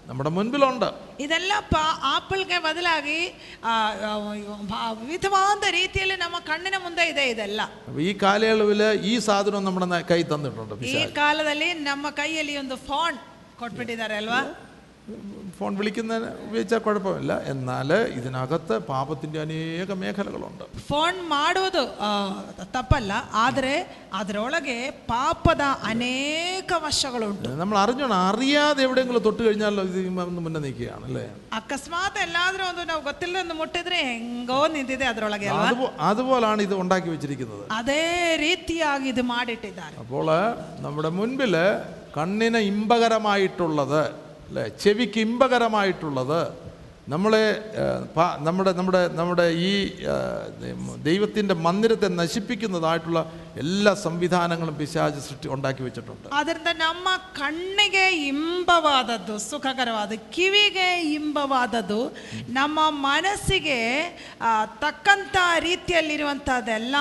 നമ്മുടെ 0.09 0.31
മുൻപിലുണ്ട് 0.31 0.87
ಇದೆಲ್ಲ 1.21 1.53
ಪ 1.69 1.77
ಆಪಲ್ಗೆ 2.09 2.59
ಬದಲಾಗಿ 2.59 3.19
ಆ, 3.65 3.73
ಆ, 4.05 4.11
ಭಾ- 4.65 4.81
ವಿಧವಾದ 5.07 5.65
ರೀತಿಯಲ್ಲಿ 5.73 6.17
ನಮ್ಮ 6.17 6.39
ಕಣ್ಣಿನ 6.47 6.75
ಮುಂದೆ 6.83 7.09
ಇದೆ 7.09 7.25
ಇದೆಲ್ಲ 7.29 7.61
അപ്പോൾ 7.83 8.01
ഈ 8.03 8.19
കാലയളവിൽ 8.23 8.83
ഈ 9.05 9.19
സാധനം 9.21 9.65
നമ്മുടെ 9.65 9.87
ന- 9.87 10.05
കൈ 10.11 10.21
തന്നിട്ടുണ്ട് 10.33 10.75
ಈ 10.75 10.81
പിശാച്. 10.83 11.13
ಕಾಲದಲ್ಲಿ 11.17 11.69
ನಮ್ಮ 11.83 12.11
ಕೈಯಲ್ಲಿ 12.17 12.57
ಒಂದು 12.59 12.77
ಫೋನ್ 12.87 13.19
ಕೊಟ್ಬಿಟ್ಟಿದ್ದಾರೆ 13.59 14.17
ಅಲ್ವಾ 14.17 14.41
ഫോൺ 15.57 15.73
വിളിക്കുന്നതിന് 15.79 16.29
ഉപയോഗിച്ചാൽ 16.43 16.81
കുഴപ്പമില്ല 16.83 17.33
എന്നാൽ 17.51 17.89
ഇതിനകത്ത് 18.17 18.75
പാപത്തിൻ്റെ 18.89 19.39
അനേക 19.43 19.91
മേഖലകളുണ്ട് 20.01 20.63
ಫೋನ್ 20.85 21.19
ಮಾಡುವುದು 21.33 21.83
ಆ, 22.01 22.11
ತಪ್ಪಲ್ಲ 22.75 23.13
ಆದರೆ 23.43 23.73
ಅದರೊಳಗೆ 24.21 24.77
ಪಾಪದ 25.11 25.63
ಅನೇಕ 25.91 26.71
ವಶಗಳುಂಟು 26.85 27.51
നമ്മൾ 27.61 27.77
അറിഞ്ഞോണം 27.83 28.17
അറിയാതെ 28.29 28.83
എവിടെയെങ്കിലും 28.87 29.25
തൊട്ട് 29.27 29.43
കഴിഞ്ഞാൽ 29.43 29.81
ഇത് 29.85 29.99
ഒന്ന് 30.25 30.43
മുന്നേ 30.47 30.63
നിൽക്കുകയാണ് 30.67 31.05
അല്ലേ 31.09 31.27
ಅಕಸ್ಮಾತ್ 31.59 32.19
ಎಲ್ಲಾದ್ರೂ 32.25 32.65
ಒಂದು 32.71 32.85
ನಾವು 32.91 33.03
ಗೊತ್ತಿಲ್ಲ 33.09 33.37
ಒಂದು 33.41 33.57
ಮುಟ್ಟಿದ್ರೆ 33.61 34.01
ಹೆಂಗೋ 34.09 34.61
ನಿಂತಿದೆ 34.73 35.07
ಅದರೊಳಗೆ 35.11 35.49
ಅಲ್ವಾ 35.51 35.69
അതുപോ 35.69 35.89
അതുപോലാണ് 36.11 36.63
ഇത് 36.63 36.75
ഉണ്ടാക്കി 36.83 37.11
വെച്ചിരിക്കുന്നത് 37.13 37.65
ಅದೇ 37.79 38.03
ರೀತಿಯಾಗಿ 38.45 39.09
ಇದು 39.13 39.25
ಮಾಡಿಟ್ಟಿದ್ದಾರೆ 39.33 39.97
അപ്പോൾ 40.03 40.29
നമ്മുടെ 40.83 41.13
മുൻപിൽ 41.19 41.57
കണ്ണിന് 42.17 42.61
ഇമ്പകരമായിട്ടുള്ളത് 42.73 44.03
അല്ലേ 44.49 44.67
ചെവിക്ക് 44.81 45.21
ഇമ്പകരമായിട്ടുള്ളത് 45.27 46.41
നമ്മളെ 47.09 47.45
ആ, 47.77 47.85
പ- 48.17 48.35
നമ്മുടെ 48.41 48.73
നമ്മുടെ 48.73 49.01
നമ്മുടെ 49.15 49.47
ഈ 49.65 49.73
ദൈവത്തിൻ്റെ 51.03 51.55
മന്ദിരത്തെ 51.65 52.09
നശിപ്പിക്കുന്നതായിട്ടുള്ള 52.15 53.21
എല്ലാ 53.57 53.93
സംവിധാനങ്ങളും 54.03 54.75
പിശാച് 54.79 55.21
സൃഷ്ടി 55.21 55.49
ഉണ്ടാക്കി 55.49 55.83
വെച്ചിട്ടുണ്ട് 55.83 56.27
ಅದರಿಂದ 56.33 56.73
ನಮ್ಮ 56.79 57.09
ಕಣ್ಣಿಗೆ 57.39 58.05
ಇಂಬವಾದದ್ದು 58.29 59.35
ಸುಖಕರವಾದ 59.47 60.13
ಕಿವಿಗೆ 60.33 60.89
ಇಂಬವಾದದ್ದು 61.17 62.01
ನಮ್ಮ 62.53 62.79
ಮನಸ್ಸಿಗೆ 63.05 63.81
ಆ, 64.43 64.53
ತಕ್ಕಂಥ 64.81 65.37
ರೀತಿಯಲ್ಲಿರುವಂಥದ್ದೆಲ್ಲ 65.67 66.97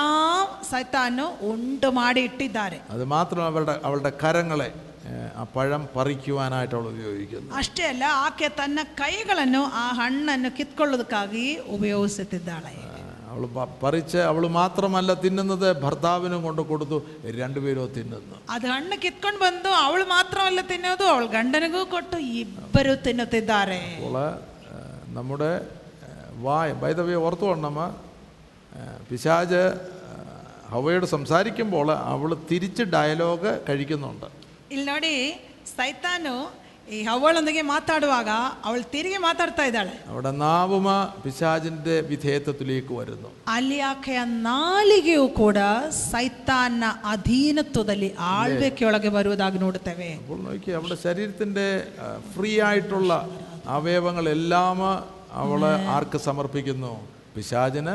ಸೈತಾನು 0.70 1.24
ಉಂಟು 1.50 1.90
ಮಾಡಿ 1.94 2.22
ಇಟ್ಟಿದ್ದಾರೆ 2.22 2.78
അത് 2.90 3.04
മാത്രം 3.12 3.44
അവളുടെ 3.44 3.76
അവളുടെ 3.84 4.12
കരങ്ങളെ 4.22 4.70
ഏ, 5.06 5.12
ആ 5.34 5.44
പഴം 5.54 5.82
പറിക്കുവാനായിട്ട് 5.94 6.74
അവൾ 6.76 6.86
ഉപയോഗിക്കുന്നു 6.90 7.50
ಅಷ್ಟೇ 7.58 7.84
ಅಲ್ಲ 7.88 8.04
ಆಕೆ 8.24 8.48
ತನ್ನ 8.58 8.78
ಕೈಗಳನ್ನು 9.00 9.62
ಆ 9.78 9.86
ಹಣ್ಣನ್ನು 9.98 10.50
ಕಿತ್ಕೊಳ್ಳೋದಕ್ಕಾಗಿ 10.58 11.44
ಉಪಯೋಗಿಸುತ್ತಿದ್ದಾಳೆ 11.76 12.74
അവൾ 13.30 13.44
പറിച്ച് 13.82 14.18
അവൾ 14.28 14.44
മാത്രമല്ല 14.56 15.12
തിന്നുന്നത് 15.22 15.68
ഭർത്താവിനും 15.82 16.40
കൊണ്ട് 16.46 16.62
കൊടുത്തു 16.66 16.96
രണ്ടുപേരും 17.38 17.86
തിന്നുന്നു 17.94 18.36
ಅದು 18.54 18.66
ಹಣ್ಣು 18.72 18.96
ಕಿತ್ಕೊಂಡು 19.04 19.40
ಬಂದು 19.44 19.70
ಅವಳು 19.82 20.04
ಮಾತ್ರವಲ್ಲ 20.10 20.62
ತಿನ್ನೋದು 20.68 21.04
ಅವಳು 21.12 21.28
ಗಂಡನಿಗೂ 21.34 21.82
ಕೊಟ್ಟು 21.92 22.16
ಇಬ್ಬರು 22.40 22.94
ತಿನ್ನುತ್ತಿದ್ದಾರೆ 23.06 23.78
അപ്പോൾ 23.94 24.18
ഏ, 24.18 24.76
നമ്മുടെ 25.16 25.50
ഏ, 25.52 26.10
വായ 26.44 26.68
വൈദവ്യ 26.82 27.16
ഓർത്തുകൊണ്ടമ്മ 27.24 27.80
പിശാജ് 29.08 29.62
ഏ, 29.62 30.14
ഹവയോട് 30.70 31.06
സംസാരിക്കുമ്പോൾ 31.12 31.88
അവൾ 32.08 32.30
തിരിച്ച് 32.50 32.84
ഡയലോഗ് 32.94 33.52
കഴിക്കുന്നുണ്ട് 33.66 34.28
ಇಲ್ಲಿ 34.70 34.86
ನೋಡಿ 34.86 35.14
ಸೈತಾನು 35.72 36.34
ಈ 36.88 36.98
ಹವ್ವಳೊಂದಿಗೆ 37.08 37.62
ಮಾತಾಡುವಾಗ 37.66 38.30
ಅವಳು 38.64 38.82
ತಿರುಗಿ 38.92 39.18
ಮಾತಾಡ್ತಾ 39.26 39.64
ಇದ್ದಾಳೆ 39.68 39.92
അവിടെ 40.08 40.30
നാവുമ 40.40 40.88
പിശാജിൻ്റെ 41.22 41.96
വിധേയത്വത്തിലേക്ക് 42.08 42.92
വരുന്നു 42.94 43.28
ಅಲ್ಲಿ 43.54 43.78
ಆಕೆಯ 43.90 44.20
ನಾಲಿಗೆಯೂ 44.46 45.26
ಕೂಡ 45.38 45.58
ಸೈತಾನ್ನ 46.00 46.84
ಅಧೀನತ್ವದಲ್ಲಿ 47.12 48.10
ಆಳ್ವಿಕೆಯೊಳಗೆ 48.32 49.12
ಬರುವುದಾಗಿ 49.16 49.58
ನೋಡುತ್ತೇವೆ 49.58 50.10
അപ്പോൾ 50.18 50.40
നോക്കി 50.48 50.72
അവളുടെ 50.72 50.98
ശരീരത്തിൻ്റെ 51.06 51.66
ഫ്രീ 52.34 52.52
ആയിട്ടുള്ള 52.60 53.12
അവയവങ്ങളെല്ലാം 53.76 54.80
അവൾ 55.42 55.62
ആർക്ക് 55.90 56.18
സമർപ്പിക്കുന്നു 56.20 56.92
പിശാചിന് 57.36 57.94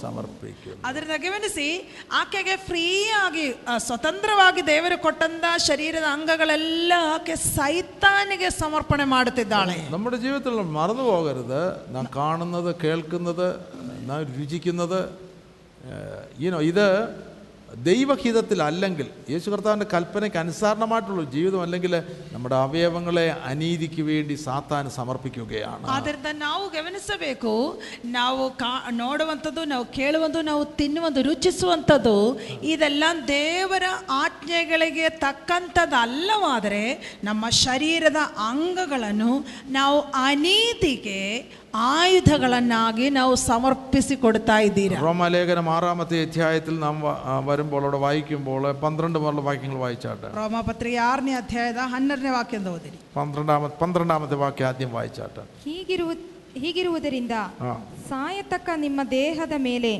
സമർപ്പിക്കുന്നു 0.00 0.82
ಅದರಿಂದ 0.84 1.16
ಗಮನಿಸಿ 1.22 1.66
ಆಕೆಗೆ 2.12 2.56
ಫ್ರೀ 2.66 2.84
ಆಗಿ 3.18 3.46
ಆ, 3.66 3.74
ಸ್ವತಂತ್ರವಾಗಿ 3.78 4.62
ದೇವರು 4.66 4.96
ಕೊಟ್ಟಂತ 4.98 5.44
ಶರೀರದ 5.66 6.06
ಅಂಗಗಳೆಲ್ಲ 6.12 6.92
ಆಕೆ 7.14 7.34
ಸೈತಾನಿಗೆ 7.48 8.50
ಸಮರ್ಪಣೆ 8.56 9.04
ಮಾಡುತ್ತಿದ್ದಾಳೆ 9.06 9.76
നമ്മുടെ 9.90 10.16
ജീവിതത്തിൽ 10.16 10.54
മറന്നു 10.76 11.04
പോകരുത് 11.04 11.62
നാം 11.90 12.06
കാണുന്നത് 12.16 12.70
കേൾക്കുന്നത് 12.84 13.48
നാം 14.06 14.20
രുചിക്കുന്നത് 14.36 15.00
ഈനോ 16.40 16.60
ഇത് 17.72 17.82
ദൈവഹിതത്തിലല്ലെങ്കിൽ 17.88 19.06
യേശു 19.30 19.48
കർത്താവിൻ്റെ 19.50 19.86
കൽപ്പനയ്ക്ക് 19.86 20.38
അനുസരണമായിട്ടുള്ള 20.38 21.18
ഒരു 21.22 21.30
ജീവിതം 21.30 21.60
അല്ലെങ്കിൽ 21.60 21.94
നമ്മുടെ 22.32 22.56
അവയവങ്ങളെ 22.56 23.24
അനീതിക്ക് 23.44 24.02
വേണ്ടി 24.02 24.34
സാത്താൻ 24.36 24.84
സമർപ്പിക്കുകയാണ് 24.90 25.84
ಆದ್ದರಿಂದ 25.88 26.30
ನಾವು 26.38 26.64
ಗಮನಿಸಬೇಕು 26.68 27.52
ನಾವು 28.10 28.44
ಕಾ 28.54 28.72
ನೋಡುವಂಥದ್ದು 28.94 29.64
ನಾವು 29.64 29.84
ಕೇಳುವುದು 29.90 30.42
ನಾವು 30.42 30.64
ತಿನ್ನುವುದು 30.78 31.22
ರುಚಿಸುವಂಥದ್ದು 31.22 32.16
ಇದೆಲ್ಲ 32.64 33.04
ದೇವರ 33.28 33.84
ಆಜ್ಞೆಗಳಿಗೆ 34.22 35.08
ತಕ್ಕಂಥದ್ದಲ್ಲವಾದರೆ 35.18 36.84
ನಮ್ಮ 37.24 37.44
ಶರೀರದ 37.62 38.22
ಅಂಗಗಳನ್ನು 38.48 39.32
ನಾವು 39.70 40.00
ಅನೀತಿಗೆ 40.24 41.22
ആയുധങ്ങളെന്നാകെ 41.73 43.07
നാവ് 43.15 43.35
ಸಮರ್ಪಿಸಿ 43.49 44.15
ಕೊಡ್ತಾ 44.23 44.55
റോമാലേഖനം 45.05 45.67
ആറാമത്തെ 45.75 46.17
അധ്യായത്തിൽ 46.25 46.75
നാം 46.83 46.97
വരുമ്പോൾ 47.47 47.81
അവിടെ 47.85 47.99
വായിക്കുമ്പോൾ 48.03 48.63
പന്ത്രണ്ട് 48.83 49.17
മുതലുള്ള 49.19 49.41
വാക്യങ്ങൾ 49.47 49.79
വായിച്ചാട്ടെ. 49.85 50.27
ರೋಮಪತ್ರಿಕೆ 50.39 50.99
ആറിനെ 51.07 51.33
അധ്യായത 51.39 51.79
ഹന്നറിനെ 51.93 52.31
വാക്യം 52.37 52.67
ಓದಿರಿ 52.73 52.99
പന്ത്രണ്ടാമത്തെ 53.17 53.77
പന്ത്രണ്ടാമത്തെ 53.81 54.37
വാക്യം 54.43 54.67
ആദ്യം 54.69 54.91
വായിച്ചാട്ടെ. 54.97 55.41
ಹೀಗಿರುವ 55.65 56.11
ಹೀಗಿರುವುದರಿಂದ 56.63 57.35
നിമ്മ 58.85 59.03
ദേഹദ 59.03 59.03
മേലെ 59.03 59.03
ದೇಹದ 59.17 59.55
ಮೇಲೆ 59.67 59.93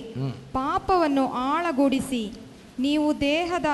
ಪಾಪವನ್ನು 0.58 1.26
ಆಳಗೂಡಿಸಿ 1.50 2.24
ನೀವು 2.86 3.08
ದೇಹದ 3.22 3.68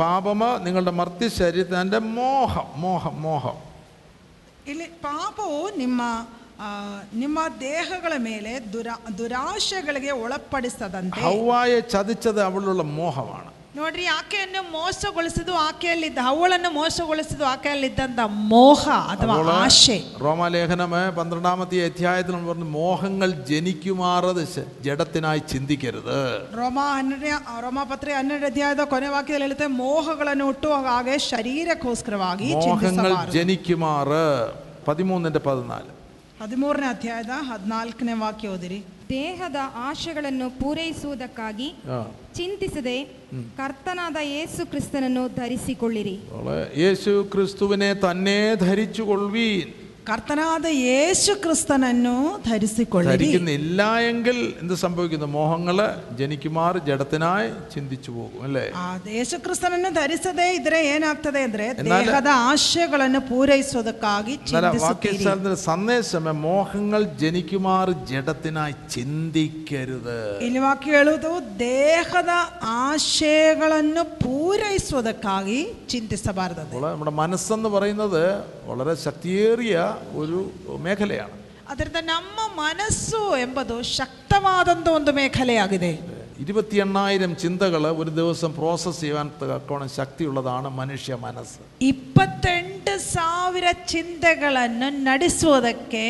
പാപമ 0.00 0.40
നിങ്ങളുടെ 0.66 0.92
മർത്തി 1.00 1.28
ശരീരത്തിന്റെ 1.38 2.00
മോഹം 2.18 2.66
മോഹം 2.84 3.16
മോഹം. 3.28 3.56
ಇಲ್ಲಿ 4.67 4.87
ಪಾಪವು 5.01 5.59
ನಿಮ್ಮ 5.77 6.01
ಆ, 6.59 6.67
ನಿಮ್ಮ 7.13 7.39
ದೇಹಗಳ 7.61 8.13
ಮೇಲೆ 8.21 8.51
ದುರಾ 8.73 8.95
ದುರಾಶೆಗಳಿಗೆ 9.17 10.11
ಒಳಪಡಿಸದಂತೆ 10.23 11.21
ഹൗവായെ 11.21 11.79
ചതിച്ചത് 11.93 12.41
അവളിലുള്ള 12.41 12.83
മോഹമാണ് 12.93 13.49
ನೋಡ್ರಿ 13.75 14.05
ಆಕೆಯನ್ನು 14.13 14.61
ಮೋಸಗೊಳಿಸಿದ್ದು 14.71 15.53
ಆಕೆಯಲ್ಲಿದ್ದ 15.61 16.19
ಅವಳನ್ನು 16.29 16.69
ಮೋಸಗೊಳಿಸಿದ್ದು 16.73 17.45
ಆಕೆಯಲ್ಲಿದ್ದಂತ 17.47 18.21
ಮೋಹ 18.49 18.81
ಅಥವಾ 19.11 19.33
അപ്പോൾ 19.35 19.51
ಆಶೆ 19.57 19.95
റോമാലേഖനം 20.21 20.89
പന്ത്രണ്ടാമത്തെ 21.15 21.79
അധ്യായത്തിൽ 21.85 22.33
നമ്മൾ 22.33 22.49
പറഞ്ഞു 22.49 22.67
മോഹങ്ങൾ 22.75 23.29
ജനിക്കുമാറത് 23.51 24.43
ശ- 24.47 24.65
ജഡത്തിനായി 24.81 25.43
ചിന്തിക്കരുത് 25.51 26.17
ರೋಮ 26.59 26.77
ಹನ್ನೆರಡನೇ 26.91 27.31
ರೋಮಾಪತ್ರೆ 27.61 28.13
ಹನ್ನೆರಡು 28.13 28.47
ಅಧ್ಯಾಯದ 28.47 28.85
ಕೊನೆ 28.89 29.09
ವಾಕ್ಯದಲ್ಲಿ 29.09 29.47
ಹೇಳುತ್ತೆ 29.47 29.69
ಮೋಹಗಳನ್ನು 29.79 30.47
ಹುಟ್ಟುವಾಗ 30.47 30.85
ಹಾಗೆ 30.91 31.15
ಶರೀರಕ್ಕೋಸ್ಕರವಾಗಿ 31.31 32.49
മോഹങ്ങൾ 32.55 32.89
ಚಿಂತಿಸಬಾರದು. 32.89 33.33
ജനിക്കുമാറ് 33.33 34.23
പതിമൂന്നിന്റെ 34.87 35.41
പതിനാല് 35.43 35.91
ಹದಿಮೂರನೇ 36.41 36.87
ಅಧ್ಯಾಯದ 36.89 37.33
ಹದಿನಾಲ್ಕನೇ 37.49 38.13
ವಾಕ್ಯ 38.19 38.49
ಓದಿರಿ 38.49 38.77
ದೇಹದ 39.11 39.55
ಆಶೆಗಳನ್ನು 39.81 40.49
ಪೂರೈಸುವುದಕ್ಕಾಗಿ 40.59 41.69
ആ. 41.89 41.97
ಚಿಂತಿಸದೆ 42.35 42.97
ಕರ್ತನಾದ 43.57 44.17
ಯೇಸು 44.27 44.65
ಕ್ರಿಸ್ತನನ್ನು 44.65 45.27
ಧರಿಸಿಕೊಳ್ಳಿರಿ 45.35 46.15
അപ്പോൾ 46.37 46.57
യേശു 46.79 47.11
ക്രിസ്തുവിനെ 47.31 47.91
തന്നെ 48.01 48.37
ധരിച്ചു 48.61 49.03
കൊള്ളുവീൻ 50.05 50.05
ಕರ್ತನಾದ 50.09 50.67
ಯೇಸು 50.83 51.31
ಕ್ರಿಸ್ತನನ್ನು 51.41 52.13
ಧರಿಸಿಕೊಳ್ಳಿರಿ 52.45 53.17
ധരിക്കുന്നില്ല 53.17 53.81
എങ്കിൽ 54.07 54.37
എന്ത് 54.61 54.75
സംഭവിക്കുന്നു 54.81 55.27
മോഹങ്ങള് 55.33 55.85
ജനിക്കുമാറ് 56.19 56.79
ജഡത്തിനായി 56.87 57.49
ചിന്തിച്ചു 57.73 58.11
പോകും 58.15 58.39
അല്ലേ 58.47 58.63
ಆ 58.77 58.85
ಯೇಸು 59.13 59.37
ಕ್ರಿಸ್ತನನ್ನು 59.43 59.91
ಧರಿಸದೇ 59.99 60.47
ಇದ್ರೆ 60.57 60.79
ಏನಾಗ್ತದೆ 60.93 61.41
ಅಂದ್ರೆ 61.47 61.65
എന്നാൽ- 61.73 62.07
ದೇಹದ 62.07 62.31
ಆಶಯಗಳನ್ನು 62.47 63.21
ಪೂರೈಸೋದಕ್ಕಾಗಿ 63.29 64.33
എന്നാൽ 64.37 64.49
ಚಿಂತಿಸುತ್ತೀರಿ 64.63 65.13
വാക്യസ്ഥാനത്തിന്റെ 65.13 65.59
സന്ദേശം 65.67 66.09
മോഹങ്ങൾ 66.43 67.03
ജനിക്കുമാറ് 67.21 67.93
ജഡത്തിനായി 68.11 68.75
ചിന്തിക്കരുത് 68.95 70.19
ಇಲ್ಲಿ 70.47 70.63
ವಾಕ್ಯ 70.65 70.97
ಹೇಳುವುದು 70.97 71.33
ದೇಹದ 71.65 72.33
ಆಶಯಗಳನ್ನು 72.81 74.05
ಪೂರೈಸುವುದಕ್ಕಾಗಿ 74.23 75.61
ಚಿಂತಿಸಬಾರದು 75.89 76.61
അപ്പോൾ 76.65 76.85
നമ്മുടെ 76.89 77.15
മനസ്സെന്ന് 77.19 77.71
പറയുന്നത് 77.71 78.21
വളരെ 78.67 78.93
ശക്തിയേറിയ 79.03 79.77
ഒരു 80.15 80.39
മേഖലയാണ് 80.81 81.35
ಅದರಿಂದ 81.67 81.99
ನಮ್ಮ 82.07 82.39
ಮನಸ್ಸು 82.57 83.21
ಎಂಬುದು 83.39 83.75
ಶಕ್ತವಾದಂಥ 83.93 84.87
ಒಂದು 84.93 85.11
ಮೇಖಲೆಯಾಗಿದೆ 85.17 85.91
ഇരുപത്തി 86.39 86.75
എണ്ണായിരം 86.79 87.31
ചിന്തകൾ 87.39 87.83
ഒരു 87.95 88.11
ദിവസം 88.15 88.51
പ്രോസസ്സ് 88.55 89.01
ചെയ്യാൻ 89.01 89.27
തക്കോണം 89.41 89.89
ശക്തിയുള്ളതാണ് 89.95 90.69
മനുഷ്യ 90.77 91.15
മനസ്സ് 91.21 91.59
ಇಪ್ಪತ್ತೆಂಟು 91.91 92.93
ಸಾವಿರ 93.09 93.65
ಚಿಂತೆಗಳನ್ನು 93.87 94.89
ನಡೆಸುವುದಕ್ಕೆ 95.05 96.05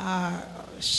ಆ, 0.00 0.10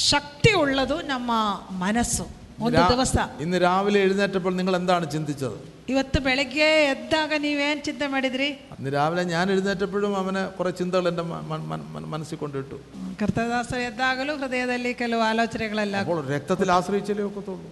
ಶಕ್ತಿ 0.09 0.51
ಉಳ್ಳದು 0.59 0.97
ನಮ್ಮ 1.07 1.31
ಮನಸ್ಸು 1.79 2.25
ಒಂದು 2.59 2.77
രാ- 2.77 2.89
ದಿವಸ 2.89 3.15
ഇന്ന് 3.41 3.57
രാവിലെ 3.61 3.99
എഴുന്നേറ്റപ്പോൾ 4.01 4.53
നിങ്ങൾ 4.55 4.75
എന്താണ് 4.75 5.05
ചിന്തിച്ചത് 5.11 5.57
ಇವತ್ತು 5.89 6.19
ಬೆಳಗ್ಗೆ 6.25 6.67
ಎದ್ದಾಗ 6.91 7.39
ನೀವೇನು 7.43 7.81
ಚಿಂತೆ 7.87 8.07
ಮಾಡಿದ್ರಿ 8.11 8.49
അന്ന് 8.73 8.89
രാവിലെ 8.95 9.23
ഞാൻ 9.31 9.45
എഴുന്നേറ്റപ്പോഴും 9.53 10.13
അവന് 10.19 10.43
കുറെ 10.57 10.71
ചിന്തകൾ 10.77 11.07
എൻ്റെ 11.09 11.25
മ- 11.27 11.43
മ- 11.49 11.63
മ- 11.71 11.85
മ- 11.93 12.07
മനസ്സിൽ 12.13 12.37
കൊണ്ടിട്ടു 12.39 12.77
ಕರ್ತದಾಸರು 13.19 13.83
ಎದ್ದಾಗಲೂ 13.87 14.35
ಹೃದಯದಲ್ಲಿ 14.39 14.91
ಕೆಲವು 15.01 15.23
ಆಲೋಚನೆಗಳೆಲ್ಲ 15.27 15.95
അപ്പോൾ 16.03 16.21
രക്തത്തിൽ 16.31 16.69
ആശ്രയിച്ചാലേ 16.75 17.25
ഒക്കത്തുള്ളൂ 17.29 17.71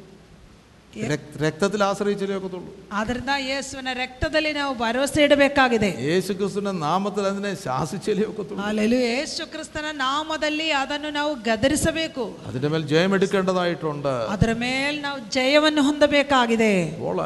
രക്- 1.03 1.35
രക്തത്തിൽ 1.43 1.81
ആശ്രയിച്ചാലേ 1.85 2.35
ഒക്കത്തുള്ളൂ 2.37 2.71
ಆದ್ರಿಂದ 2.93 3.33
ಯೇಸುವಿನ 3.45 3.91
ರಕ್ತದಲ್ಲಿ 3.99 4.51
ನಾವು 4.57 4.71
ಭರವಸೆ 4.81 5.19
ಇಡಬೇಕಾಗಿದೆ 5.27 5.89
യേശു 6.07 6.31
ക്രിസ്തുവിന്റെ 6.39 6.73
നാമത്തിൽ 6.81 7.23
അതിനെ 7.29 7.51
ശാസിച്ചാലേ 7.61 8.25
ഒക്കത്തുള്ളൂ 8.31 8.63
ಅಲ್ಲೆಲ್ಲೂ 8.67 8.99
ಯೇಸು 9.05 9.45
ಕ್ರಿಸ್ತನ 9.53 9.91
ನಾಮದಲ್ಲಿ 10.01 10.67
ಅದನ್ನು 10.81 11.11
ನಾವು 11.17 11.31
ಗದರಿಸಬೇಕು 11.47 12.25
അതിന്റെ 12.49 12.71
മേൽ 12.73 12.83
ജയമെടുക്കേണ്ടതായിട്ടുണ്ട് 12.91 14.13
ಅದರ 14.35 14.53
ಮೇಲೆ 14.61 14.99
ನಾವು 15.01 15.19
ಜಯವನ್ನು 15.37 15.83
ಹೊಂದಬೇಕಾಗಿದೆ 15.87 16.73
അപ്പോൾ 16.91 17.21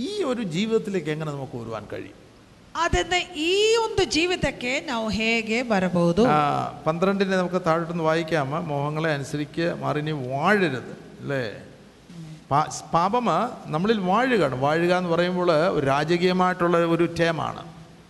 ഈ 0.00 0.10
ഒരു 0.24 0.42
ജീവിതത്തിലേക്ക് 0.54 1.10
എങ്ങനെ 1.12 1.30
നമുക്ക് 1.32 1.56
വരുവാൻ 1.58 1.84
കഴിയും 1.92 2.22
ಆದ್ದರಿಂದ 2.74 3.16
ಈ 3.44 3.52
ಒಂದು 3.82 4.02
ಜೀವಿತಕ್ಕೆ 4.14 4.72
ನಾವು 4.88 5.06
ಹೇಗೆ 5.16 5.58
ಬರಬಹುದು 5.70 6.22
ആ, 6.30 6.40
പന്ത്രണ്ടിനെ 6.86 7.36
നമുക്ക് 7.36 7.60
താഴോട്ടൊന്ന് 7.66 8.04
വായിക്കാം 8.04 8.50
മോഹങ്ങളെ 8.68 9.10
അനുസരിച്ച് 9.14 9.66
മാറിനി 9.80 10.12
വാഴരുത് 10.26 10.92
അല്ലേ 11.20 11.44
പാ- 12.50 12.66
പാപമ 12.92 13.28
നമ്മളിൽ 13.68 13.98
വാഴുകയാണ് 14.06 14.56
വാഴുക 14.60 14.92
എന്ന് 14.98 15.10
പറയുമ്പോൾ 15.12 15.48
ഒരു 15.72 15.84
രാജകീയമായിട്ടുള്ള 15.88 16.76
ഒരു 16.92 17.06
ടേമാണ് 17.18 17.62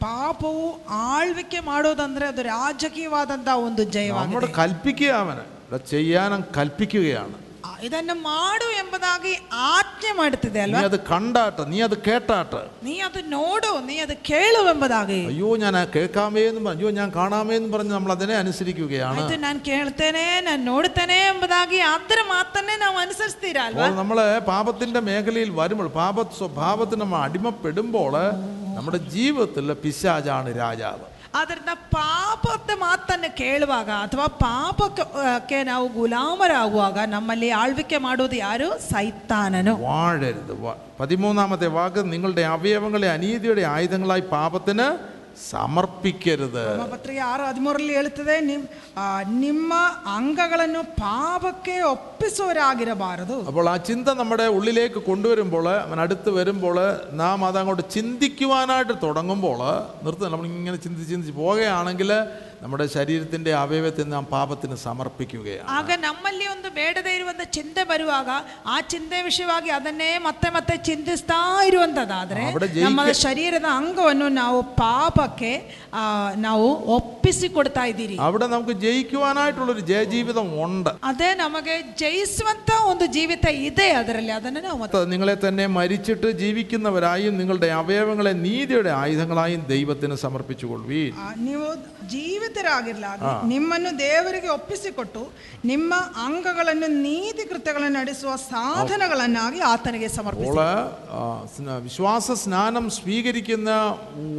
ಪಾಪವು 0.03 0.65
ಆಳ್ವಿಕೆ 1.11 1.61
ಮಾಡೋದಂದ್ರೆ 1.69 2.25
ಅದು 2.29 2.43
ರಾಜಕೀಯವಾದಂತ 2.51 3.49
ಒಂದು 3.61 3.83
നമ്മോട് 3.83 3.95
ಜಯವಾಗಿದೆ 3.97 4.49
കൽപ്പിക്കുക 4.59 5.13
അവന് 5.21 5.45
ഇവിടെ 5.63 5.79
ചെയ്യാനും 5.91 6.43
കൽപ്പിക്കുകയാണ് 6.57 7.37
ಆ, 7.37 7.40
ಇದನ್ನು 7.85 8.15
ಮಾಡು 8.27 8.67
ಎಂಬುದಾಗಿ 8.81 9.33
ಆಜ್ಞೆ 9.71 10.11
ಮಾಡುತ್ತಿದೆ 10.19 10.59
നീ 10.61 10.65
ಅಲ್ವಾ 10.67 10.81
അത് 10.89 10.99
കണ്ടാട്ട് 11.09 11.63
നീ 11.73 11.79
അത് 11.81 11.97
കേട്ടാട്ട് 12.07 12.61
ನೀ 12.87 12.95
ಅದು 13.07 13.21
ನೋಡು 13.33 13.71
ನೀ 13.89 13.97
ಅದು 14.05 14.15
ಕೇಳು 14.31 14.61
ಎಂಬುದಾಗಿ 14.73 15.19
അയ്യോ 15.31 15.51
ഞാൻ 15.65 15.77
കേൾക്കാമേ 15.95 16.43
എന്ന് 16.51 16.61
പറഞ്ഞു 16.61 16.77
അയ്യോ 16.81 16.93
ഞാൻ 17.01 17.11
കാണാമേ 17.17 17.55
എന്ന് 17.57 17.71
പറഞ്ഞ് 17.75 17.95
നമ്മൾ 17.97 18.13
അതിനെ 18.13 18.37
അനുസരിക്കുകയാണ് 18.37 19.21
ಆಯ್ತು 19.21 19.39
ನಾನು 19.39 19.61
ಕೇಳ್ತೇನೆ 19.71 20.25
ನಾನು 20.49 20.63
ನೋಡ್ತೇನೆ 20.65 21.19
ಎಂಬುದಾಗಿ 21.33 21.81
ಅದರ 21.93 22.23
ಮಾತನ್ನೇ 22.29 22.77
ನಾವು 22.85 22.99
ಅನುಸರಿಸ್ತೀರಾ 22.99 23.65
ಅಲ್ವಾ 23.69 23.85
അപ്പോൾ 23.85 23.99
നമ്മൾ 24.01 24.21
പാപത്തിന്റെ 24.49 25.03
മേഖലയിൽ 25.11 25.53
വരുമ്പോൾ 25.61 25.91
പാപ 26.01 26.29
സ്വഭാവത്തിന് 26.41 27.03
നമ്മൾ 27.03 27.21
അടിമപ്പെടുമ്പോൾ 27.23 28.15
നമ്മുടെ 28.77 29.01
ജീവിതത്തിൽ 29.13 29.75
പിശാചാണ് 29.85 30.51
രാജാവ് 30.63 31.05
ಆದ್ರಿಂದ 31.35 31.73
ಪಾಪದ 31.93 32.71
ಮಾತನ್ನು 32.79 33.37
ಕೇಳುವಾಗ 33.37 33.91
ಅಥವಾ 34.03 34.27
ಪಾಪಕ್ಕೆ 34.41 35.59
ನಾವು 35.65 35.87
ಗುಲಾಮರಾಗುವಾಗ 35.93 36.99
ನಮ್ಮಲ್ಲಿ 37.09 37.51
ಆಳ್ವಿಕೆ 37.57 37.99
ಮಾಡುವುದು 37.99 38.37
ಯಾರು 38.39 38.69
ಸೈತಾನನು 38.87 39.75
വാഴരുത് 39.83 40.55
വ- 40.61 40.79
പതിമൂന്നാമത്തെ 41.01 41.69
വാക്ക് 41.73 42.13
നിങ്ങളുടെ 42.13 42.43
അവയവങ്ങളെ 42.51 43.09
അനീതിയുടെ 43.11 43.63
ആയുധങ്ങളായി 43.71 44.21
പാപത്തിന് 44.31 44.89
സമർപ്പിക്കരുത് 45.51 46.63
ಪತ್ರಿಕೆ 46.93 47.23
ಆರು 47.25 47.43
ಹದಿಮೂರರಲ್ಲಿ 47.47 47.95
ಹೇಳುತ್ತದೆ 47.95 48.37
ನಿಮ್ 48.47 48.63
ಆ, 48.97 49.07
ನಿಮ್ಮ 49.43 49.73
ಅಂಗಗಳನ್ನು 50.15 50.83
ಪಾಪಕ್ಕೆ 51.01 51.75
ಒಪ್ಪಿಸುವರಾಗಿರಬಾರದು 51.91 53.37
അപ്പോൾ 53.49 53.67
ആ 53.69 53.77
ചിന്ത 53.87 54.09
നമ്മുടെ 54.19 54.47
ഉള്ളിലേക്ക് 54.55 55.01
കൊണ്ടുവരുമ്പോൾ 55.07 55.67
അവൻ 55.77 56.01
അടുത്ത് 56.01 56.31
വരുമ്പോൾ 56.37 56.79
നാം 57.17 57.45
അതങ്ങോട്ട് 57.49 57.85
ചിന്തിക്കുവാനായിട്ട് 57.97 58.95
തുടങ്ങുമ്പോൾ 59.05 59.61
നിർത്തുന്നില്ല 60.05 60.35
നമ്മളിങ്ങനെ 60.35 60.81
ചിന്തിച്ച് 60.85 61.11
ചിന്തിച്ച് 61.11 61.35
പോകുകയാണെങ്കിൽ 61.41 62.13
നമ്മുടെ 62.62 62.88
ശരീരത്തിന്റെ 62.88 63.54
അവയവത്തെ 63.54 64.04
നാം 64.04 64.26
പാപത്തിന് 64.26 64.76
സമർപ്പിക്കുകയാണ്. 64.76 65.70
ಆಗ 65.70 65.92
ನಮ್ಮಲ್ಲಿ 66.00 66.48
ಒಂದು 66.48 66.70
ಬೇಡದೇ 66.70 67.16
ಇರುವಂತ 67.16 67.42
ആ 67.54 67.84
ಬರುವಾಗ 67.84 68.30
ಆ 68.66 68.80
ಚಿಂತೆ 68.82 69.22
ವಿಷಯವಾಗಿ 69.22 69.70
ಅದನ್ನೇ 69.70 70.18
ಮತ್ತೆ 70.18 70.48
അവിടെ 72.52 72.68
ಅಂಗವನ್ನು 73.72 74.30
ನಾವು 74.30 74.62
നമുക്ക് 78.48 78.72
ജയിക്കുവാനായിട്ടുള്ളൊരു 78.80 79.80
ജയജീവിതം 79.80 80.64
ഉണ്ട്. 80.64 80.90
അതേ 81.04 81.34
നമുക്ക് 81.34 81.98
ಜಯಿಸುವಂತ 81.98 82.72
ಒಂದು 82.86 83.06
ജീവിത 83.06 83.50
ಇದೆ 83.62 83.90
ಅದರಲ್ಲಿ 83.92 84.32
ಅದನ್ನು 84.32 84.60
ನಾವು 84.62 84.78
നിങ്ങളെ 85.06 85.48
തന്നെ 85.48 85.68
മരിച്ചിട്ട് 85.68 86.32
ജീവിക്കുന്നവരായും 86.38 87.38
നിങ്ങളുടെ 87.38 87.68
അവയവങ്ങളെ 87.68 88.32
നീതിയുടെ 88.40 88.90
ആയുധങ്ങളായും 88.96 89.66
ദൈവത്തിന് 89.68 90.16
സമർപ്പിച്ചുകൊള്ളുവീൻ. 90.16 91.14
ಆ, 91.20 91.34
ನೀವು 91.38 91.68
ಜೀವಿತರಾಗಿರ್ಲಾಗಿ 92.51 93.23
ನಿಮ್ಮನ್ನು 93.49 93.91
ದೇವರಿಗೆ 94.01 94.49
ಒಪ್ಪಿಸಿಕೊಟ್ಟು 94.55 95.23
ನಿಮ್ಮ 95.65 95.93
ಅಂಗಗಳನ್ನು 96.25 96.89
ನೀತಿ 97.03 97.43
ಕೃತ್ಯಗಳನ್ನು 97.51 97.99
ನಡೆಸುವ 97.99 98.33
ಸಾಧನಗಳನ್ನಾಗಿ 98.47 99.35
ಆತನಿಗೆ 99.69 100.09
ಸಮರ್ಪಿಸಿ 100.15 100.51
അപ്പോൾ 100.51 100.71
ആ, 101.15 101.23
സ്ന- 101.53 101.79
വിശ്വാസ 101.87 102.05
സ്നാനം 102.43 102.85
സ്വീകരിക്കുന്ന 102.97 103.71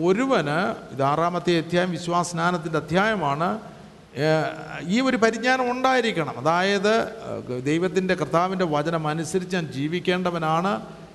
ഒരുവന് 0.07 0.59
ഇത് 0.93 1.03
ആറാമത്തെ 1.09 1.55
അധ്യായം 1.59 1.91
വിശ്വാസ 1.95 2.27
സ്നാനത്തിൻ്റെ 2.29 2.79
അധ്യായമാണ് 2.83 3.49
ഏ, 4.17 4.27
ഈ 4.87 4.99
ഒരു 5.03 5.17
പരിജ്ഞാനം 5.23 5.65
ഉണ്ടായിരിക്കണം 5.71 6.35
അതായത് 6.39 6.93
ദൈവത്തിൻ്റെ 7.67 8.15
കർത്താവിൻ്റെ 8.19 8.65
വചനം 8.71 9.03
അനുസരിച്ച് 9.09 9.55
ഞാൻ 9.55 9.67
ജീവിക്കേണ്ടവനാണ് 9.75 10.71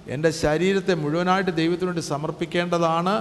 എൻ്റെ 0.08 0.30
ശരീരത്തെ 0.38 0.94
മുഴുവനായിട്ട് 1.00 1.52
ദൈവത്തിനു 1.58 1.88
വേണ്ടി 1.90 2.04
സമർപ്പിക്കേണ്ടതാണ് 2.08 3.14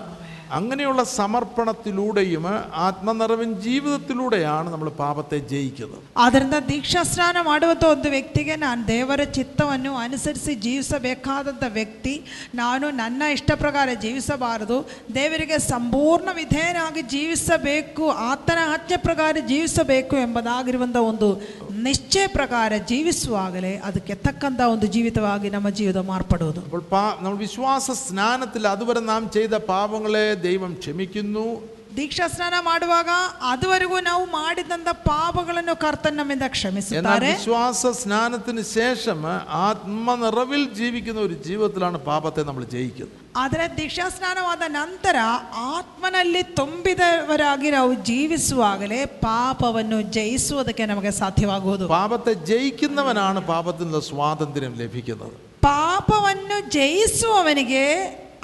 അങ്ങനെയുള്ള 0.56 1.02
സമർപ്പണത്തിലൂടെയും 1.16 2.46
ആത്മനിറവിൻ 2.86 3.52
ജീവിതത്തിലൂടെയാണ് 3.66 4.68
നമ്മൾ 4.72 4.90
പാപത്തെ 4.98 5.38
ജയിക്കുന്നത് 5.52 6.02
ಆದ್ದರಿಂದ 6.18 6.58
ದೀಕ್ಷಾಸ್ನಾನ 6.70 7.38
ಮಾಡುವಂಥ 7.44 7.84
ಒಂದು 7.86 8.10
ವ್ಯಕ್ತಿಗೆ 8.10 8.56
ನಾನು 8.58 8.82
ದೇವರ 8.88 9.22
ಚಿತ್ತವನ್ನು 9.32 9.92
ಅನುಸರಿಸಿ 9.98 10.56
ಜೀವಿಸಬೇಕಾದಂಥ 10.66 11.66
ವ್ಯಕ್ತಿ 11.74 12.16
ನಾನು 12.56 12.86
ನನ್ನ 13.00 13.22
ಇಷ್ಟ 13.32 13.52
ಪ್ರಕಾರ 13.56 13.90
ಜೀವಿಸಬಾರದು 14.02 14.78
ದೇವರಿಗೆ 15.16 15.60
ಸಂಪೂರ್ಣ 15.68 16.30
ವಿಧೇಯನಾಗಿ 16.36 17.04
ಜೀವಿಸಬೇಕು 17.14 18.06
ಆತನ 18.28 18.60
ಆಜ್ಞೆ 18.74 19.00
ಪ್ರಕಾರ 19.02 19.36
ಜೀವಿಸಬೇಕು 19.48 20.16
ಎಂಬುದಾಗಿರುವಂಥ 20.18 20.98
ಒಂದು 21.06 21.30
ನಿಶ್ಚಯ 21.84 22.26
ಪ್ರಕಾರ 22.32 22.72
ಜೀವಿಸುವಾಗಲೇ 22.88 23.74
ಅದಕ್ಕೆ 23.86 24.16
ತಕ್ಕಂಥ 24.24 24.62
ಒಂದು 24.68 24.88
ಜೀವಿತವಾಗಿ 24.88 25.50
ನಮ್ಮ 25.50 25.70
ಜೀವಿತ 25.72 26.00
ಮಾರ್ಪಡುವುದು 26.10 26.62
അപ്പോൾ 26.62 26.84
പാ 26.92 27.04
നമ്മൾ 27.22 27.38
വിശ്വാസ 27.38 27.92
സ്നാനത്തിൽ 28.02 28.64
അതുവരെ 28.68 29.02
നാം 29.06 29.24
ചെയ്ത 29.32 29.56
പാപങ്ങളെ 29.68 30.26
ദൈവം 30.42 30.74
ക്ഷമിക്കുന്നു 30.82 31.46
ದೀಕ್ಷಾ 31.96 32.26
ಸ್ನಾನ 32.28 32.56
ಮಾಡುವಾಗ 32.62 33.10
ಅದುವರೆಗೂ 33.46 33.98
ನಾವು 34.02 34.24
ಮಾಡಿದಂತ 34.36 34.90
ಪಾಪಗಳನ್ನು 35.08 35.74
ಕರ್ತನ್ 35.76 36.18
ನಮ್ಮಿಂದ 36.18 36.40
എന്നാൽ 36.42 36.54
ಕ್ಷಮಿಸುತ್ತಾರೆ 36.54 37.32
വിശ്വാസ 37.32 37.92
സ്നാനത്തിന് 37.98 38.64
ശേഷം 38.72 39.20
ആത്മനിറവിൽ 39.62 40.64
ജീവിക്കുന്ന 40.80 41.20
ഒരു 41.22 41.36
ജീവിതത്തിലാണ് 41.48 42.00
പാപത്തെ 42.06 42.44
നമ്മൾ 42.44 42.66
ജയിക്കുന്നത് 42.76 43.18
ಆದರೆ 43.38 43.66
ದೀಕ್ಷಾ 43.76 44.08
ಸ್ನಾನವಾದ 44.10 44.64
ನಂತರ 44.72 45.18
ಆತ್ಮನಲ್ಲಿ 45.72 46.42
ತುಂಬಿದವರಾಗಿ 46.56 47.70
ನಾವು 47.72 47.92
ಜೀವಿಸುವಾಗಲೇ 48.06 49.02
ಪಾಪವನ್ನು 49.22 50.00
ಜಯಿಸುವುದಕ್ಕೆ 50.18 50.86
ನಮಗೆ 50.86 51.14
ಸಾಧ್ಯವಾಗುವುದು 51.20 51.86
പാപത്തെ 51.94 52.34
ജയിക്കുന്നവനാണ് 52.52 53.42
പാപത്തിൽ 53.54 53.88
നിന്ന് 53.88 54.04
സ്വാതന്ത്ര്യം 54.10 54.76
ലഭിക്കുന്നത് 54.78 55.38
ಪಾಪವನ್ನು 55.64 56.58
ಜಯಿಸುವವನಿಗೆ 56.74 57.86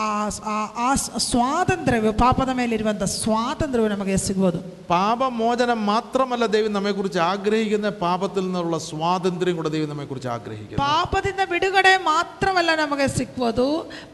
ಆ 0.02 0.10
ಆ- 0.50 0.72
ಆ 0.80 0.90
ಸ್ವಾತಂತ್ರ್ಯವು 1.28 2.10
ಪಾಪದ 2.20 2.52
ಮೇಲಿರುವಂಥ 2.58 3.04
ಸ್ವಾತಂತ್ರ್ಯವು 3.16 3.88
ನಮಗೆ 3.94 4.18
ಸಿಗುವುದು 4.24 4.60
പാപമോചനം 4.92 5.80
മാത്രമല്ല 5.88 6.44
ദൈവം 6.54 6.72
നമ്മെക്കുറിച്ച് 6.76 7.20
ആഗ്രഹിക്കുന്ന 7.28 7.88
പാപത്തിൽ 8.02 8.44
നിന്നുള്ള 8.46 8.78
സ്വാതന്ത്ര്യം 8.86 9.56
കൂടെ 9.58 9.72
ദൈവം 9.74 9.90
നമ്മെക്കുറിച്ച് 9.92 10.30
ആഗ്രഹിക്കുന്നു 10.36 10.82
ಪಾಪದಿಂದ 10.84 11.42
ಬಿಡುಗಡೆ 11.52 11.94
ಮಾತ್ರವಲ್ಲ 12.08 12.72
ನಮಗೆ 12.82 13.08
ಸಿಕ್ಕುವುದು 13.16 13.66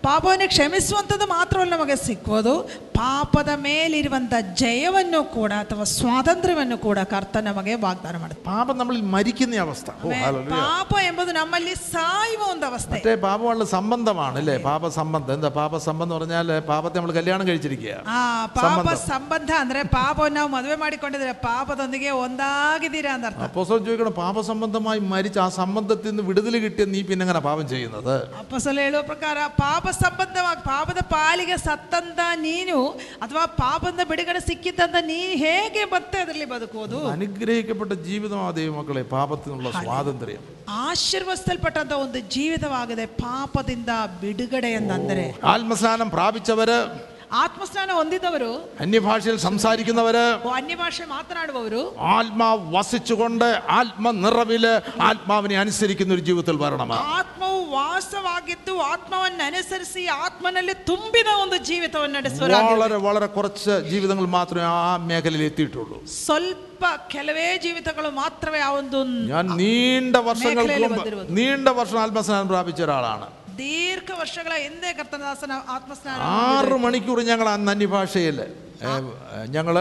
ಪಾಪವನ್ನು 0.05 0.47
ಕ್ಷಮಿಸುವಂಥದ್ದು 0.53 1.28
ಮಾತ್ರವಲ್ಲ 1.34 1.74
ನಮಗೆ 1.76 1.97
ಸಿಕ್ಕುವುದು 2.03 2.53
ಪಾಪದ 2.97 3.51
ಮೇಲಿರುವಂಥ 3.63 4.34
ಜಯವನ್ನು 4.61 5.21
ಕೂಡ 5.36 5.51
ಅಥವಾ 5.63 5.86
ಸ್ವಾತಂತ್ರ್ಯವನ್ನು 5.93 6.80
ಕೂಡ 6.82 6.99
ಕರ್ತ 7.11 7.38
ನಮಗೆ 7.47 7.76
ವಾಗ್ದಾನ 7.84 8.15
ಮಾಡುತ್ತೆ 8.21 8.43
പാപം 8.49 8.76
നമ്മളിൽ 8.82 9.03
മരിക്കുന്ന 9.13 9.61
അവസ്ഥ 9.65 9.89
ഓ, 9.99 10.09
ഹല്ലേലൂയ. 10.17 10.51
ಪಾಪ 10.57 10.91
ಎಂಬುದು 11.07 11.32
ನಮ್ಮಲ್ಲಿ 11.39 11.76
ಸಾಯುವ 11.89 12.43
ಒಂದು 12.51 12.67
ಅವಸ್ಥೆ 12.69 12.95
മറ്റേ 12.97 13.15
പാപമുള്ള 13.24 13.67
സംബന്ധമാണ് 13.76 14.38
അല്ലേ 14.41 14.57
പാപ 14.67 14.84
സംബന്ധം 14.97 15.36
എന്താ 15.38 15.51
പാപ 15.53 15.66
സംബന്ധം 15.67 16.03
എന്ന് 16.03 16.15
പറഞ്ഞാൽ 16.17 16.47
പാപത്തെ 16.67 16.95
നമ്മൾ 16.95 17.13
കല്യാണം 17.17 17.45
കഴിച്ചിരിക്കുക 17.47 17.93
ಆ 18.09 18.19
ಪಾಪ 18.55 18.65
ಸಂಬಂಧ. 18.67 18.95
ಸಂಬಂಧ 19.07 19.51
ಅಂದ್ರೆ 19.59 19.82
ಪಾಪವನ್ನು 19.93 20.36
ನಾವು 20.36 20.49
ಮದುವೆ 20.53 20.78
ಮಾಡಿಕೊಂಡಿದ್ರೆ 20.82 21.34
ಪಾಪದೊಂದಿಗೆ 21.43 22.09
ಒಂದಾಗಿದ್ದೀರಾ 22.19 23.11
ಅಂತ 23.15 23.26
ಅರ್ಥ 23.30 23.43
അപ്പോസ്തലൻ 23.47 23.84
ചോദിക്കണം 23.86 24.15
പാപസംബന്ധമായി 24.19 25.01
മരിച്ച 25.11 25.38
ആ 25.39 25.49
സംബന്ധത്തിൽ 25.57 26.09
നിന്ന് 26.09 26.26
വിടുതൽ 26.30 26.57
കിട്ടിയ 26.59 26.86
നീ 26.88 27.01
പിന്നെ 27.03 27.24
എങ്ങനെ 27.24 27.41
പാപം 27.43 27.65
ചെയ്യുന്നത് 27.69 28.13
ಅಪ್ಪಸಲ 28.41 28.78
ಹೇಳುವ 28.86 29.03
ಪ್ರಕಾರ 29.05 29.38
ಪಾಪ 29.59 29.86
ಸಂಬಂಧವಾಗಿ 29.99 30.63
ಪಾಪದ 30.67 31.03
ಪಾಲಿಗೆ 31.13 31.57
ಸತ್ತಂತ 31.63 32.19
ನೀನು 32.43 32.78
ಅಥವಾ 33.24 33.45
ಪಾಪದ 33.59 34.05
ಬಿಡುಗಡೆ 34.09 34.41
ಸಿಕ್ಕಿದ್ದಂತ 34.47 34.97
ನೀ 35.05 35.19
ಹೇಗೆ 35.43 35.84
ಮತ್ತೆ 35.93 36.17
ಅದರಲ್ಲಿ 36.24 36.49
ಬದುಕುವುದು 36.53 36.99
അനുഗ്രഹിക്കപ്പെട്ട 37.13 37.93
ജീവിതമാണ് 38.07 38.55
ദൈവമക്കളെ 38.57 39.05
പാപത്തിൽ 39.13 39.49
നിന്നുള്ള 39.49 39.71
സ്വാതന്ത്ര്യം 39.82 40.43
ಆಶೀರ್ವದಿಸಲ್ಪಟ್ಟಂತ 40.84 41.93
ಒಂದು 42.03 42.19
ಜೀವಿತವಾಗಿದೆ 42.34 43.05
ಪಾಪದಿಂದ 43.21 43.91
ಬಿಡುಗಡೆ 44.21 44.69
ಎಂದಂದರೆ 44.74 45.26
ആത്മസ്നാനം 45.57 46.09
പ്രാപിച്ചവര് 46.09 46.78
ಆತ್ಮಸ್ನಾನ 47.38 47.91
ಹೊಂದಿದವರು 47.97 48.49
അന്യഭാഷയിൽ 48.80 49.38
സംസാരിക്കുന്നവര് 49.45 50.26
ಅನ್ಯಭಾಷೆ 50.57 51.05
ಮಾತನಾಡುವವರು 51.13 51.80
ആത്മാവ് 52.11 52.61
വസിച്ചുകൊണ്ട് 52.76 53.45
ആത്മനിറവില് 53.78 54.74
ആത്മാവിനെ 55.07 55.55
അനുസരിക്കുന്ന 55.61 56.13
ഒരു 56.13 56.24
ജീവിതത്തിൽ 56.28 56.57
വരണം 56.63 56.91
ಆತ್ಮವು 57.15 57.59
ವಾಸವಾಗಿದ್ದು 57.74 58.76
ಆತ್ಮವನ್ನು 58.91 59.43
ಅನುಸರಿಸಿ 59.47 60.03
ಆತ್ಮನಲ್ಲಿ 60.19 60.76
ತುಂಬಿದ 60.89 61.30
ಒಂದು 61.43 61.59
ಜೀವಿತವನ್ನು 61.69 62.17
ನಡೆಸುವರಾಗಿ 62.19 62.74
വളരെ 62.76 62.99
വളരെ 63.07 63.30
കുറച്ച് 63.38 63.76
ജീവിതങ്ങൾ 63.89 64.28
മാത്രമേ 64.38 64.67
ആ 64.76 64.97
മേഖലയിൽ 65.09 65.45
എത്തിയിട്ടുള്ളൂ 65.49 65.99
ಸ್ವಲ್ಪ 66.19 66.84
ಕೆಲವೇ 67.09 67.47
ಜೀವಿತಗಳು 67.65 68.11
ಮಾತ್ರವೇ 68.15 68.61
ಆ 68.61 68.71
ಒಂದು 68.80 68.99
ഞാൻ 69.30 69.45
നീണ്ട 69.61 70.15
വർഷങ്ങൾക്ക് 70.28 70.59
മേഖലയിൽ 70.61 70.84
മുമ്പ് 70.86 70.99
വന്നിരുന്നത്. 70.99 71.32
നീണ്ട 71.38 71.67
വർഷം 71.80 71.99
ആത്മസ്നാനം 72.01 72.47
പ്രാപിച്ച 72.47 72.82
ഒരാളാണ് 72.82 73.28
ദീർഘ 73.59 74.09
ദീർഘവർഷങ്ങളെ 74.11 74.56
എന്തേ 74.64 74.90
കർത്തദാസൻ 74.92 75.50
ആത്മസ്നാനം 75.68 76.22
ആറ് 76.44 76.76
മണിക്കൂർ 76.76 77.18
ഞങ്ങൾ 77.22 77.48
അന്ന് 77.48 77.70
അന്യഭാഷയിൽ 77.72 78.38
ഞങ്ങൾ 79.51 79.76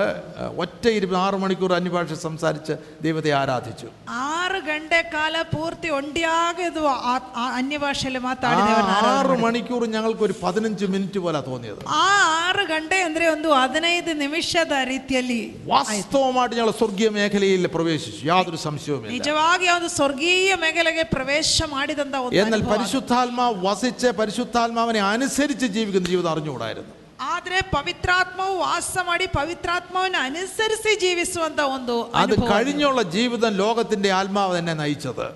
ഒറ്റ 0.56 0.84
ഇരുപത് 0.96 1.18
ആറ് 1.18 1.36
മണിക്കൂർ 1.42 1.70
അന്യഭാഷ 1.74 2.12
സംസാരിച്ച് 2.20 2.74
ദൈവത്തെ 3.02 3.30
ആരാധിച്ചു 3.38 3.88
ಆರು 4.32 4.60
ಗಂಟೆ 4.68 4.98
ಕಾಲ 5.12 5.34
ಪೂರ್ತಿ 5.50 5.88
ಒಂಟಿಯಾಗದು 5.96 6.82
ಆ- 7.06 7.16
ಆ 7.36 7.46
ಅನ್ಯ 7.56 7.76
ಭಾಷೆಯಲ್ಲಿ 7.82 8.20
ആ 8.20 8.26
ಮಾತಾಡಿದವರನ್ನ 8.26 8.92
ആറ് 8.92 9.06
ಆರಾಧನೆ 9.06 9.28
ಮಾಡಿ. 9.30 9.42
മണിക്കൂർ 9.46 9.82
ഞങ്ങൾക്ക് 9.94 10.24
ഒരു 10.24 10.36
പതിനഞ്ച് 10.42 10.86
മിനിറ്റ് 10.92 11.20
പോലെ 11.24 11.40
തോന്നിയത് 11.48 11.82
ಆ 11.96 12.06
ಆರು 12.40 12.64
ಗಂಟೆ 12.70 12.98
ಅಂದ್ರೆ 13.02 13.26
ಒಂದು 13.32 13.50
ಹದಿನೈದು 13.56 14.14
ನಿಮಿಷದ 14.20 14.72
ರೀತಿಯಲ್ಲಿ 14.92 15.40
വാസ്തവമായിട്ട് 15.72 16.56
ഞങ്ങൾ 16.56 16.72
സ്വർഗീയ 16.78 17.10
മേഖലയിൽ 17.16 17.66
പ്രവേശിച്ചു 17.74 18.22
യാതൊരു 18.28 18.60
സംശയവുമില്ല 18.64 19.14
ನಿಜವಾಗಿ 19.16 19.68
ಒಂದು 19.72 19.90
ಸ್ವರ್ಗೀಯ 19.96 20.56
ಮೇಘಲೆಗೆ 20.62 21.04
ಪ್ರವೇಶ 21.12 21.48
ಮಾಡಿದಂತ 21.72 22.14
ಒಂದು 22.22 22.38
എന്നാൽ 22.38 22.60
ಅನುಭವ. 22.60 22.72
പരിശുദ്ധാത്മാവ് 22.74 23.56
വസിച്ച് 23.66 24.10
പരിശുദ്ധാത്മാവിനെ 24.18 25.02
അനുസരിച്ച് 25.10 25.68
ജീവിക്കുന്ന 25.74 26.08
ജീവിതം 26.08 26.32
അറിഞ്ഞുകൂടായിരുന്നു 26.32 26.92
ಆದ್ರೆ 27.26 27.58
ಪವಿತ್ರಾತ್ಮವು 27.72 28.54
ವಾಸ 28.62 28.94
ಮಾಡಿ 29.04 29.26
ಪವಿತ್ರಾತ್ಮವನ್ನು 29.34 30.20
ಅನುಸರಿಸಿ 30.22 30.92
ಜೀವಿಸುವಂತ 31.02 31.60
ಒಂದು 31.74 31.96
അത് 32.04 32.18
ಅನುಭವ. 32.22 32.48
കഴിഞ്ഞുള്ള 32.52 33.02
ജീവിതം 33.14 33.52
ലോകത്തിന്റെ 33.60 34.10
ആത്മാവ് 34.16 34.52
തന്നെ 34.58 34.74
നയിച്ചത് 34.80 35.26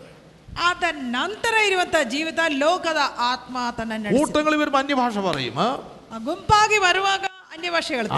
ಅದ 0.67 0.85
ನಂತರ 1.13 1.55
ಇರುವಂತ 1.69 1.97
ಜೀವಿತ 2.11 2.41
ಲೋಕದ 2.59 3.01
ಆತ್ಮ 3.27 3.57
ತನ್ನ 3.79 3.93
ನಡೆಸಿ 3.99 4.19
കൂട്ടങ്ങളിൽ 4.19 4.59
വരുമ്പോൾ 4.61 4.81
അന്യഭാഷ 4.81 5.17
പറയും 5.27 5.57
ആ? 5.61 5.69
ಗುಂಪಾಗಿ 6.27 6.79
ಬರುವಾಗ 6.81 7.23
ಅನ್ಯ 7.25 7.30
ಭಾಷೆ 7.30 7.30
ಹೇಳ್ತಾರೆ 7.30 7.30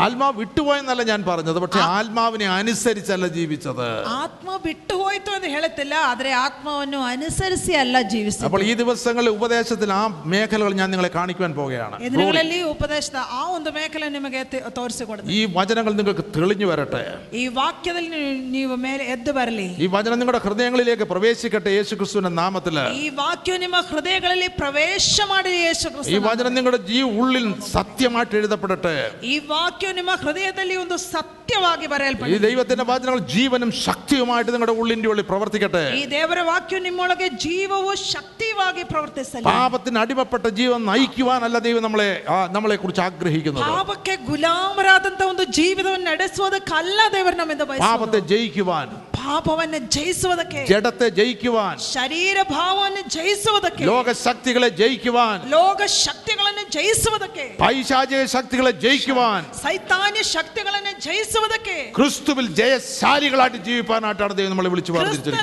ആത്മാവ് 0.00 0.34
വിട്ടുപോയെന്നല്ല 0.38 1.02
ഞാൻ 1.08 1.20
പറഞ്ഞത് 1.26 1.58
പക്ഷെ 1.62 1.80
ആത്മാവിനെ 1.92 2.46
അനുസരിച്ചല്ല 2.54 3.26
ജീവിച്ചത് 3.34 3.86
ಆತ್ಮ 4.14 4.48
ಬಿಟ್ಟು 4.64 4.94
ಹೋಯ್ತು 5.00 5.30
ಅಂತ 5.34 5.46
ಹೇಳುತ್ತಿಲ್ಲ 5.52 5.94
ಆದ್ರೆ 6.08 6.30
ಆತ್ಮವನ್ನು 6.38 6.98
ಅನುಸರಿಸಿ 7.10 7.72
ಅಲ್ಲ 7.80 7.96
ಜೀವಿಸಿ 8.10 8.42
അപ്പോൾ 8.46 8.62
ഈ 8.64 8.72
ദിവസങ്ങളിൽ 8.80 9.28
ഉപദേശത്തിൽ 9.36 9.90
ആ 9.92 10.00
മേഖലകൾ 10.32 10.72
ഞാൻ 10.80 10.88
നിങ്ങളെ 10.92 11.10
കാണിക്കുവാൻ 11.14 11.52
പോവുകയാണ് 11.58 11.96
ಈ 11.98 12.08
ದಿನಗಳಲ್ಲಿ 12.14 12.58
ಉಪದೇಶದ 12.72 13.20
ಆ 13.34 13.44
ಒಂದು 13.54 13.72
ಮೇಖಲೆ 13.78 14.08
ನಿಮಗೆ 14.16 14.42
ತಿ- 14.52 14.62
ತೋರಿಸಿಕೊಡುತ್ತೆ 14.78 15.32
ഈ 15.34 15.52
വചനങ്ങൾ 15.54 15.94
നിങ്ങൾക്ക് 15.98 16.24
തെളിഞ്ഞു 16.36 16.68
വരട്ടെ 16.70 17.02
ಈ 17.38 17.46
ವಾಕ್ಯದಲ್ಲಿ 17.58 18.10
ನೀವು- 18.16 18.26
ನೀವು 18.54 18.76
ಮೇಲೆ 18.84 19.06
ಎದ್ದು 19.14 19.34
ಬರಲಿ 19.38 19.68
ഈ 19.78 19.88
വചനം 19.94 20.18
നിങ്ങളുടെ 20.20 20.42
ഹൃദയങ്ങളിലേക്ക് 20.46 21.08
പ്രവേശിക്കട്ടെ 21.12 21.72
യേശു 21.76 21.94
ക്രിസ്തുവിന്റെ 21.98 22.34
നാമത്തില് 22.38 22.86
ಈ 22.98 23.08
ವಾಕ್ಯ 23.18 23.58
ನಿಮ್ಮ 23.60 23.80
ಹೃದಯಗಳಲ್ಲಿ 23.88 24.50
ಪ್ರವೇಶ 24.58 25.04
ಮಾಡಿ 25.30 25.54
ಯೇಸು 25.58 25.86
ഈ 25.86 25.94
ಕ್ರಿಸ್ತನ 25.94 26.24
വചനം 26.28 26.52
നിങ്ങളുടെ 26.56 26.82
ജീ 26.88 27.00
ഉള്ളിൽ 27.16 27.46
സത്യമായിട്ട് 27.72 28.36
എഴുതപ്പെടട്ടെ 28.38 28.96
ಈ 29.28 29.36
ವಾಕ್ಯ 29.48 29.66
ನಿಮ್ಮ 29.98 30.12
ಹೃದಯದಲ್ಲಿ 30.22 30.76
ಒಂದು 30.78 30.96
ಸತ್ಯವಾಗಿ 31.08 31.36
ഈ 31.80 31.90
ಬರೆಯಲ್ಪಟ್ಟಿದೆ 31.92 32.40
ദൈവത്തിന്റെ 32.44 32.84
വചനങ്ങൾ 32.88 33.20
ജീവനും 33.32 33.70
ശക്തിയുമായിട്ട് 33.82 34.50
നിങ്ങളുടെ 34.54 34.74
ഉള്ളിന്റെ 34.80 35.08
ഉള്ളിൽ 35.10 35.26
പ്രവർത്തിക്കട്ടെ 35.28 35.82
ಈ 35.98 36.04
ದೇವರ 36.12 36.40
ವಾಕ್ಯ 36.48 36.80
ನಿಮ್ಮೊಳಗೆ 36.84 37.28
ಜೀವವು 37.44 37.90
ಶಕ್ತಿವಾಗಿ 38.08 38.56
ಪ್ರವರ್ತಿಸಲಿ 38.90 39.46
പാപത്തിന് 39.50 39.98
അടിമപ്പെട്ട 40.02 40.46
ജീവൻ 40.58 40.80
നയിക്കുവാനല്ല 40.90 41.58
ദൈവം 41.66 41.82
നമ്മളെ 41.86 42.08
ആ, 42.28 42.38
നമ്മളെ 42.54 42.78
കുറിച്ച് 42.78 43.02
ആഗ്രഹിക്കുന്നത് 43.06 43.66
ಪಾಪಕ್ಕೆ 43.70 44.14
ಗುಲಾಮರಾದಂತ 44.28 45.22
ಒಂದು 45.30 45.46
ಜೀವಿತವನ್ನು 45.56 46.06
ನಡೆಸುವುದಕ್ಕಲ್ಲ 46.12 46.76
ದೇವರು 47.12 47.36
ನಮ್ಮಿಂದ 47.38 47.64
പാപത്തെ 47.66 47.84
ಬಯಸುವುದು 47.84 48.20
ജയിക്കുവാൻ 48.32 48.88
ಪಾಪವನ್ನು 49.20 49.78
ಜಯಿಸುವುದಕ್ಕೆ 49.94 50.60
ജഡത്തെ 50.68 51.08
ജയിക്കുവാൻ 51.16 51.74
ಶರೀರ 51.88 52.38
ಭಾವವನ್ನು 52.52 53.02
ಜಯಿಸುವುದಕ್ಕೆ 53.14 53.84
ലോകശക്തികളെ 53.88 54.68
ജയിക്കുവാൻ 54.78 55.36
ಲೋಕ 55.54 55.80
ಶಕ್ತಿಗಳನ್ನು 55.98 56.64
ಜಯಿಸುವುದಕ್ಕೆ 56.76 57.44
പൈശാചിക 57.60 58.22
ശക്തികളെ 58.34 58.72
ജയിക്കുവാൻ 59.15 59.43
സൈത്താന്യ 59.57 60.21
ശക്തികളെ 60.27 60.79
ജയിച്ചുവതൊക്കെ 61.05 61.77
ക്രിസ്തുവിൽ 61.95 62.45
ജയശാലികളായിട്ട് 62.57 63.59
ജീവിപ്പാനായിട്ടാണ് 63.67 64.33
ദൈവം 64.33 64.51
നമ്മളെ 64.53 64.69
വിളിച്ചു 64.73 64.91
പറഞ്ഞിരിക്കുന്നത് 64.93 65.41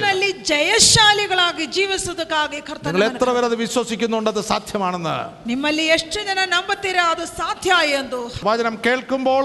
ജയശാലികളാകി 0.51 1.66
ജീവിച്ചതൊക്കെ 1.71 2.39
നിങ്ങൾ 2.87 3.05
എത്ര 3.09 3.29
പേർ 3.31 3.45
അത് 3.45 3.57
വിശ്വസിക്കുന്നുണ്ട് 3.62 4.31
അത് 4.31 4.43
സാധ്യമാണെന്ന്? 4.45 5.16
നിമ്മല്ലി 5.47 5.85
എഷ്ടു 5.97 6.21
ജന 6.23 6.41
നമ്പത്തിരാ 6.51 7.05
അത് 7.11 7.25
സാധ്യമായ 7.33 7.89
വചനം 8.45 8.75
കേൾക്കുമ്പോൾ 8.87 9.45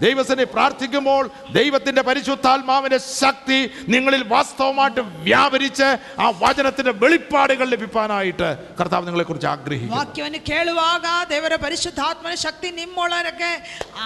ദൈവസനെ 0.00 0.44
പ്രാർത്ഥിക്കുമ്പോൾ 0.46 1.24
ദൈവത്തിന്റെ 1.52 2.02
പരിശുദ്ധാത്മാവിന്റെ 2.02 2.98
ശക്തി 3.14 3.58
നിങ്ങളിൽ 3.88 4.22
വാസ്തവമായിട്ട് 4.28 5.02
വ്യാപരിച്ച് 5.24 5.88
ആ 6.18 6.28
വചനത്തിന്റെ 6.40 6.92
വെളിപ്പാടുകൾ 7.02 7.66
ലഭിക്കാനായിട്ട് 7.74 8.48
കർത്താവ് 8.80 9.06
നിങ്ങളെ 9.08 9.24
കുറിച്ച് 9.24 9.48
ആഗ്രഹിക്കും 9.52 9.94
വാക്യവന് 9.96 10.40
ദൈവരെ 10.48 11.58
ദൈവര 11.58 12.34
ശക്തി 12.44 12.68
നിമ്മളൊക്കെ 12.74 13.52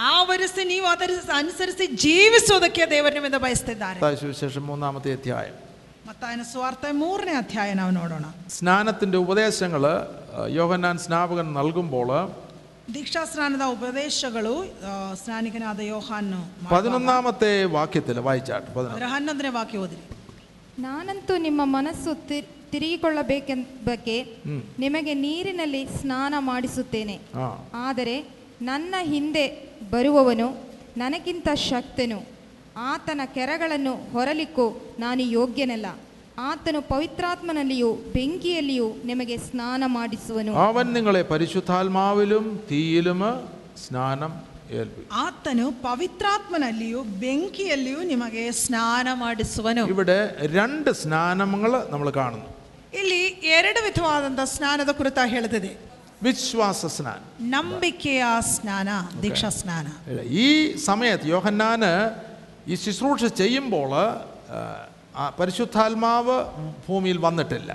ಆವರಿಸಿ 0.08 0.62
ನೀವು 0.70 0.86
ಅದರ 0.90 1.10
ಅನುಸರಿಸಿ 1.36 1.84
ಜೀವಿಸುವುದಕ್ಕೆ 2.02 2.84
ದೇವರು 2.90 3.14
ನಿಮ್ಮಿಂದ 3.16 3.40
ಬಯಸ್ತಿದ್ದಾರೆ 3.44 3.98
മത്തായി 3.98 4.18
സുവിശേഷം 4.22 4.64
മൂന്നാമത്തെ 4.68 5.10
അധ്യായം 5.16 5.56
ಮತ್ತಾಯನ 6.08 6.42
ಸ್ವಾರ್ಥ 6.48 6.86
ಮೂರನೇ 6.98 7.34
ಅಧ್ಯಾಯ 7.38 7.70
ನಾವು 7.76 7.92
ನೋಡೋಣ 7.96 8.26
സ്നാനത്തിന്റെ 8.54 9.18
ഉപദേശങ്ങൾ 9.22 9.84
യോഹന്നാൻ 10.54 10.96
സ്നാപകൻ 11.04 11.46
നൽകുമ്പോൾ 11.56 12.10
ದೀಕ್ಷಾ 12.94 13.22
ಸ್ನಾನದ 13.26 13.64
ಉಪದೇಶಗಳು 13.74 14.52
ಆ, 14.82 14.90
ಸ್ನಾನಿಕನಾದ 15.20 15.80
ಯೋಹಾನ್ನು 15.88 16.40
ಮಾಡುವಾಗ 16.40 16.72
പതിനൊന്നാമത്തെ 16.74 17.48
വാക്യത്തിൽ 17.74 18.16
വായിച്ചാട്ട് 18.26 18.68
പതിനൊന്ന് 18.70 18.96
ಅದರ 18.96 19.08
ಹನ್ನೊಂದನೇ 19.14 19.50
ವಾಕ್ಯ 19.54 19.78
ಓದಿರಿ 19.78 20.04
ನಾನಂತೂ 20.80 21.34
ನಿಮ್ಮ 21.44 21.64
ಮನಸ್ಸು 21.72 22.12
ತಿ- 22.28 22.44
ತಿರುಗಿಕೊಳ್ಳಬೇಕೆಂಬಕ್ಕೆ 22.72 24.16
ನಿಮಗೆ 24.78 25.12
ನೀರಿನಲ್ಲಿ 25.22 25.82
ಸ್ನಾನ 25.94 26.34
ಮಾಡಿಸುತ್ತೇನೆ 26.46 27.16
ആ 27.38 27.46
ಆದರೆ 27.84 28.16
ನನ್ನ 28.60 28.94
ಹಿಂದೆ 29.04 29.44
ಬರುವವನು 29.92 30.48
ನನಗಿಂತ 30.96 31.48
ಶಕ್ತನು 31.68 32.18
ಆತನ 32.84 33.20
ಕೆರಗಳನ್ನು 33.34 33.94
ಹೊರಲಿಕ್ಕೂ 34.12 34.66
ನಾನು 34.98 35.22
ಯೋಗ್ಯನಲ್ಲ 35.32 35.88
ಆತನು 36.42 36.80
ಪವಿತ್ರಾತ್ಮನಲ್ಲಿಯೂ 36.88 37.90
ಬೆಂಕಿಯಲ್ಲಿಯೂ 38.14 38.88
ನಿಮಗೆ 39.04 39.36
ಸ್ನಾನ 39.44 39.86
ಮಾಡಿಸುವನು 39.88 40.54
അവൻ 40.62 40.86
നിങ്ങളെ 40.92 41.22
പരിശുദ്ധാത്മാവിലും 41.24 42.46
തീയിലും 42.70 43.20
സ്നാനം 43.84 44.32
ഏൽപ്പിക്കും 44.72 45.12
ಆತನು 45.22 45.66
ಪವಿತ್ರಾತ್ಮನಲ್ಲಿಯೂ 45.82 47.00
ಬೆಂಕಿಯಲ್ಲಿಯೂ 47.22 48.00
ನಿಮಗೆ 48.04 48.44
ಸ್ನಾನ 48.62 49.08
ಮಾಡಿಸುವನು 49.14 49.84
ഇവിടെ 49.86 50.18
രണ്ട് 50.52 50.90
സ്നാനങ്ങൾ 50.94 51.72
നമ്മൾ 51.90 52.10
കാണുന്നു 52.10 52.50
ಇಲ್ಲಿ 53.00 53.20
ಎರಡು 53.50 53.80
ವಿಧವಾದಂಥ 53.80 54.40
ಸ್ನಾನದ 54.48 54.90
ಕುರಿತ 54.92 55.20
ಹೇಳ್ತಿದೆ 55.26 55.72
വിശ്വാസ 56.24 56.82
സ്നാനം 56.94 57.24
ನಂಬಿಕೆಯ 57.50 58.24
ಸ್ನಾನ 58.50 58.88
ದೀಕ್ಷಾ 59.22 59.50
ಸ್ನಾನ 59.56 59.86
ഈ 60.40 60.46
സമയത്ത് 60.84 61.26
യോഹന്നാന് 61.32 61.90
ഈ 62.66 62.76
ശുശ്രൂഷ 62.82 63.24
ചെയ്യുമ്പോൾ 63.40 63.90
ആ, 63.94 64.60
ആ 65.14 65.24
പരിശുദ്ധാത്മാവ് 65.38 66.36
ഭൂമിയിൽ 66.86 67.18
വന്നിട്ടില്ല 67.24 67.72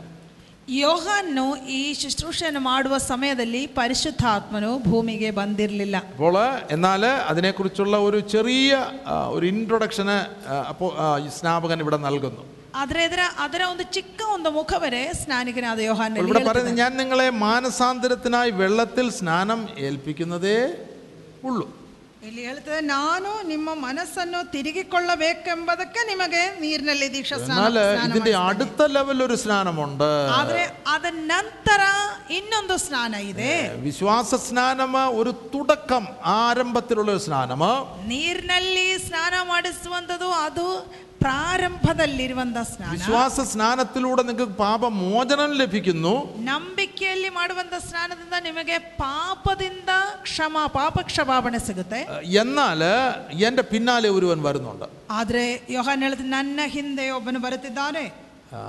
ಯೋಹಾನ್ನು 0.79 1.45
ಈ 1.73 1.81
ಶುಶ್ರೂಷೆಯನ್ನು 1.99 2.61
ಮಾಡುವ 2.65 2.95
ಸಮಯದಲ್ಲಿ 3.05 3.61
ಪರಿಶುದ್ಧಾತ್ಮನು 3.77 4.71
ಭೂಮಿಗೆ 4.85 5.29
ಬಂದಿರಲಿಲ್ಲ 5.37 5.97
അപ്പോൾ 6.09 6.35
എന്നാൽ 6.75 7.03
അതിനെക്കുറിച്ചുള്ള 7.29 7.97
ഒരു 8.07 8.19
ചെറിയ 8.33 8.71
ആ, 9.05 9.17
ഒരു 9.35 9.45
ഇൻട്രൊഡക്ഷന് 9.51 10.17
അപ്പോൾ 10.69 10.91
ഈ 11.19 11.29
സ്നാപകൻ 11.37 11.79
ഇവിടെ 11.85 11.99
നൽകുന്നു 12.05 12.43
ಆದರೆ 12.75 13.01
ಇದರ 13.05 13.21
ಅದರ 13.39 13.61
ಒಂದು 13.69 13.85
ಚಿಕ್ಕ 13.95 14.19
ಒಂದು 14.33 14.49
ಮುಖವರೆ 14.51 15.01
ಸ್ನಾನಿಕನಾದ 15.21 15.73
അപ്പോൾ 15.73 15.87
ಯೋಹಾನ್ 15.87 16.19
ഇവിടെ 16.21 16.41
പറയുന്നത് 16.43 16.79
ഞാൻ 16.81 16.91
നിങ്ങളെ 16.97 17.27
മാനസാന്തരത്തിനായി 17.45 18.51
വെള്ളത്തിൽ 18.61 19.07
സ്നാനം 19.17 19.61
ഏൽപ്പിക്കുന്നതേ 19.87 20.57
ഉള്ളൂ 21.43 21.65
ಇಲ್ಲಿ 22.23 22.41
ಹೇಳ್ತದೆ 22.41 22.79
ನಾನು 22.87 23.29
ನಿಮ್ಮ 23.49 23.69
ಮನಸ್ಸನ್ನು 23.83 24.39
ತಿರುಗಿಕೊಳ್ಳಬೇಕೆಂಬುದಕ್ಕೆ 24.53 26.01
ನಿಮಗೆ 26.09 26.41
ನೀರಿನಲ್ಲಿ 26.61 27.07
ದೀಕ್ಷಾ 27.13 27.37
ಸ್ನಾನ 27.37 27.59
എന്നാൽ 27.59 27.75
ಸ್ನಾನ 27.75 28.09
ഇതിന്റെ 28.09 28.31
ಮಾಡಿಸ್ತೇನೆ. 28.31 28.49
അടുത്ത 28.49 28.87
ലെവൽ 28.95 29.19
ഒരു 29.23 29.35
സ്നാനമുണ്ട് 29.43 30.09
ಆದ್ರೆ 30.37 30.63
ಅದ 30.93 31.05
ನಂತರ 31.31 31.81
ಇನ್ನೊಂದು 32.37 32.75
ಸ್ನಾನ 32.77 33.13
ಇದೆ 33.29 33.53
വിശ്വാസ 33.81 34.41
സ്നാനം 34.45 34.93
ഒരു 35.15 35.33
തുടക്കം 35.53 36.05
ആരംഭത്തിലുള്ള 36.37 37.11
ഒരു 37.11 37.23
സ്നാനം 37.27 37.63
ನೀರಿನಲ್ಲಿ 38.11 38.87
ಸ್ನಾನ 39.07 39.35
ಮಾಡಿಸುವಂಥದ್ದು 39.47 40.29
ಅದು 40.45 40.67
ಪ್ರಾರಂಭದಲ್ಲಿರುವಂತ 41.23 42.57
ಸ್ನಾನ 42.67 42.91
വിശ്വാസ 42.93 43.43
സ്നാനത്തിലൂടെ 43.49 44.21
നിങ്ങൾക്ക് 44.25 44.55
പാപമോചനം 44.61 45.51
ലഭിക്കുന്നു 45.59 46.13
ನಂಬಿಕೆಯಲ್ಲಿ 46.47 47.29
ಮಾಡುವಂತ 47.35 47.75
ಸ್ನಾನದಿಂದ 47.85 48.35
ನಿಮಗೆ 48.45 48.75
ಪಾಪದಿಂದ 49.01 49.91
ಕ್ಷಮ 50.23 50.65
ಪಾಪ 50.75 50.95
ಕ್ಷಮಾಪಣೆ 51.09 51.59
ಸಿಗುತ್ತೆ 51.65 51.99
എന്നാൽ 52.41 52.81
എൻ്റെ 53.45 53.65
പിന്നാലെ 53.71 54.09
ഒരുവൻ 54.17 54.39
വരുന്നുണ്ട് 54.45 54.87
ಆದ್ರೆ 55.17 55.43
ಯೋಹಾನ್ 55.75 56.03
ಹೇಳಿದ 56.05 56.25
ನನ್ನ 56.33 56.59
ಹಿಂದೆ 56.75 57.05
ಒಬ್ಬನು 57.17 57.41
ಬರುತ್ತಿದ್ದಾನೆ 57.45 58.05
ആ, 58.51 58.59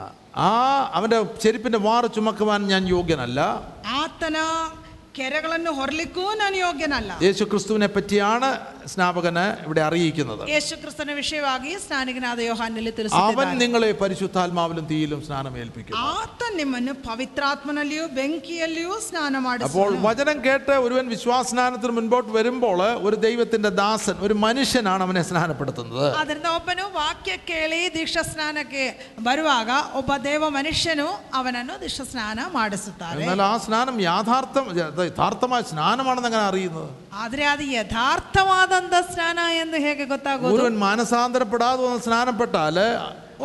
ആ 0.41 0.49
അവൻ്റെ 0.97 1.19
ചെരുപ്പിൻ്റെ 1.43 1.81
വാറ് 1.85 2.09
ചുമക്കുവാൻ 2.17 2.61
ഞാൻ 2.69 2.83
യോഗ്യനല്ല 2.91 3.41
ಆತನ 3.97 4.37
ಕೆರೆಗಳನ್ನು 5.17 5.71
ಹೊರಲಿಕ್ಕೂ 5.79 6.25
ನಾನು 6.41 6.57
ಯೋಗ್ಯನಲ್ಲ 6.57 7.13
യേശു 7.25 7.45
ക്രിസ്തുവിനെ 7.45 7.89
പറ്റിയാണ് 7.95 8.49
സ്നാപകന് 8.91 9.45
ഇവിടെ 9.65 9.83
അറിയിക്കുന്നത് 9.87 10.43
ಯೇಸು 10.51 10.75
ಕ್ರಿಸ್ತನ 10.83 11.15
ವಿಷಯವಾಗಿ 11.19 11.73
ಸ್ನಾನಿಕನಾದ 11.85 12.41
ಯೋಹಾನಲ್ಲಿ 12.43 12.91
അവൻ 12.91 12.97
ತಿಳಿಸುತ್ತಿದ್ದಾನೆ 12.99 13.59
നിങ്ങളെ 13.63 13.91
പരിശുദ്ധാത്മാവിലും 14.03 14.85
തീയിലും 14.91 15.21
സ്നാനം 15.27 15.55
ഏൽപ്പിക്കും 15.63 15.97
ಆತ 16.11 16.51
ನಿಮ್ಮನ್ನು 16.57 16.95
ಪವಿತ್ರಾತ್ಮನಲ್ಲಿಯೂ 17.09 18.05
ಬೆಂಕಿಯಲ್ಲಿಯೂ 18.19 18.95
ಸ್ನಾನ 19.07 19.35
അപ്പോൾ 19.35 19.45
ಮಾಡಿಸುವನು 19.49 20.01
വചനം 20.07 20.39
കേട്ട് 20.47 20.77
ഒരുവൻ 20.85 21.07
വിശ്വാസസ്നാനത്തിന് 21.15 21.95
മുൻപോട്ട് 21.99 22.31
വരുമ്പോൾ 22.39 22.81
ഒരു 23.03 23.19
ദൈവത്തിന്റെ 23.27 23.73
ദാസൻ 23.81 24.17
ഒരു 24.21 24.37
മനുഷ്യനാണ് 24.45 25.05
അവനെ 25.07 25.25
സ്നാനപ്പെടുത്തുന്നത് 25.31 26.09
ಅದರಿಂದ 26.15 26.51
ಒಬ್ಬನು 26.59 26.87
ವಾಕ್ಯ 26.99 27.37
ಕೇಳಿ 27.51 27.83
ದೀಕ್ಷಾ 27.97 28.25
ಸ್ನಾನಕ್ಕೆ 28.31 28.87
ಬರುವಾಗ 29.29 29.71
ಒಬ್ಬ 30.01 30.13
ದೇವ 30.25 30.45
ಮನುಷ್ಯನು 30.51 31.09
ಅವನನ್ನು 31.35 31.77
ದೀಕ್ಷಾ 31.81 32.07
ಸ್ನಾನ 32.07 32.41
ಮಾಡಿಸುತ್ತಾರೆ 32.53 33.23
എന്നാൽ 33.23 33.45
ആ 33.49 33.53
സ്നാനം 33.67 33.97
യാഥാർത്ഥം 34.09 34.67
യഥാർത്ഥമായ 35.05 35.63
സ്നാനമാണെന്ന് 35.63 36.29
എങ്ങനെ 36.29 36.45
അറിയുന്നത് 36.45 36.91
ಆದ್ರೆ 37.17 37.45
ಅದು 37.45 37.65
ಯಥಾರ್ಥವಾದಂತ 37.73 38.95
ಸ್ನಾನ 39.13 39.39
ಎಂದು 39.55 39.77
ಹೇಗೆ 39.77 40.05
ಗೊತ್ತಾಗೋದು 40.05 40.55
ഒരുവൻ 40.55 40.77
മാനസാന്തരപ്പെടാതെ 40.79 41.83
വന്ന് 41.87 42.03
സ്നാനപ്പെട്ടാൽ 42.03 42.79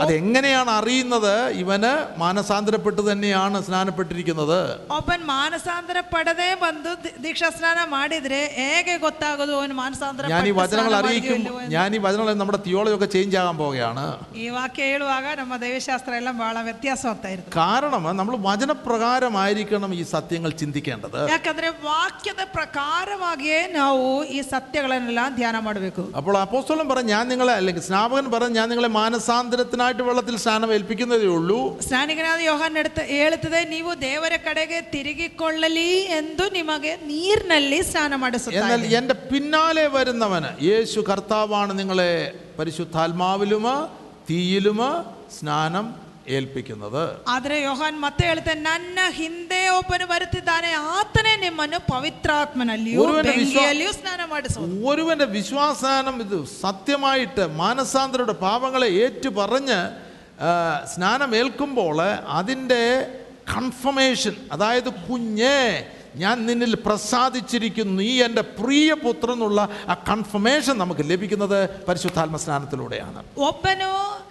അതെങ്ങനെയാണ് 0.03 0.71
അറിയുന്നത് 0.75 1.33
ഇവന് 1.59 1.91
മാനസാന്തരപ്പെട്ട് 2.21 3.01
തന്നെയാണ് 3.05 3.57
സ്നാനപ്പെട്ടിരിക്കുന്നത് 3.65 4.57
ಒಬ್ಬನ್ 4.95 5.23
ಮಾನಸಾಂತರ 5.29 5.99
ಪಡದೆ 6.09 6.47
ಬಂದು 6.63 6.91
ದಿ- 7.03 7.13
ದೀಕ್ಷಾ 7.23 7.49
ಸ್ನಾನ 7.53 7.79
ಮಾಡಿದ್ರೆ 7.93 8.39
ಹೇಗೆ 8.57 8.95
ಗೊತ್ತಾಗೋದು 9.03 9.53
ಅವನು 9.59 9.75
ಮಾನಸಾಂತರ 9.77 10.31
ഞാൻ 10.33 10.41
ഈ 10.41 10.51
ಪಟ್ಟು 10.51 10.59
വചനങ്ങൾ 10.61 10.89
ಸ್ನಾನ 10.89 10.97
ಮಾಡಿದ್ಯೋ 10.97 11.11
അറിയിക്കും 11.11 11.37
ಇಲ್ವೋ 11.39 11.59
ಎಂದು? 11.59 11.71
ഞാൻ 11.75 11.95
ഈ 11.95 12.01
വചനങ്ങൾ 12.05 12.35
നമ്മുടെ 12.41 12.59
തിയോളജി 12.65 12.95
ഒക്കെ 12.97 13.09
ചേഞ്ച് 13.15 13.37
ആകാൻ 13.41 13.55
പോവുകയാണ് 13.61 14.05
ಈ 14.37 14.47
ವಾಕ್ಯ 14.55 14.89
ಹೇಳುವಾಗ 14.91 15.25
ನಮ್ಮ 15.39 15.53
ದೈವಶಾಸ್ತ್ರ 15.63 16.13
ಎಲ್ಲ 16.19 16.33
ಬಹಳ 16.39 16.57
ವ್ಯತ್ಯಾಸ 16.67 17.01
ಆಗ್ತಾ 17.11 17.31
ಇರ್ತದೆ 17.35 17.55
കാരണം 17.57 18.05
നമ്മൾ 18.19 18.35
വചനപ്രകാരമായിരിക്കണം 18.95 19.93
ഈ 19.95 20.03
സത്യങ്ങൾ 20.11 20.51
ചിന്തിക്കേണ്ടത് 20.59 21.19
ಯಾಕಂದ್ರೆ 21.29 21.69
ವಾಕ್ಯದ 21.85 22.43
ಪ್ರಕಾರವಾಗಿಯೇ 22.55 23.59
ನಾವು 23.75 24.05
ಈ 24.31 24.41
ಸತ್ಯಗಳನ್ನೆಲ್ಲ 24.49 25.21
ಧ್ಯಾನ 25.37 25.57
ಮಾಡಬೇಕು 25.65 26.05
അപ്പോൾ 26.19 26.35
അപ്പോസ്തലൻ 26.41 26.87
പറഞ്ഞ 26.89 27.09
ഞാൻ 27.11 27.25
നിങ്ങളെ 27.31 27.55
അല്ലെങ്കിൽ 27.55 27.85
സ്നാപകൻ 27.85 28.27
പറഞ്ഞ് 28.33 28.55
ഞാൻ 28.57 28.69
നിങ്ങളെ 28.71 28.91
മാനസാന്തരത്തിനായിട്ട് 29.79 30.03
വെള്ളത്തിൽ 30.03 30.35
സ്നാനം 30.37 30.69
ഏൽപ്പിക്കുന്നതേ 30.75 31.27
ഉള്ളൂ 31.35 31.59
ಸ್ನಾನಿಕನಾದ 31.81 32.39
ಯೋಹಾನ್ 32.43 32.75
ನಡ್ತ 32.77 32.99
ಹೇಳುತ್ತದೆ 33.11 33.59
ನೀವು 33.69 33.91
ದೇವರ 34.01 34.33
ಕಡೆಗೆ 34.47 34.79
ತಿರುಗಿಕೊಳ್ಳಲಿ 34.93 35.91
ಎಂದು 36.17 36.45
ನಿಮಗೆ 36.57 36.91
ನೀರಿನಲ್ಲಿ 37.11 37.79
ಸ್ನಾನ 37.83 38.05
എന്നാൽ 38.05 38.21
ಮಾಡಿಸುತ್ತಾರೆ 38.23 38.89
എൻ്റെ 38.99 39.15
പിന്നാലെ 39.29 39.85
വരുന്നവന് 39.95 40.51
യേശു 40.69 40.99
കർത്താവാണ് 41.09 41.73
നിങ്ങളെ 41.79 42.11
പരിശുദ്ധാത്മാവിലും 42.59 43.65
തീയിലും 44.29 44.81
സ്നാനം 45.37 45.85
ഏൽപ്പിക്കുന്നത് 46.29 47.01
ಆದ್ರೆ 47.31 47.55
ಯೋಹಾನ್ 47.61 47.97
ಮತ್ತೆ 48.03 48.23
ಹೇಳ್ತಾನೆ 48.27 48.61
ನನ್ನ 48.63 48.99
ಹಿಂದೆ 49.17 49.59
ಒಬ್ಬನು 49.75 50.05
ಬರುತ್ತಿದ್ದಾನೆ 50.11 50.69
ಆತನೇ 50.93 51.33
ನಿಮ್ಮನ್ನು 51.43 51.79
ಪವಿತ್ರಾತ್ಮನಲ್ಲಿಯೂ 51.91 53.01
ഒരുവന്റെ 53.03 53.33
വിശ്വാ- 53.33 53.51
ಬೆಂಕಿಯಲ್ಲಿಯೂ 53.53 53.91
ಸ್ನಾನ 53.97 54.21
ಮಾಡಿಸುವುದು 54.31 54.79
ഒരുവന്റെ 54.89 55.27
വിശ്വാസാനം 55.35 56.15
ഇത് 56.23 56.37
സത്യമായിട്ട് 56.61 57.45
മാനസാന്തരയുടെ 57.59 58.37
പാപങ്ങളെ 58.43 58.89
ഏറ്റു 59.01 59.31
പറഞ്ഞ് 59.39 59.79
ആ, 60.39 60.49
സ്നാനം 60.91 61.29
ഏൽക്കുമ്പോൾ 61.37 61.99
അതിൻ്റെ 62.35 62.81
കൺഫർമേഷൻ 63.49 64.35
അതായത് 64.51 64.89
കുഞ്ഞേ 65.05 65.59
ഞാൻ 66.17 66.37
നിന്നിൽ 66.45 66.73
പ്രസാദിച്ചിരിക്കുന്നു 66.85 67.93
നീ 67.99 68.11
എൻ്റെ 68.23 68.43
പ്രിയപുത്രൻ 68.57 69.33
എന്നുള്ള 69.35 69.61
ആ 69.87 69.95
കൺഫർമേഷൻ 70.07 70.75
നമുക്ക് 70.81 71.03
ലഭിക്കുന്നത് 71.09 71.57
പരിശുദ്ധാത്മ 71.87 72.37
സ്നാനത്തിലൂടെയാണ് 72.43 73.21
ಒಬ್ಬನು 73.47 73.89
ಆ, 73.93 74.03
ನಮ್- 74.05 74.21
ನಮ್ 74.23 74.28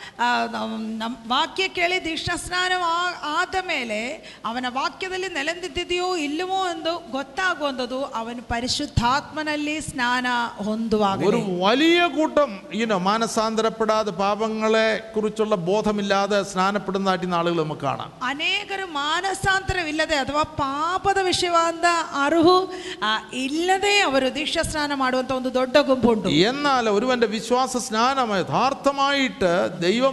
ವಾಕ್ಯ 1.30 1.66
ಕೇಳಿ 1.74 1.98
ದೀಕ್ಷಾ 2.04 2.34
ಸ್ನಾನ 2.40 2.72
ಆ- 2.90 3.00
ಆದ 3.34 3.56
ಮೇಲೆ 3.68 3.98
ಅವನ 4.46 4.66
ವಾಕ್ಯದಲ್ಲಿ 4.76 5.28
ನೆಲೆನಿಂತಿದೆಯೋ 5.34 6.08
ಇಲ್ಲವೋ 6.24 6.60
ಎಂದು 6.68 6.92
ಗೊತ್ತಾಗುವಂಥದ್ದು 7.14 7.98
ಅವನು 8.16 8.42
ಪರಿಶುದ್ಧಾತ್ಮನಲ್ಲಿ 8.50 9.52
ಸ್ನಾನ 9.86 10.26
ಹೊಂದುವಾಗ 10.64 11.26
ഒരു 11.28 11.40
വലിയ 11.62 11.82
കൂട്ടം 12.14 12.50
ഇനോ 12.78 12.98
മാനസാന്തരപ്പെടാതെ 13.06 14.12
പാപങ്ങളെ 14.20 14.86
കുറിച്ചുള്ള 15.14 15.56
ബോധമില്ലാതെ 15.66 16.12
സ്നാനപ്പെടുന്നതായിട്ട് 16.50 16.92
ഇന്ന് 17.24 17.38
ആളുകൾ 17.38 17.58
നമുക്ക് 17.60 17.84
കാണാം 17.84 18.10
ಅನೇಕರು 18.28 18.86
ಮಾನಸಾಂತರವಿಲ್ಲದೆ 18.98 20.18
ಅಥವಾ 20.20 20.44
ಪಾಪದ 20.58 21.18
ವಿಷಯವಾದ 21.26 21.86
ಅರುಹು 22.22 22.56
ಆ, 23.02 23.10
ಇಲ್ಲದೆ 23.44 23.94
ಅವರು 24.04 24.28
ದೀಕ್ಷಾ 24.36 24.62
ಸ್ನಾನ 24.66 24.92
ಮಾಡುವಂತ 25.00 25.32
ಒಂದು 25.36 25.52
ದೊಡ್ಡ 25.54 25.76
ಗುಂಪುಂಟು 25.86 26.28
എന്നാൽ 26.48 26.84
ഒരുവന്റെ 26.94 27.28
വിശ്വാസ 27.34 27.52
സ്നാനം 27.84 28.30
യഥാർത്ഥമായിട്ട് 28.38 29.52
ദൈവം 29.84 30.07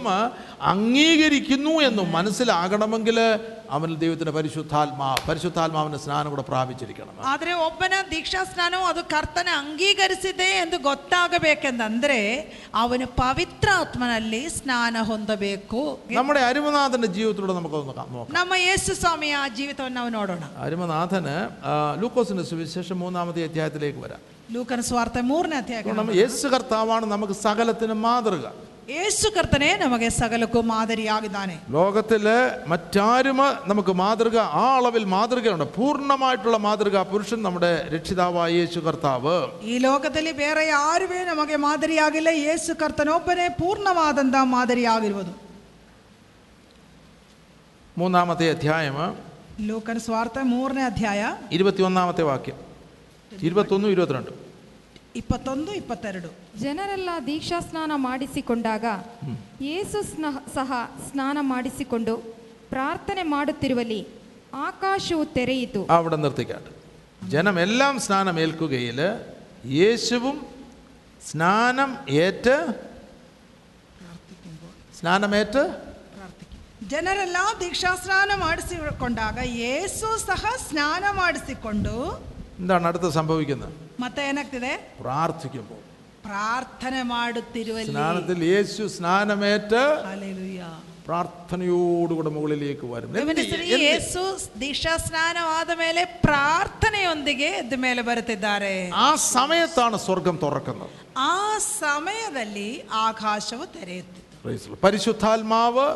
അംഗീകരിക്കുന്നു 0.72 1.74
എന്ന് 1.86 2.02
മനസ്സിലാകണമെങ്കിൽ 2.14 3.18
അവൻ 3.72 3.90
ദൈവത്തിന്റെ 4.00 4.32
പരിശുദ്ധാത്മാ 4.36 5.06
പരിശുദ്ധാത്മാവിന്റെ 5.26 6.00
സ്നാനം 6.02 6.30
കൂടെ 6.32 6.44
പ്രാപിച്ചിരിക്കണം 6.48 7.20
ಆದರೆ 7.30 7.52
ಒಬ್ಬನ 7.66 7.94
ದೀಕ್ಷಾ 8.10 8.42
ಸ್ನಾನವು 8.48 8.84
ಅದು 8.88 9.02
ಕರ್ತನ 9.12 9.48
ಅಂಗೀಕರಿಸಿದೆ 9.60 10.48
ಎಂದು 10.60 10.78
ಗೊತ್ತಾಗಬೇಕೆಂದಂದ್ರೆ 10.86 12.18
ಅವನು 12.76 13.06
ಪವಿತ್ರಾತ್ಮನಲ್ಲಿ 13.22 14.42
ಸ್ನಾನ 14.56 14.80
ಹೊಂದಬೇಕು 15.08 15.80
നമ്മുടെ 16.12 16.42
അരുമനാഥന്റെ 16.48 17.10
ജീവിതത്തിലൂടെ 17.14 17.54
നമുക്കൊന്ന് 17.58 17.94
കാ- 17.94 18.08
നോക്കാം 18.12 18.34
ನಮ್ಮ 18.38 18.54
ಯೇಸು 18.62 18.92
ಸ್ವಾಮಿಯ 18.98 19.20
ಜೀವಿತವನ್ನು 19.56 19.98
ನಾವು 19.98 20.12
ನೋಡೋಣ 20.16 20.44
അരുമനാഥന് 20.66 21.36
ആ, 21.64 21.72
ലൂക്കോസിന്റെ 22.00 22.44
സുവിശേഷം 22.48 22.98
മൂന്നാമത്തെ 23.02 23.42
അധ്യായത്തിലേക്ക് 23.48 24.02
വരാം 24.02 24.20
ಲೂಕನ 24.52 24.82
ಸ್ವಾರ್ಥ 24.86 25.16
ಮೂರನೇ 25.28 25.56
ಅಧ್ಯಾಯ 25.58 25.80
കാരണം 25.84 26.08
യേശു 26.18 26.46
കർത്താവാണ് 26.52 27.06
നമുക്ക് 27.12 27.34
സകലത്തിന് 27.42 27.94
മാതൃക 28.02 28.46
യേശു 28.89 29.29
കർത്തനെ 29.29 29.77
നമുക്ക് 29.77 30.09
സകലക്കും 30.09 30.67
മാതരിയാകുതാനെ 30.67 31.59
ലോകത്തിൽ 31.69 32.25
മറ്റാരും 32.67 33.37
നമുക്ക് 33.65 33.93
മാതൃക 33.93 34.37
ആ 34.37 34.75
അളവിൽ 34.75 35.03
മാതൃകയുണ്ട്. 35.03 35.63
പൂർണമായിട്ടുള്ള 35.75 36.57
മാതൃക 36.57 37.01
പുരുഷൻ 37.01 37.43
നമ്മുടെ 37.43 37.89
രക്ഷിതാവായ 37.93 38.51
യേശു 38.51 38.79
കർത്താവ് 38.79 39.47
ഈ 39.61 39.77
ലോകത്തിൽ 39.77 40.31
വേറെ 40.31 40.71
ആരുമേ 40.71 41.23
നമുക്ക് 41.23 41.57
മാതൃയാകില്ല 41.57 42.29
യേശു 42.29 42.73
കർത്തനൊപ്പനെ 42.73 43.47
പൂർണമാതന്താ 43.47 44.43
മാതരിയാകരുവതും 44.43 45.35
മൂന്നാമത്തെ 47.97 48.49
അധ്യായം. 48.49 48.97
ലൂക്കൻ 49.59 49.99
സ്വാർത്ഥ 49.99 50.39
മൂറിനെ 50.39 50.85
അധ്യായ. 50.85 51.37
ആമത്തെ 51.99 52.23
വാക്യം. 52.23 52.55
ഇരുപത്തൊന്നും 53.41 53.91
ഇരുപത്തിരണ്ടും. 53.91 54.46
ಇಪ್ಪತ್ತೊಂದು 55.16 55.70
ಇಪ್ಪತ್ತೆರಡು 55.78 56.28
ಜನರೆಲ್ಲ 56.60 57.10
ದೀಕ್ಷಾ 57.26 57.58
ಸ್ನಾನ 57.62 57.92
ಮಾಡಿಸಿಕೊಂಡಾಗ 58.04 58.84
ಯೇಸು 59.66 59.98
ಸ್ನ- 60.08 60.38
ಸಹ 60.54 60.70
ಸ್ನಾನ 61.08 61.38
ಮಾಡಿಸಿಕೊಂಡು 61.50 62.14
ಪ್ರಾರ್ಥನೆ 62.70 63.22
ಮಾಡುತ್ತಿರುವಲ್ಲಿ 63.32 64.00
ಆಕಾಶವು 64.62 65.24
ತೆರೆಯಿತು 65.34 65.82
അവിടെ 65.96 66.16
നിർത്തിക്കാട്ട് 66.18 66.70
ജനമെല്ലാം 67.28 67.94
സ്നാനം 68.00 68.36
ഏൽക്കുകയിൽ 68.40 69.00
യേശുവും 69.76 70.38
സ്നാനം 71.22 71.90
ഏറ്റ് 72.22 72.56
ಸ್ನಾನಮೇಟ್ 74.98 75.60
ಜನರೆಲ್ಲ 76.88 77.38
ದೀಕ್ಷಾಸ್ನಾನ 77.60 78.30
ಮಾಡಿಸಿಕೊಂಡಾಗ 78.40 79.38
ಯೇಸು 79.60 80.08
ಸಹ 80.22 80.42
ಸ್ನಾನ 80.64 81.04
ಮಾಡಿಸಿಕೊಂಡು 81.14 81.94
എന്താണ് 82.58 82.86
അടുത്ത് 82.88 83.08
സംഭവിക്കുന്നത് 83.16 83.74
ಮತ್ತೆ 84.00 84.20
ಏನಾಗ್ತಿದೆ 84.28 84.72
പ്രാർത്ഥിക്കുമ്പോൾ 85.00 85.80
ಪ್ರಾರ್ಥನೆ 86.26 87.00
ಮಾಡುತ್ತಿರುವಲ್ಲಿ 87.12 87.92
സ്നാനത്തിൽ 87.92 88.40
യേശു 88.50 88.82
സ്നാനമേറ്റ് 88.94 89.82
ಹಲ್ಲೆಲೂಯ. 90.06 90.62
പ്രാർത്ഥനയോടുകൂടെ 91.06 92.30
മുകളിലേക്ക് 92.34 92.86
വരും 92.90 93.08
എന്ത് 93.08 93.18
ಗಮನಿಸಿರಿ 93.20 93.64
എന്ത് 93.68 93.84
ಯೇಸು 93.84 94.22
ದೀಕ್ಷಾ 94.60 94.92
ಸ್ನಾನವಾದ 95.06 95.70
ಮೇಲೆ 95.80 96.02
ಪ್ರಾರ್ಥನೆಯೊಂದಿಗೆ 96.26 97.48
ಎದ್ದ 97.60 97.76
ಮೇಲೆ 97.84 98.02
ಬರುತ್ತಿದ್ದಾರೆ 98.10 98.72
ആ 99.00 99.08
സമയത്താണ് 99.28 99.98
സ്വർഗം 100.04 100.36
തുറക്കുന്നത് 100.44 100.94
ಆ 101.26 101.34
ಸಮಯದಲ್ಲಿ 101.80 102.70
ಆಕಾಶವು 103.06 103.66
ತೆರೆಯುತ್ತಿತ್ತು 103.76 104.20
Praise 104.44 104.62
the 104.62 104.70
Lord. 104.70 104.80
പരിശുദ്ധാത്മാവ് 104.84 105.88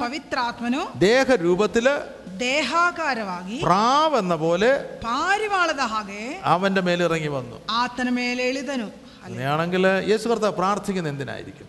ಪವಿತ್ರಾತ್ಮನು 0.00 0.82
ദേഹരൂപത്തില് 1.06 1.94
ದೇಹಾಕಾರವಾಗಿ 2.42 3.58
പ്രാവ് 3.64 4.16
എന്ന 4.18 4.34
പോലെ 4.36 4.70
ಪಾರಿವಾಳದ 5.04 5.84
ಹಾಗೆ 5.92 6.22
അവന്റെ 6.52 6.82
മേലിറങ്ങി 6.82 7.30
വന്നു 7.30 7.58
ಆತನ 7.80 8.10
ಮೇಲೆ 8.14 8.44
ಇಳಿದನು 8.50 8.88
അങ്ങനെയാണെങ്കിൽ 9.24 9.84
യേശു 10.10 10.26
കർത്താവ് 10.28 10.56
പ്രാർത്ഥിക്കുന്നത് 10.56 11.12
എന്തിനായിരിക്കും 11.12 11.68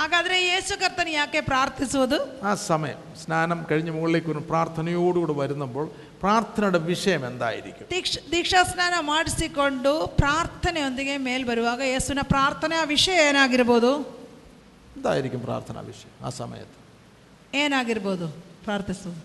ಹಾಗಾದ್ರೆ 0.00 0.36
ಯೇಸು 0.42 0.74
ಕರ್ತನು 0.74 1.10
ಯಾಕೆ 1.10 1.40
ಪ್ರಾರ್ಥಿಸುವುದು 1.48 2.16
ആ 2.42 2.52
സമയം 2.62 3.00
സ്നാനം 3.20 3.58
കഴിഞ്ഞ് 3.70 3.92
മുകളിലേക്ക് 3.92 4.28
വരും 4.30 4.44
പ്രാർത്ഥനയോടുകൂടി 4.48 5.34
വരുമ്പോൾ 5.40 5.86
പ്രാർത്ഥനയുടെ 6.22 6.80
വിഷയം 6.88 7.22
എന്തായിരിക്കും 7.26 7.86
ದೀಕ್ಷ 7.92 8.22
ದೀಕ್ಷಾ 8.32 8.60
ಸ್ನಾನ 8.64 8.94
ಮಾಡಿಸಿಕೊಂಡು 9.04 9.92
ಪ್ರಾರ್ಥನೆಯೊಂದಿಗೆ 10.20 11.14
ಮೇಲ್ 11.18 11.44
ಬರುವಾಗ 11.44 11.82
ಯೇಸುವಿನ 11.88 12.24
ಪ್ರಾರ್ಥನೆಯ 12.32 12.82
ವಿಷಯ 12.86 13.18
ಏನಾಗಿರ್ಬೋದು 13.28 13.92
എന്തായിരിക്കും 14.96 15.40
പ്രാർത്ഥനാ 15.40 15.82
വിഷയം 15.82 16.12
ആ 16.26 16.32
സമയത്ത് 16.40 16.78
ಏನಾಗಿರ್ಬೋದು 17.56 18.26
ಪ್ರಾರ್ಥಿಸುವುದು 18.64 19.22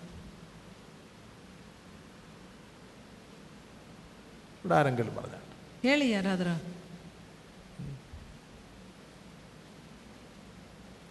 ഇവിടെ 4.63 4.75
ആരെങ്കിലും 4.75 5.13
പറഞ്ഞാൽ 5.15 5.43
ಹೇಳಿ 5.83 6.05
ಯಾರಾದರೂ 6.09 6.53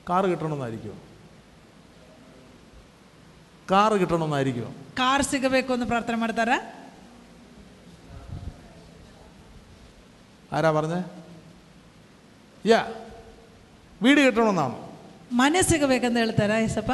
കാറ് 0.07 0.27
കിട്ടണമെന്നായിരിക്കുമോ 0.31 0.97
കാറ് 3.69 3.95
കിട്ടണമെന്നായിരിക്കുമോ 4.01 4.71
ಕಾರ್ 4.95 5.25
ಸಿಗಬೇಕು 5.25 5.71
ಅಂತ 5.73 5.87
ಪ್ರಾರ್ಥನೆ 5.87 6.19
ಮಾಡ್ತಾರ 6.19 6.53
ആരാ 10.53 10.71
പറഞ്ഞേ 10.71 11.01
യാ 12.65 12.81
വീട് 14.01 14.21
കിട്ടണമെന്നാണോ 14.21 14.79
ಮನೆ 15.33 15.61
ಸಿಗಬೇಕಂತ 15.63 16.17
ಹೇಳ್ತಾರ 16.17 16.53
ಏಸಪ್ಪ 16.67 16.93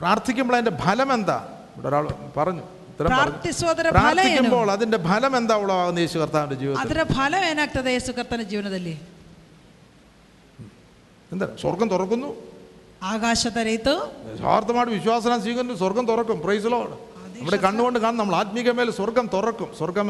പ്രാർത്ഥിക്കുമ്പോൾ 0.00 0.54
അതിന്റെ 0.54 0.74
ഫലം 0.84 1.10
എന്താ 1.12 1.36
ഇവിടെ 1.74 1.88
ഒരാൾ 1.88 2.06
പറഞ്ഞു 2.36 2.64
ഉത്തരം 3.00 3.08
പറഞ്ഞു. 3.08 3.16
ಪ್ರಾರ್ಥಿಸುವುದರ 3.22 3.86
ಫಲ 3.86 3.94
ಏನು 3.94 3.98
പ്രാർത്ഥിക്കുമ്പോൾ 3.98 4.68
അതിന്റെ 4.74 4.98
ഫലം 5.06 5.32
എന്താ 5.38 5.54
ഉളവാകുന്ന 5.62 5.98
യേശു 6.02 6.16
കർത്താവിന്റെ 6.18 6.56
ജീവിതത്തിൽ 6.60 6.82
ಅದರ 6.84 7.00
ಫಲ 7.12 7.32
ಏನಾಗ್ತದೆ 7.48 7.90
ಯೇಸು 7.94 8.10
ಕರ್ತನ 8.16 8.42
ಜೀವನದಲ್ಲಿ 8.50 8.94
എന്താ 11.30 11.46
സ്വർഗം 11.62 11.88
തുറക്കുന്നു 11.92 12.30
ಆಕಾಶ 13.06 13.42
ತೆರೆಯಿತು 13.54 13.94
യഥാർത്ഥമായിട്ട് 14.32 14.92
വിശ്വാസനം 14.94 15.38
സ്വീകരിച്ചു 15.42 15.74
സ്വർഗം 15.80 16.04
തുറക്കും 16.10 16.38
പ്രൈസലോട് 16.44 16.94
നമ്മുടെ 17.34 17.58
കണ്ണുകൊണ്ട് 17.64 17.98
കാണും 18.02 18.18
നമ്മൾ 18.20 18.34
ആത്മീകമേൽ 18.38 18.88
സ്വർഗം 18.96 19.26
തുറക്കും 19.32 19.68
സ്വർഗം 19.78 20.08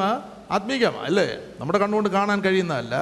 ആത്മീകമാ 0.51 1.01
അല്ലേ 1.09 1.27
നമ്മുടെ 1.59 1.79
കണ്ണുകൊണ്ട് 1.83 2.11
കാണാൻ 2.15 2.39
കഴിയുന്നതല്ല 2.45 2.97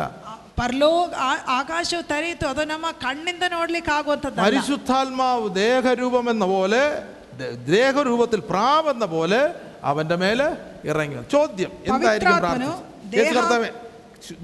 ಪರಲೋಕ 0.59 1.09
ಆ- 1.25 1.43
ಆಕಾಶವು 1.55 2.03
ತೆರೆಯಿತು 2.11 2.45
ಅದು 2.49 2.63
ನಮ್ಮ 2.71 2.87
ಕಣ್ಣಿಂದ 3.03 3.45
ನೋಡ್ಲಿಕ್ಕೆ 3.53 3.93
ಆಗುವಂಥದ್ದು 3.95 4.41
പരിശുദ്ധാത്മാവ് 4.45 5.47
ദേഹരൂപം 5.61 6.27
എന്ന 6.31 6.47
പോലെ 6.53 6.83
ദേ- 7.39 7.51
ദേഹരൂപത്തിൽ 7.71 8.41
പ്രാവെന്ന 8.51 9.05
പോലെ 9.15 9.41
അവന്റെ 9.85 10.17
മേലെ 10.19 10.49
ഇറങ്ങി 10.85 11.17
വന്നു. 11.17 11.31
ചോദ്യം 11.31 11.73
എന്തായിരിക്കും 11.87 12.11
പവിത്രാത്മനോ 12.33 12.71
പ്രാർത്ഥിച്ചത് 12.73 13.17
യേശു 13.17 13.31
ദേഹ- 13.31 13.39
കർത്താവ് 13.39 13.71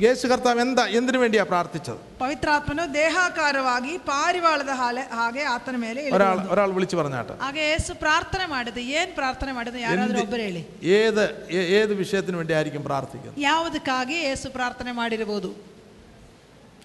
യേശു 0.00 0.24
കർത്താവ് 0.28 0.60
എന്താ 0.60 0.82
എന്തിനു 0.96 1.18
വേണ്ടിയാ 1.20 1.44
പ്രാർത്ഥിച്ചത് 1.46 2.00
ಪವಿತ್ರಾತ್ಮನು 2.18 2.84
ದೇಹಾಕಾರವಾಗಿ 2.94 3.92
ಪಾರಿವಾಳದ 4.08 4.72
ಹಾಲೆ 4.80 5.02
ಹಾಗೆ 5.12 5.42
ಆತನ 5.52 5.76
ಮೇಲೆ 5.78 6.00
ಇಳಿದು 6.00 6.16
ഒരാൾ 6.16 6.34
ಬಂದು. 6.34 6.50
ഒരാൾ 6.54 6.68
വിളിച്ചു 6.76 6.96
പറഞ്ഞാട്ടെ 6.98 7.34
ಹಾಗೆ 7.40 7.62
ಯೇಸು 7.66 7.92
ಪ್ರಾರ್ಥನೆ 8.02 8.46
ಮಾಡಿದ್ದು 8.48 8.82
ಏನ್ 8.96 9.12
ಪ್ರಾರ್ಥನೆ 9.14 9.52
ಮಾಡಿದ್ದು 9.52 9.80
ಯಾರಾದ್ರೂ 9.84 10.20
ಒಬ್ಬರು 10.22 10.42
ಹೇಳಿ 10.42 10.62
ഏത് 10.96 11.22
ഏ- 11.54 11.68
ഏത് 11.78 11.92
വിഷയത്തിന് 12.00 12.36
വേണ്ടി 12.38 12.54
ആയിരിക്കും 12.54 12.84
പ്രാർത്ഥിക്കുന്നത് 12.84 13.40
ಯಾವುದಕ್ಕಾಗಿ 13.44 14.18
ಯೇಸು 14.22 14.48
ಪ್ರಾರ್ಥನೆ 14.56 14.92
ಮಾಡಿರಬಹುದು 14.94 15.50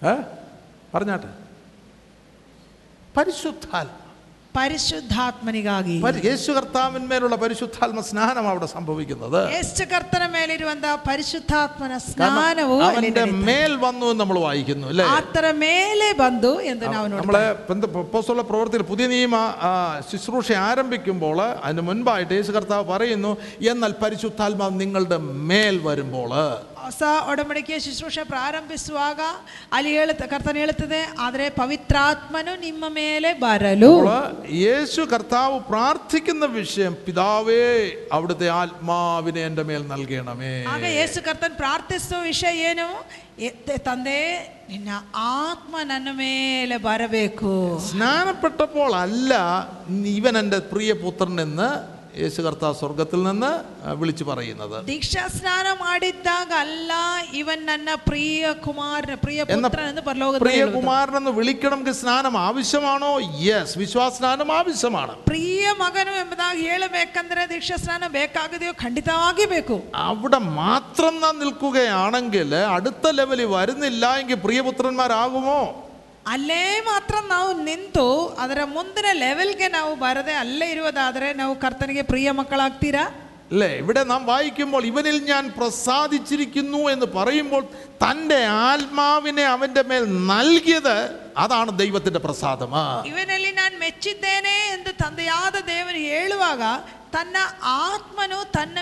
ഏ 0.04 0.14
പറഞ്ഞാട്ടെ 0.94 1.30
പരിശുദ്ധാത്മ 3.14 3.99
പരിശുദ്ധാത്മനികാകി 4.55 5.95
യേശു 6.27 6.49
കർത്താവിന്മേലുള്ള 6.51 7.35
പരിശുദ്ധാത്മ 7.43 7.99
സ്നാനം 8.07 8.45
അവിടെ 8.51 8.67
സംഭവിക്കുന്നത്. 8.73 9.39
യേശു 9.53 9.83
കർത്തന 9.91 10.23
മേലിരുവന്ത 10.33 10.87
പരിശുദ്ധാത്മന 11.07 11.93
സ്നാനവും 12.05 12.81
അവന്റെ 12.87 13.23
മേൽ 13.47 13.73
വന്നു 13.85 14.05
എന്ന് 14.07 14.21
നമ്മൾ 14.21 14.39
വായിക്കുന്നു 14.45 14.87
അല്ലേ? 14.91 15.05
അത്ര 15.17 15.45
മേലെ 15.61 16.09
വന്നു 16.21 16.53
എന്ന് 16.71 16.85
നമ്മളെ 17.13 17.45
പോസ്റ്റുള്ള 18.13 18.43
പ്രവൃത്തിയിൽ 18.51 18.83
പുതിയ 18.91 19.07
നിയമ 19.07 19.35
ശുശ്രൂഷ 20.09 20.49
ആരംഭിക്കുമ്പോൾ 20.67 21.37
അതിന് 21.61 21.83
മുൻപായിട്ട് 21.89 22.33
യേശു 22.33 22.51
കർത്താവ് 22.51 22.85
പറയുന്നു 22.91 23.31
എന്നാൽ 23.71 23.93
പരിശുദ്ധാത്മാവ് 24.03 24.75
നിങ്ങളുടെ 24.81 25.19
മേൽ 25.49 25.77
വരുമ്പോൾ 25.87 26.31
ಹೊಸ 26.80 27.02
ಒಡಂಬಡಿಕೆಯ 27.30 27.78
ಶುಶ್ರೂಷೆ 27.84 28.22
ಪ್ರಾರಂಭಿಸುವಾಗ 28.30 29.20
ಅಲ್ಲಿ 29.72 29.90
ಹೇಳುತ್ತ 29.96 30.24
ಕರ್ತನ 30.30 30.56
ಹೇಳುತ್ತದೆ 30.62 31.00
ಆದರೆ 31.24 31.46
ಪವಿತ್ರಾತ್ಮನು 31.58 32.52
ನಿಮ್ಮ 32.62 32.84
ಮೇಲೆ 32.96 33.30
ಬರಲು 33.42 33.92
യേശു 34.60 35.02
കർത്താവ് 35.12 35.56
പ്രാർത്ഥിക്കുന്ന 35.70 36.44
വിഷയം 36.56 36.94
പിതാവേ 37.06 37.62
അവിടുത്തെ 38.12 38.48
ആത്മാവിനെ 38.58 39.42
എൻ്റെ 39.46 39.64
മേൽ 39.68 39.84
നൽകണമേ 39.92 40.54
ಆಗ 40.72 40.84
ಯೇಸು 40.96 41.20
ಕರ್ತನ್ 41.26 41.56
ಪ್ರಾರ್ಥಿಸುವ 41.60 42.20
ವಿಷಯ 42.26 42.52
ಏನು 42.68 42.88
ಎ- 43.42 43.56
ತಂದೆ 43.86 44.20
ನಿನ್ನ 44.68 44.90
ಆತ್ಮ 45.40 45.74
ನನ್ನ 45.88 46.08
ಮೇಲೆ 46.20 46.76
ಬರಬೇಕು 46.86 47.50
സ്നാനപ്പെട്ടപ്പോൾ 47.88 48.92
അല്ല 49.02 49.32
ഇവൻ 50.14 50.34
എൻ്റെ 50.40 50.60
പ്രിയപുത്രൻ 50.70 51.36
എന്ന് 51.42 51.68
യേശു 52.18 52.40
കർത്താവ് 52.42 52.74
സ്വർഗത്തിൽ 52.76 53.20
നിന്ന് 53.22 53.48
ആ, 53.80 53.92
വിളിച്ചു 53.94 54.24
പറയുന്നത് 54.24 54.76
ದೀಕ್ಷಾ 54.86 55.24
ಸ್ನಾನ 55.34 55.66
ಮಾಡಿದ್ದಾಗ 55.80 56.50
ಅಲ್ಲ 56.60 56.92
ಇವನ್ 57.34 57.62
ನನ್ನ 57.66 57.88
ಪ್ರಿಯ 58.06 58.52
ಕುಮಾರ 58.62 58.84
ಪ್ರಿಯ 59.24 59.40
എന്ന 59.48 59.66
ಪುತ್ರ 59.66 59.82
ಎಂದು 59.90 60.02
ಪರಲೋಕದಲ್ಲಿ 60.02 60.44
പ്രിയ 60.44 60.58
ಹೇಳುವುದು. 60.58 60.78
കുമാരനെന്ന് 60.78 61.32
വിളിക്കണമെങ്കിൽ 61.38 61.94
സ്നാനം 61.98 62.36
ആവശ്യമാണോ 62.42 63.10
യെസ് 63.42 63.74
വിശ്വാസസ്നാനം 63.78 64.50
ആവശ്യമാണ് 64.52 65.14
ಪ್ರಿಯ 65.28 65.52
ಮಗನು 65.82 66.14
ಎಂಬುದಾಗಿ 66.22 66.62
ಹೇಳಬೇಕಂದ್ರೆ 66.70 67.44
ದೀಕ್ಷಾ 67.52 67.78
ಸ್ನಾನ 67.78 68.04
ಬೇಕಾಗದೆಯೋ 68.14 68.74
ಖಂಡಿತವಾಗಿ 68.82 69.46
ಬೇಕು 69.46 69.78
അവിടെ 70.06 70.40
മാത്രം 70.58 71.16
നാം 71.20 71.34
നിൽക്കുകയാണെങ്കിൽ 71.42 72.48
അടുത്ത 72.72 73.06
ലെവലിൽ 73.14 73.48
വരുന്നില്ല 73.54 74.06
എങ്കിൽ 74.18 74.38
പ്രിയപുത്രന്മാരാകുമോ 74.46 75.60
ಅಲ್ಲೇ 76.26 76.62
ಮಾತ್ರ 76.88 77.16
ನಾವು 77.28 77.50
ನಿಂತು 77.66 78.06
ಅದರ 78.42 78.60
ಮುಂದಿನ 78.72 79.08
ಲೆವೆಲ್ಗೆ 79.20 79.68
ನಾವು 79.74 79.92
ಬರದೆ 80.00 80.34
ಅಲ್ಲೇ 80.40 80.66
ಇರುವುದಾದರೆ 80.74 81.28
ನಾವು 81.36 81.52
ಕರ್ತನಿಗೆ 81.62 82.02
ಪ್ರಿಯ 82.08 82.28
ಮಕ್ಕಳಾಗ್ತೀರಾ 82.38 83.04
അല്ലേ 83.50 83.68
ഇവിടെ 83.80 84.02
നാം 84.08 84.22
വായിക്കുമ്പോൾ 84.28 84.84
ഇവനിൽ 84.88 85.16
ഞാൻ 85.28 85.44
പ്രസാദിച്ചിരിക്കുന്നു 85.58 86.80
എന്ന് 86.92 87.06
പറയുമ്പോൾ 87.12 87.62
തൻ്റെ 88.02 88.38
ആത്മാവിനെ 88.64 89.44
അവൻ്റെ 89.52 89.82
മേൽ 89.90 90.04
നൽകിയത് 90.30 90.96
അതാണ് 91.36 91.70
ദൈവത്തിൻ്റെ 91.80 92.20
പ്രസാദം 92.24 92.72
ആ. 92.76 92.84
ಇವನಲ್ಲಿ 93.10 93.52
ನಾನು 93.56 93.76
ಮೆಚ್ಚಿದ್ದೇನೆ 93.82 94.54
ಎಂದು 94.74 94.92
ತಂದೆಯಾದ 95.02 95.56
ದೇವರು 95.68 96.00
ಹೇಳುವಾಗ 96.10 96.62
ತನ್ನ 97.12 97.36
ಆತ್ಮನು 97.82 98.40
ತನ್ನ 98.56 98.78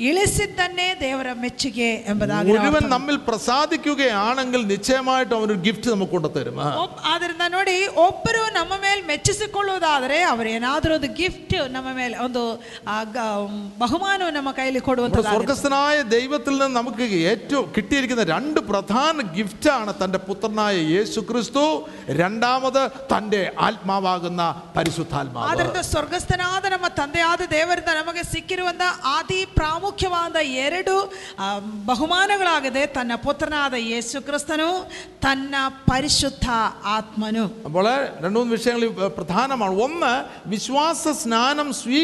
ಆ, 0.00 0.08
ಇಳಿಸಿದ್ದನ್ನೇ 0.08 0.86
ದೇವರ 1.00 1.28
ಮೆಚ್ಚುಗೆ 1.42 1.86
ಎಂಬುದಾಗಿ 2.06 2.46
ನಾವು 2.46 2.54
ഒരുവൻ 2.56 2.74
ಅರ್ಥ 2.78 2.88
നമ്മിൽ 2.92 3.16
പ്രസാദിക്കുകയാണെങ്കിൽ 3.26 4.62
നിശ്ചയമായിട്ടും 4.70 5.36
അവനൊരു 5.36 5.60
ഗിഫ്റ്റ് 5.62 5.88
നമുക്ക് 5.92 6.12
കൊണ്ടുതരും 6.14 6.56
ആ. 6.60 6.66
ಒಬ್- 6.82 6.98
ಆದ್ರಿಂದ 7.10 7.44
ನೋಡಿ 7.54 7.76
ಒಬ್ಬರು 8.04 8.42
ನಮ್ಮ 8.56 8.72
ಮೇಲೆ 8.82 9.00
ಮೆಚ್ಚಿಸಿಕೊಳ್ಳುವುದಾದರೆ 9.10 10.18
ಅವರು 10.26 10.48
ಏನಾದರೂ 10.52 10.94
ಒಂದು 10.94 11.10
ಗಿಫ್ಟ್ 11.16 11.54
ನಮ್ಮ 11.76 11.88
ಮೇಲೆ 11.98 12.16
ಒಂದು 12.24 12.42
ಆ, 12.86 12.96
ಗ- 13.14 13.24
ಬಹುಮಾನವು 13.80 14.30
ನಮ್ಮ 14.36 14.52
ಕೈಲಿ 14.52 14.74
നമ്മുടെ 14.74 14.86
ಕೊಡುವಂಥದ್ದು 14.88 15.30
സ്വർഗസ്ഥനായ 15.30 15.96
ദൈവത്തിൽ 16.12 16.54
നിന്ന് 16.56 16.78
നമുക്ക് 16.78 17.02
ഏറ്റവും 17.30 17.64
കിട്ടിയിരിക്കുന്ന 17.74 18.26
രണ്ട് 18.32 18.60
പ്രധാന 18.68 19.02
ഗിഫ്റ്റാണ് 19.34 19.94
തൻ്റെ 19.98 20.20
പുത്രനായ 20.26 20.76
യേശു 20.92 21.20
ക്രിസ്തു 21.28 21.64
രണ്ടാമത് 22.20 22.82
തൻ്റെ 23.12 23.40
ആത്മാവാകുന്ന 23.66 24.42
പരിശുദ്ധാത്മാവ് 24.76 25.48
ಆದ್ರಿಂದ 25.48 25.82
ಸ್ವರ್ಗಸ್ಥನಾದ 25.90 26.64
ನಮ್ಮ 26.72 26.86
ತಂದೆಯಾದ 26.98 27.42
ದೇವರಿಂದ 27.52 27.90
ನಮಗೆ 28.00 28.24
ಸಿಕ್ಕಿರುವಂತ 28.30 28.82
ಆದಿ 29.14 29.40
ಪ್ರಾಮುಖ್ಯ 29.56 29.84
ಪ್ರಾಮುಖ್ಯವಾದ 29.90 30.36
ಎರಡು 30.64 30.94
ಆ, 31.38 31.46
ಬಹುಮಾನಗಳಾಗಿದೆ 31.88 32.82
ತನ್ನ 32.96 33.12
ಪುತ್ರನಾದ 33.24 33.54
ಯೇಸು 33.86 34.18
ಕ್ರಿಸ್ತನು 34.26 34.68
ತನ್ನ 35.24 35.54
ಪರಿಶುದ್ಧ 35.88 36.46
ಆತ್ಮನು 36.92 37.44
അപ്പോൾ 37.66 37.86
രണ്ട് 38.16 38.36
മൂന്ന് 38.36 38.52
വിഷയങ്ങൾ 38.54 38.82
ഇവ 38.88 39.08
പ്രധാനമാണ് 39.16 39.54
ഒന്ന് 39.84 40.12
വിശ്വാസ 40.52 40.84
സ്നാനം 41.20 41.68
സ്വീ 41.80 42.00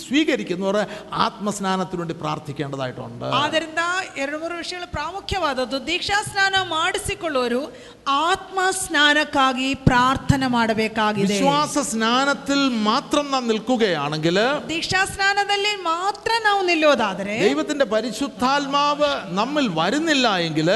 സ്വീകരിക്കുന്നവർ 0.00 0.78
ആത്മസ്നാനത്തിനു 1.26 2.00
വേണ്ടി 2.02 2.16
പ്രാർത്ഥിക്കേണ്ടതായിട്ടുണ്ട് 2.22 3.26
ಆದ್ದರಿಂದ 3.40 3.82
ಎರಡು 4.22 4.38
ಮೂರು 4.42 4.56
ವಿಷಯಗಳು 4.60 4.88
ಪ್ರಾಮುಖ್ಯವಾದದ್ದು 4.96 5.78
ದೀಕ್ಷಾ 5.88 6.18
ಸ್ನಾನ 6.28 6.42
ಮಾಡಿಸಿಕೊಳ್ಳುವರು 6.74 7.62
ಆತ್ಮ 8.24 8.50
ಸ್ನಾನಕ್ಕಾಗಿ 8.80 9.68
ಪ್ರಾರ್ಥನೆ 9.86 10.48
ಮಾಡಬೇಕಾಗಿದೆ 10.54 11.30
വിശ്വാസ 11.30 11.78
സ്നാനത്തിൽ 11.90 12.60
മാത്രം 12.88 13.26
നാം 13.30 13.44
നിൽക്കുകയാണെങ്കിൽ 13.50 14.38
ದೀಕ್ಷಾ 14.70 15.02
ಸ್ನಾನದಲ್ಲಿ 15.12 15.72
ಮಾತ್ರ 15.88 16.12
ನಾವು 16.44 16.60
ദൈവത്തിന്റെ 17.23 17.85
പരിശുദ്ധാത്മാവ് 17.85 19.21
നമ്മിൽ 19.27 19.67
വരുന്നില്ല 19.73 20.37
എങ്കിൽ 20.37 20.69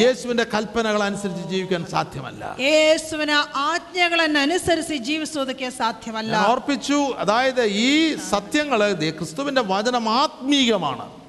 യേശുവിന്റെ 0.00 0.46
കൽപ്പനകൾ 0.54 1.02
അനുസരിച്ച് 1.02 1.48
ജീവിക്കാൻ 1.48 1.86
സാധ്യമല്ല. 1.86 2.56
യേശുവിന് 2.60 3.58
ആജ്ഞകളനുസരിച്ച് 3.58 4.36
അനുസരിച്ച് 4.46 4.94
ജീവിച്ചതൊക്കെ 4.94 5.68
സാധ്യമല്ല. 5.68 6.46
ഓർപ്പിച്ചു 6.48 7.14
അതായത് 7.18 7.64
ഈ 7.64 8.16
സത്യങ്ങൾ 8.30 8.92
ക്രിസ്തുവിന്റെ 9.10 9.62
വചനം 9.62 10.08
ആത്മീയമാണ് 10.08 11.25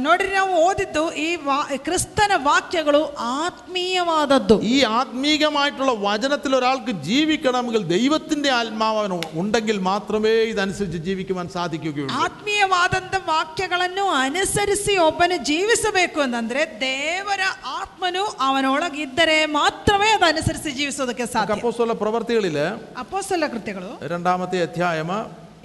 ನೋಡ್ರಿ 0.00 0.28
ನಾವು 0.30 0.54
ಓದಿದ್ದು 0.62 1.02
ಈ 1.18 1.28
ವಾ 1.44 1.56
ಕ್ರಿಸ್ತನ 1.84 2.32
ವಾಕ್ಯಗಳು 2.42 3.00
ಆತ್ಮೀಯವಾದದ್ದು 3.36 4.56
ഈ 4.70 4.74
ആത്മീകമായിട്ടുള്ള 4.92 5.92
വചനത്തിൽ 6.02 6.52
ഒരാൾക്ക് 6.58 6.92
ജീവിക്കണമെങ്കിൽ 7.06 7.82
ദൈവത്തിന്റെ 7.92 8.50
ആത്മാവ് 8.52 8.98
അവന് 9.02 9.16
ഉണ്ടെങ്കിൽ 9.34 9.78
മാത്രമേ 9.86 10.34
ഇതനുസരിച്ച് 10.50 11.00
ജീവിക്കുവാൻ 11.00 11.48
സാധിക്കുകയുള്ളൂ 11.48 12.12
ಆತ್ಮೀಯವಾದಂಥ 12.24 13.14
ವಾಕ್ಯಗಳನ್ನು 13.30 14.06
ಅನುಸರಿಸಿ 14.20 14.96
ಒಬ್ಬನು 15.06 15.38
ಜೀವಿಸಬೇಕು 15.46 16.20
ಅಂತಂದ್ರೆ 16.20 16.64
ದೇವರ 16.84 17.42
ಆತ್ಮನು 17.78 18.24
ಅವನೊಳಗಿದ್ದರೆ 18.42 19.38
ಮಾತ್ರವೇ 19.54 20.10
ಅದು 20.12 20.26
ಅನುಸರಿಸಿ 20.26 20.72
ಜೀವಿಸೋದಕ್ಕೆ 20.72 21.26
ಸಾಧ್ಯ 21.28 21.58
അപ്പോസ്തല 21.58 21.98
പ്രവർത്തികളില് 22.02 22.66
ಅಪೋಸ್ತಲ 22.98 23.48
ಕೃತ್ಯಗಳು 23.48 23.92
രണ്ടാമത്തെ 24.08 24.60
അധ്യായം 24.62 25.12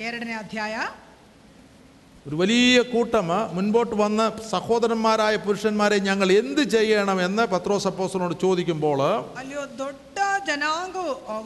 ಎರಡನೇ 0.01 0.35
ಅಧ್ಯಾಯ 0.35 0.75
ഒരു 2.25 2.35
വലിയ 2.39 2.79
കൂട്ടം 2.89 3.27
മുൻപോട്ട് 3.53 3.95
വന്ന് 3.99 4.25
സഹോദരന്മാരായ 4.51 5.35
പുരുഷന്മാരെ 5.43 5.97
ഞങ്ങൾ 6.07 6.29
എന്ത് 6.35 6.63
ചെയ്യണം 6.73 7.19
എന്ന് 7.23 7.43
പത്രോസ് 7.51 7.87
അപ്പോസ്തലനോട് 7.89 8.35
ചോദിക്കുമ്പോൾ 8.43 8.99
ಅಲ್ಲಿ 9.39 9.55
ಒಂದು 9.57 9.77
ದೊಡ್ಡ 9.79 9.97
ಜನಾಂಗ 10.47 10.97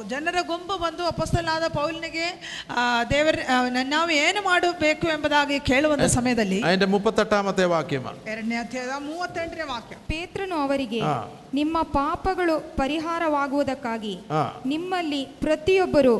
ಜನರ 0.10 0.38
ಗುಂಪು 0.49 0.76
ಬಂದು 0.82 1.03
ಅಪಸ್ತಲಾದ 1.10 1.66
ಪೌಲನಿಗೆ 1.74 2.26
ಆ, 2.74 2.82
ದೇವರ 3.12 3.36
ಆ, 3.47 3.56
ನಾವು 3.89 4.10
ಏನು 4.20 4.41
ಮಾಡಬೇಕು 4.45 5.06
ಎಂಬುದಾಗಿ 5.14 5.58
ಕೇಳುವಂತ 5.70 6.08
ಸಮಯದಲ್ಲಿ 6.16 6.60
അതിന്റെ 6.68 6.88
മുപ്പത്തെട്ടാമത്തെ 6.93 7.66
വാക്യം 7.74 8.06
ಎರಡನೇ 8.28 8.58
ಅಧ್ಯಾಯದ 8.62 8.97
ಮೂವತ್ತೆಂಟನೇ 9.08 9.68
ವಾಕ್ಯ 9.70 9.97
ಪೇತ್ರನು 10.10 10.58
ಅವರಿಗೆ 10.66 11.01
ಹಾ. 11.03 11.16
ನಿಮ್ಮ 11.53 11.78
ಪಾಪಗಳು 11.93 12.56
ಪರಿಹಾರವಾಗುವುದಕ್ಕಾಗಿ 12.80 14.14
ആ 14.34 14.41
ನಿಮ್ಮಲ್ಲಿ 14.66 15.22
ಪ್ರತಿಯೊಬ್ಬರು 15.41 16.16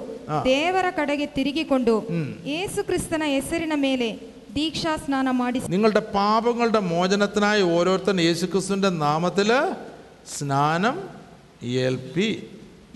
ದೇವರ 0.48 0.88
ಕಡೆಗೆ 0.96 1.28
ತಿರುಗಿಕೊಂಡು 1.36 1.96
ಯೇಸು 2.50 2.80
ಕ್ರಿಸ್ತನ 2.86 3.24
ಹೆಸರಿನ 3.34 3.76
ಮೇಲೆ 3.84 4.10
ದೀಕ್ಷಾ 4.56 4.94
ಸ್ನಾನ 4.98 5.28
ಮಾಡಿಸಿ 5.34 5.72
നിങ്ങളുടെ 5.72 6.02
പാപങ്ങളുടെ 6.14 6.82
മോചനത്തിനായി 6.92 7.62
ഓരോരുത്തരും 7.76 8.22
യേശുക്രിസ്തുവിന്റെ 8.22 8.92
നാമത്തിൽ 8.98 9.50
സ്നാനം 10.28 10.96
ഏൽപ്പി 11.82 12.30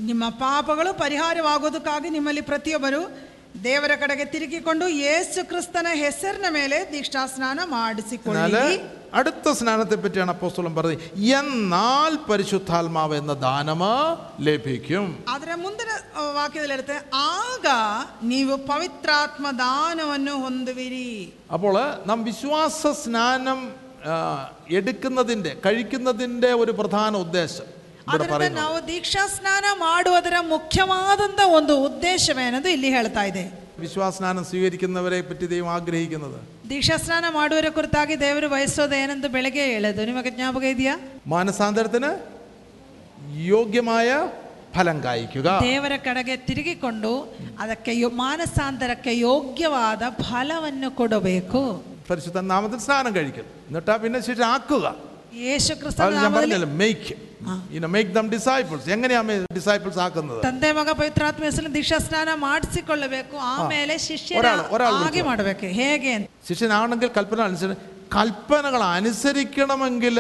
ನಿಮ್ಮ 0.02 0.26
ಪಾಪಗಳು 0.40 0.92
ಪರಿಹಾರವಾಗುವುದಕ್ಕಾಗಿ 1.00 2.10
ನಿಮ್ಮಲ್ಲಿ 2.10 2.42
ಪ್ರತಿಯೊಬ್ಬರು 2.42 3.02
ದೇವರ 3.64 3.94
ಕಡೆಗೆ 4.00 4.26
ತಿರುಗಿಕೊಂಡು 4.32 4.86
ಯೇಸು 5.00 5.40
ಕ್ರಿಸ್ತನ 5.48 5.88
ಹೆಸರಿನ 6.02 6.48
ಮೇಲೆ 6.56 6.78
ದೀಕ್ಷಾ 6.92 7.22
ಸ್ನಾನ 7.30 7.58
എന്നാല് 7.58 7.72
ಮಾಡಿಸಿಕೊಳ್ಳಿ 7.74 8.66
അടുത്ത 9.14 9.54
സ്നാനത്തെ 9.58 9.98
പറ്റിയാണ് 10.00 10.32
അപ്പോസ്തലൻ 10.34 10.74
പറഞ്ഞത് 10.76 11.06
എന്നാൽ 11.40 12.12
പരിശുദ്ധാത്മാവ് 12.28 13.16
എന്ന 13.18 13.34
ദാനമ് 13.42 13.94
ലഭിക്കും 14.48 15.06
ಅದರ 15.34 15.52
ಮುಂದಿನ 15.64 15.90
ಆ, 16.14 16.24
ವಾಕ್ಯದಲ್ಲಿ 16.36 16.76
ಇರುತ್ತೆ 16.78 16.98
ಆಗ 17.40 17.68
ನೀವು 18.30 18.54
ಪವಿತ್ರಾತ್ಮ 18.70 19.46
ದಾನವನ್ನು 19.60 20.36
ಹೊಂದುವಿರಿ 20.44 21.10
അപ്പോൾ 21.52 21.76
നാം 22.08 22.20
വിശ്വാസ 22.26 22.82
സ്നാനം 23.02 23.62
ആ, 24.08 24.16
എടുക്കുന്നതിൻ്റെ 24.80 25.52
കഴിക്കുന്നതിൻ്റെ 25.66 26.52
ഒരു 26.60 26.74
പ്രധാന 26.78 27.14
ഉദ്ദേശം 27.24 27.68
ഇവിടെ 27.68 27.73
ಅದರಿಂದ 28.08 28.34
പറയുന്നു 28.34 28.60
ನಾವು 28.62 28.78
ದೀಕ್ಷಾ 28.88 29.24
ಸ್ನಾನ 29.34 29.66
ಮಾಡುವುದರ 29.82 30.38
ಮುಖ್ಯವಾದಂತ 30.54 31.42
ಒಂದು 31.58 31.74
ಉದ್ದೇಶವೇನದು 31.88 32.70
ಇಲ್ಲಿ 32.76 32.90
ಹೇಳ್ತಾ 32.94 33.24
ಇದೆ 33.30 33.44
വിശ്വാസസ്നാനം 33.80 34.44
സ്വീകരിക്കുന്നവരെ 34.48 35.20
പറ്റി 35.28 35.46
ദൈവം 35.52 35.70
ആഗ്രഹിക്കുന്നത് 35.76 36.40
ದೀಕ್ಷಾ 36.70 36.96
ಸ್ನಾನ 37.02 37.26
ಮಾಡುವರ 37.36 37.68
ಕುರಿತಾಗಿ 37.76 38.16
ದೇವರು 38.22 38.48
ಬಯಸೋದು 38.52 38.96
ಏನೆಂದು 38.98 39.30
ಬೆಳಗ್ಗೆ 39.36 39.64
ಹೇಳೋದು 39.70 40.02
ನಿಮಗೆ 40.10 40.32
ಜ್ಞಾಪಕ 40.36 40.66
ಇದೆಯಾ 40.74 40.96
മാനസാന്തരത്തിന് 41.28 42.12
യോഗ്യമായ 43.50 44.10
ഫലം 44.76 44.98
കായ്ക്കുക 45.04 45.48
ದೇವರ 45.64 45.94
ಕಡೆಗೆ 46.04 46.36
ತಿರುಗಿಕೊಂಡು 46.48 47.12
ಅದಕ್ಕೆ 47.60 47.92
ಯೋ- 48.00 48.14
ಮಾನಸಾಂತರಕ್ಕೆ 48.20 49.14
ಯೋಗ್ಯವಾದ 49.22 50.04
ಫಲವನ್ನು 50.22 50.90
ಕೊಡಬೇಕು 51.00 51.62
പരിശുദ്ധ 52.10 52.40
നാമത്തിൽ 52.52 52.80
സ്നാനം 52.86 53.12
കഴിക്കും 53.16 53.48
എന്നിട്ടാ 53.68 53.96
പിന്നെ 54.04 54.20
ശേഷം 54.28 54.46
ആക്കുക 54.52 54.86
ಯೇಸು 55.42 55.72
അത് 55.72 55.80
ಕ್ರಿಸ್ತನ 55.82 56.06
ഞാൻ 56.08 56.16
ನಾಮದಲ್ಲಿ 56.20 56.38
പറഞ്ഞല്ലോ 56.54 56.70
മേക്ക് 56.80 57.16
ഇന്ന 57.74 57.88
മേക്ക് 57.94 58.12
ദം 58.12 58.28
ഡിസൈപ്പിൾസ് 58.34 58.90
എങ്ങനെയാ 58.92 59.22
ഡിസൈപ്പിൾസ് 59.56 60.00
ആക്കുന്നത് 60.06 60.40
ತಂದೆ 60.46 60.72
ಮಗ 60.78 60.90
ಪವಿತ್ರಾತ್ಮ 60.98 61.44
ಹೆಸರು 61.46 61.70
ದೀಕ್ಷಾ 61.76 62.00
ಸ್ನಾನ 62.06 62.30
ಮಾಡಿಸಿಕೊಳ್ಳಬೇಕು 62.44 63.38
ಆಮೇಲೆ 63.52 63.96
ಶಿಷ್ಯರ 64.06 64.40
ಒರಾಳು- 64.42 64.68
ಒರಾಳು 64.76 64.98
ಹಾಗೆ 65.00 65.24
ಮಾಡಬೇಕು 65.30 65.68
ಹೇಗೆ 65.80 66.12
ಅಂತ 66.16 66.28
ശിഷ്യനാണെങ്കിൽ 66.50 67.10
കൽപ്പന 67.18 67.42
അനുസരിച്ച് 67.48 67.88
കൽപ്പനകൾ 68.14 68.82
അനുസരിക്കണമെങ്കിൽ 68.94 70.16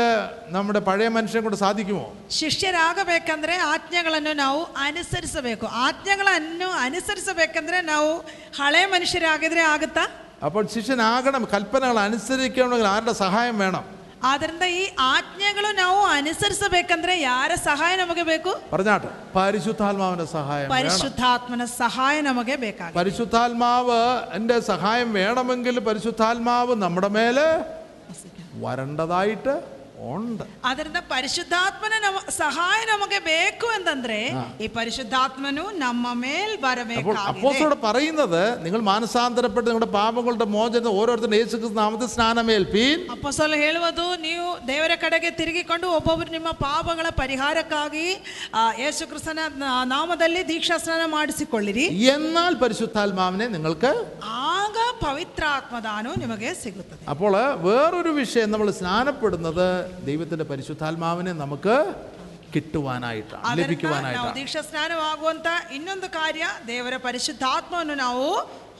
നമ്മുടെ 0.51 0.81
പഴയ 0.87 1.07
മനുഷ്യനെ 1.13 1.41
കൊണ്ട് 1.41 1.57
സാധിക്കുമോ 1.61 2.03
ಶಿಷ್ಯರಾಗಬೇಕಂದ್ರೆ 2.39 3.55
ಆಜ್ಞೆಗಳನ್ನು 3.69 4.33
ನಾವು 4.37 4.59
ಅನುಸರಿಸಬೇಕು 4.83 5.65
ಆಜ್ಞೆಗಳನ್ನು 5.85 6.67
ಅನುಸರಿಸಬೇಕಂದ್ರೆ 6.83 7.79
ನಾವು 7.87 8.11
ಹಳೆ 8.59 8.83
ಮನುಷ್ಯರಾಗಿದ್ರೆ 8.93 9.63
ಆಗುತ್ತಾ 9.71 10.03
അപ്പോൾ 10.47 10.63
ശിഷ്യനാകണം 10.73 11.43
കൽപ്പനകൾ 11.53 11.97
അനുസരിക്കണമെങ്കിൽ 12.03 12.87
ആരുടെ 12.87 13.15
സഹായം 13.19 13.57
വേണം 13.59 13.85
ಆದ್ರಿಂದ 14.23 14.65
ಈ 14.75 14.81
ಆಜ್ಞೆಗಳು 15.07 15.69
ನಾವು 15.75 15.99
ಅನುಸರಿಸಬೇಕಂದ್ರೆ 16.13 17.13
ಯಾರ 17.21 17.51
ಸಹಾಯ 17.63 17.93
ನಮಗೆ 17.95 18.23
ಬೇಕು 18.23 18.51
പറഞ്ഞാട്ടെ 18.71 19.09
പരിശുദ്ധാത്മാവിന്റെ 19.35 20.27
സഹായം 20.33 20.65
വേണം 20.65 20.75
ಪರಿಶುದ್ಧಾತ್ಮನ 20.75 21.67
ಸಹಾಯ 21.75 22.15
ನಮಗೆ 22.21 22.55
ಬೇಕಾಗಿದೆ 22.57 22.97
പരിശുദ്ധാത്മാവ് 22.99 23.99
എൻ്റെ 24.33 24.57
സഹായം 24.71 25.11
വേണമെങ്കിൽ 25.13 25.77
പരിശുദ്ധാത്മാവ് 25.81 26.75
നമ്മുടെ 26.75 27.09
മേല് 27.09 27.47
വരേണ്ടതായിട്ട് 28.61 29.55
ഉണ്ട് 30.09 30.43
ಅದರಿಂದ 30.67 30.99
ಪರಿಶುದ್ಧಾತ್ಮನ 31.09 31.95
ನಮ 32.03 32.19
ಸಹಾಯ 32.35 32.81
ನಮಗೆ 32.89 33.17
ಬೇಕು 33.25 33.67
ಅಂತಂದ್ರೆ 33.73 34.19
ಈ 34.59 34.67
ಪರಿಶುದ್ಧಾತ್ಮನು 34.77 35.63
ನಮ್ಮ 35.81 36.13
ಮೇಲ್ 36.21 36.53
അപ്പോൾ 36.53 36.63
ಬರಬೇಕಾಗಿದೆ 36.67 37.23
അപ്പോസ്തലൻ 37.31 37.75
പറയുന്നത് 37.81 38.43
നിങ്ങൾ 38.63 38.81
മാനസാന്തരപ്പെട്ട് 38.87 39.67
നിങ്ങളുടെ 39.69 39.89
പാപങ്ങളുടെ 39.95 40.47
മോചനം 40.53 40.95
ഓരോരുത്തരും 40.95 41.35
യേശു 41.35 41.55
ക്രിസ്തു 41.55 41.79
നാമത്തിൽ 41.79 42.09
സ്നാനമേൽപ്പീൻ 42.13 43.01
ಅಪ್ಪಸಲು 43.15 43.57
ಹೇಳುವುದು 43.63 44.05
ನೀವು 44.23 44.47
ದೇವರ 44.69 44.95
ಕಡೆಗೆ 45.03 45.31
ತಿರುಗಿಕೊಂಡು 45.39 45.89
ಒಬ್ಬೊಬ್ಬರು 45.97 46.31
ನಿಮ್ಮ 46.37 46.53
ಪಾಪಗಳ 46.63 47.07
ಪರಿಹಾರಕ್ಕಾಗಿ 47.19 48.05
ಆ, 48.53 48.63
ಯೇಸು 48.81 49.03
ಕ್ರಿಸ್ತನ 49.09 49.39
ನಾ- 49.57 49.75
ನಾಮದಲ್ಲಿ 49.93 50.43
ದೀಕ್ಷಾ 50.49 50.77
ಸ್ನಾನ 50.79 51.03
ಮಾಡಿಸಿಕೊಳ್ಳಿರಿ 51.15 51.85
എന്നാൽ 52.13 52.55
പരിശുദ്ധാത്മാവിനെ 52.63 53.49
നിങ്ങൾക്ക് 53.55 53.93
ಆಗ 54.47 54.77
ಪವಿತ್ರಾತ್ಮದಾನು 55.03 56.09
ನಿಮಗೆ 56.19 56.49
ಸಿಗುತ್ತದೆ 56.59 57.03
അപ്പോൾ 57.11 57.35
വേറൊരു 57.65 58.13
വിഷയം 58.17 58.49
നമ്മൾ 58.51 58.69
സ്നാനപ്പെടുന്നത് 58.79 59.67
ദൈവത്തിന്റെ 60.05 60.45
പരിശുദ്ധാത്മാവിനെ 60.45 61.33
നമുക്ക് 61.33 61.75
കിട്ടുവാനായിട്ടാണ് 62.53 63.41
ಅದರಿಂದ 63.41 63.51
ನಾವು 63.51 63.59
ലഭിക്കുവാനായിട്ടാണ് 63.63 64.35
ದೀಕ್ಷಾ 64.35 64.61
ಸ್ನಾನವಾಗುವಂತ 64.61 65.47
ಇನ್ನೊಂದು 65.71 66.07
ಕಾರ್ಯ 66.09 66.45
ದೇವರ 66.67 66.95
ಪರಿಶುದ್ಧಾತ್ಮವನ್ನು 67.01 67.95
ನಾವು 67.95 68.25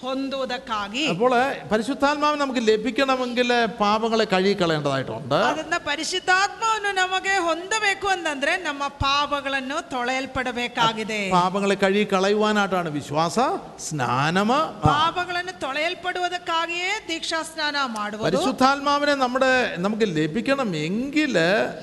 ಹೊಂದುವುದಕ್ಕಾಗಿ 0.02 1.02
അപ്പോൾ 1.12 1.34
പരിശുദ്ധാത്മാവ് 1.72 2.36
നമുക്ക് 2.42 2.62
ലഭിക്കണമെങ്കിൽ 2.68 3.50
പാപങ്ങളെ 3.82 4.26
കഴുകിക്കളയേണ്ടതായിട്ടുണ്ട് 4.34 5.36
ಅದರಿಂದ 5.40 5.78
ಪರಿಶುದ್ಧಾತ್ಮವನ್ನು 5.90 6.92
ನಮಗೆ 7.00 7.34
ಹೊಂದಬೇಕು 7.48 8.08
ಅಂತಂದ್ರೆ 8.08 8.54
ನಮ್ಮ 8.68 8.84
ಪಾಪಗಳನ್ನು 9.04 9.78
ತೊಳೆಯಲ್ಪಡಬೇಕಾಗಿದೆ 9.94 11.20
പാപങ്ങളെ 11.34 11.78
കഴുകി 11.84 12.06
കളയുവാനായിട്ടാണ് 12.14 12.92
വിശ്വാസ 12.92 13.38
സ്നാനമ് 13.88 14.60
ಪಾಪಗಳನ್ನು 14.88 15.56
ತೊಳೆಯಲ್ಪಡುವುದಕ್ಕಾಗಿಯೇ 15.66 16.94
ದೀಕ್ಷಾ 17.10 17.42
ಸ್ನಾನ 17.44 17.76
ಮಾಡುವುದು 17.98 18.26
പരിശുദ്ധാത്മാവിനെ 18.28 19.18
നമ്മുടെ 19.18 19.54
നമുക്ക് 19.80 20.08
ലഭിക്കണമെങ്കിൽ 20.18 21.36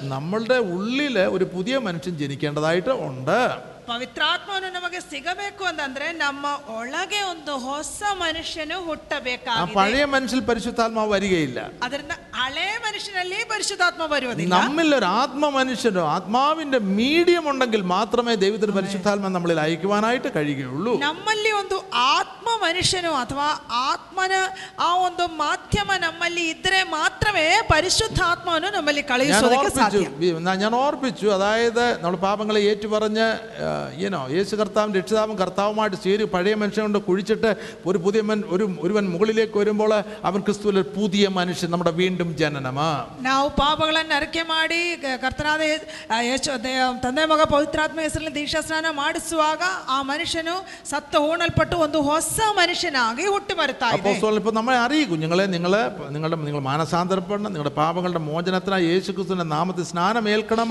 നമ്മളുടെ 0.08 0.60
ഉള്ളിൽ 0.72 1.16
ഒരു 1.28 1.46
പുതിയ 1.54 1.76
മനുഷ്യൻ 1.84 2.14
ജനിക്കേണ്ടതായിട്ട് 2.16 2.92
ഉണ്ട് 3.06 3.40
ಪವಿತ್ರಾತ್ಮವನ್ನು 3.88 4.70
ನಮಗೆ 4.76 5.00
ಸಿಗಬೇಕು 5.06 5.64
ಅಂತಂದ್ರೆ 5.68 6.06
ನಮ್ಮ 6.18 6.44
ಒಳಗೆ 6.76 7.20
ಒಂದು 7.28 7.52
ಹೊಸ 7.64 7.84
ಮನುಷ್ಯನು 8.20 8.76
ആ 8.76 8.86
ಹುಟ್ಟಬೇಕಾಗಿದೆ 8.86 9.74
പഴയ 9.76 10.04
മനുഷ്യൽ 10.14 10.40
പരിശുദ്ധാത്മാവ് 10.48 11.10
വരികയില്ല 11.12 11.58
ಅದರಿಂದ 11.84 12.14
ಹಳೆ 12.38 12.66
ಮನುಷ್ಯನಲ್ಲಿ 12.86 13.38
ಪರಿಶುದ್ಧಾತ್ಮ 13.52 14.02
ಬರುವುದಿಲ್ಲ 14.12 14.54
നമ്മിൽ 14.56 14.88
ഒരു 14.96 15.08
ആത്മ 15.16 15.44
മനുഷ്യനോ 15.56 16.04
ആത്മാവിന്റെ 16.14 16.80
മീഡിയം 16.96 17.46
ഉണ്ടെങ്കിൽ 17.52 17.84
മാത്രമേ 17.92 18.34
ദൈവത്തിന് 18.42 18.74
പരിശുദ്ധാത്മ 18.78 19.30
നമ്മളിൽ 19.36 19.60
അയക്കുവാനായിട്ട് 19.64 20.30
കഴിയുകയുള്ളൂ 20.36 20.94
ನಮ್ಮಲ್ಲಿ 21.04 21.52
ಒಂದು 21.60 21.78
ಆತ್ಮ 22.12 22.32
ಮನುಷ್ಯನು 22.62 23.12
ಅಥವಾ 23.22 23.48
ಆತ್ಮನ 23.86 24.34
ಆ 24.82 24.90
ಒಂದು 25.06 25.26
ಮಾಧ್ಯಮ 25.40 25.90
ನಮ್ಮಲ್ಲಿ 26.04 26.44
ಇದ್ರೆ 26.52 26.80
ಮಾತ್ರವೇ 26.94 27.46
ಪರಿಶುದ್ಧಾತ್ಮವನ್ನು 27.70 28.70
ನಮ್ಮಲ್ಲಿ 28.76 29.02
ഞാൻ 29.02 29.10
ಕಳುಹಿಸೋದಕ್ಕೆ 29.12 29.60
ഓർപ്പിച്ചു 29.60 29.80
ಸಾಧ್ಯ 29.84 30.10
വി- 30.20 30.34
ന- 30.44 30.58
ഞാൻ 30.62 30.74
ഓർപ്പിച്ചു 30.80 31.26
അതായത് 31.34 31.84
നമ്മൾ 31.98 32.18
പാപങ്ങളെ 32.24 32.60
ഏറ്റുപറഞ്ഞ് 32.68 33.28
ഈനോ 34.00 34.20
യേശു 34.32 34.52
കർത്താവും 34.58 34.90
രക്ഷിതാവും 34.96 35.34
കർത്താവുമായിട്ട് 35.40 35.98
ചേരി 36.02 36.24
പഴയ 36.32 36.54
മനുഷ്യൻ 36.58 36.84
കൊണ്ട് 36.86 37.00
കുഴിച്ചിട്ട് 37.06 37.50
ഒരു 37.86 37.98
പുതിയ 38.04 38.22
മൻ 38.26 38.38
ഒരു 38.54 38.64
ഒരുവൻ 38.82 39.04
മുകളിലേക്ക് 39.12 39.56
വരുമ്പോൾ 39.60 39.92
അവൻ 40.26 40.40
ക്രിസ്തുവിൽ 40.46 40.76
ഒരു 40.76 40.88
പുതിയ 40.96 41.26
മനുഷ്യൻ 41.36 41.70
നമ്മുടെ 41.72 41.92
വീണ്ടും 41.98 42.28
ജനനമാ 42.40 42.88
ನಾವು 43.26 43.46
ಪಾಪಗಳನ್ನು 43.60 44.14
ಅರಿಕೆ 44.18 44.44
ಮಾಡಿ 44.50 44.80
ಕ- 45.02 45.16
ಕರ್ತನಾದ 45.22 45.62
ಯೇ- 45.66 45.82
ಆ 46.10 46.20
ಯೇಸು 46.26 46.56
ದೇ- 46.64 46.74
ತಂದೆ 47.02 47.24
ಮಗ 47.28 47.42
ಪವಿತ್ರಾತ್ಮ 47.52 47.98
ಹೆಸರಲ್ಲಿ 48.06 48.34
ದೀಕ್ಷಾ 48.36 48.62
ಸ್ನಾನ 48.66 48.86
ಮಾಡಿಸುವಾಗ 49.00 49.62
ಆ 49.90 50.00
ಮನುಷ್ಯನು 50.10 50.56
ಸತ್ತ 50.90 51.14
ಹೂಣಲ್ಪಟ್ಟು 51.24 51.76
ಒಂದು 51.84 52.00
ಹೊಸ 52.08 52.24
ಮನುಷ್ಯನಾಗಿ 52.58 53.26
ಹುಟ್ಟಿ 53.28 53.56
ಬರ್ತಾ 53.56 53.88
ಇದೆ 53.92 53.96
അപ്പോൾ 54.14 54.36
ഇപ്പോൾ 54.36 54.54
നമ്മളെ 54.56 54.78
അറിയും 54.82 55.08
കുഞ്ഞുങ്ങളെ 55.10 55.46
നിങ്ങൾ 55.52 55.72
നിങ്ങളുടെ 56.14 56.36
നിങ്ങൾ 56.44 56.62
മാനസാന്തരപ്പെടണം 56.68 57.50
നിങ്ങളുടെ 57.52 57.74
പാപങ്ങളുടെ 57.78 58.22
മോചനത്തിനായി 58.26 58.86
യേശു 58.88 59.10
ക്രിസ്തുവിൻ്റെ 59.12 59.48
നാമത്തിൽ 59.52 59.84
സ്നാനം 59.88 60.04
ഏൽക്കണം 60.30 60.70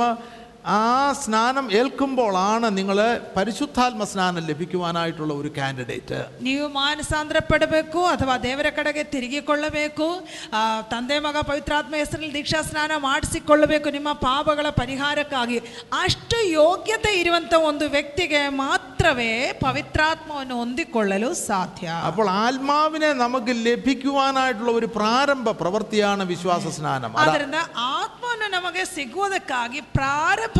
ആ 0.73 0.83
സ്നാനം 1.19 1.65
ഏൽക്കുമ്പോഴാണ് 1.79 2.67
നിങ്ങൾ 2.77 2.97
പരിശുദ്ധാത്മ 3.36 4.03
സ്നാനം 4.11 4.43
ലഭിക്കുവാനായിട്ടുള്ള 4.47 5.33
ഒരു 5.36 5.49
കാൻഡിഡേറ്റ് 5.57 6.19
ನೀವು 6.45 6.65
ಮಾನಸಾಂತರ 6.77 7.39
ಪಡಬೇಕು 7.45 7.99
ಅಥವಾ 8.11 8.36
ದೇವರ 8.45 8.69
ಕಡೆಗೆ 8.77 9.03
ತಿರುಗಿಕೊಳ್ಳಬೇಕು 9.11 10.07
ಆ, 10.51 10.61
ತಂದೆ 10.91 11.17
ಮಗ 11.25 11.38
ಪವಿತ್ರಾತ್ಮ 11.49 11.93
ಹೆಸರಲ್ಲಿ 11.99 12.31
ದೀಕ್ಷಾ 12.38 12.61
ಸ್ನಾನ 12.65 12.91
ಮಾಡಿಸಿಕೊಳ್ಳಬೇಕು 13.05 13.91
ನಿಮ್ಮ 13.95 14.13
ಪಾಪಗಳ 14.23 14.69
ಪರಿಹಾರಕ್ಕಾಗಿ 14.79 15.59
ಅಷ್ಟು 15.99 16.39
ಯೋಗ್ಯತೆ 16.55 17.11
ಇರುವಂತ 17.21 17.53
ಒಂದು 17.69 17.88
ವ್ಯಕ್ತಿಗೆ 17.93 18.41
ಮಾತ್ರವೇ 18.61 19.31
ಪವಿತ್ರಾತ್ಮವನ್ನು 19.65 20.57
ಹೊಂದಿಕೊಳ್ಳಲು 20.61 21.29
ಸಾಧ್ಯ 21.43 21.88
അപ്പോൾ 22.09 22.27
ആത്മാവിനെ 22.41 23.11
നമുക്ക് 23.21 23.55
ലഭിക്കുവാനായിട്ടുള്ള 23.69 24.73
ഒരു 24.75 24.89
പ്രാരംഭ 24.97 25.47
പ്രവൃത്തിയാണ് 25.61 26.25
വിശ്വാസ 26.31 26.65
സ്നാനം 26.75 27.13
അതാ- 27.13 27.23
ಆದ್ದರಿಂದ 27.27 27.61
ಆತ್ಮವನ್ನು 27.93 28.49
ನಮಗೆ 28.55 28.83
ಸಿಗುವುದಕ್ಕಾಗಿ 28.93 29.79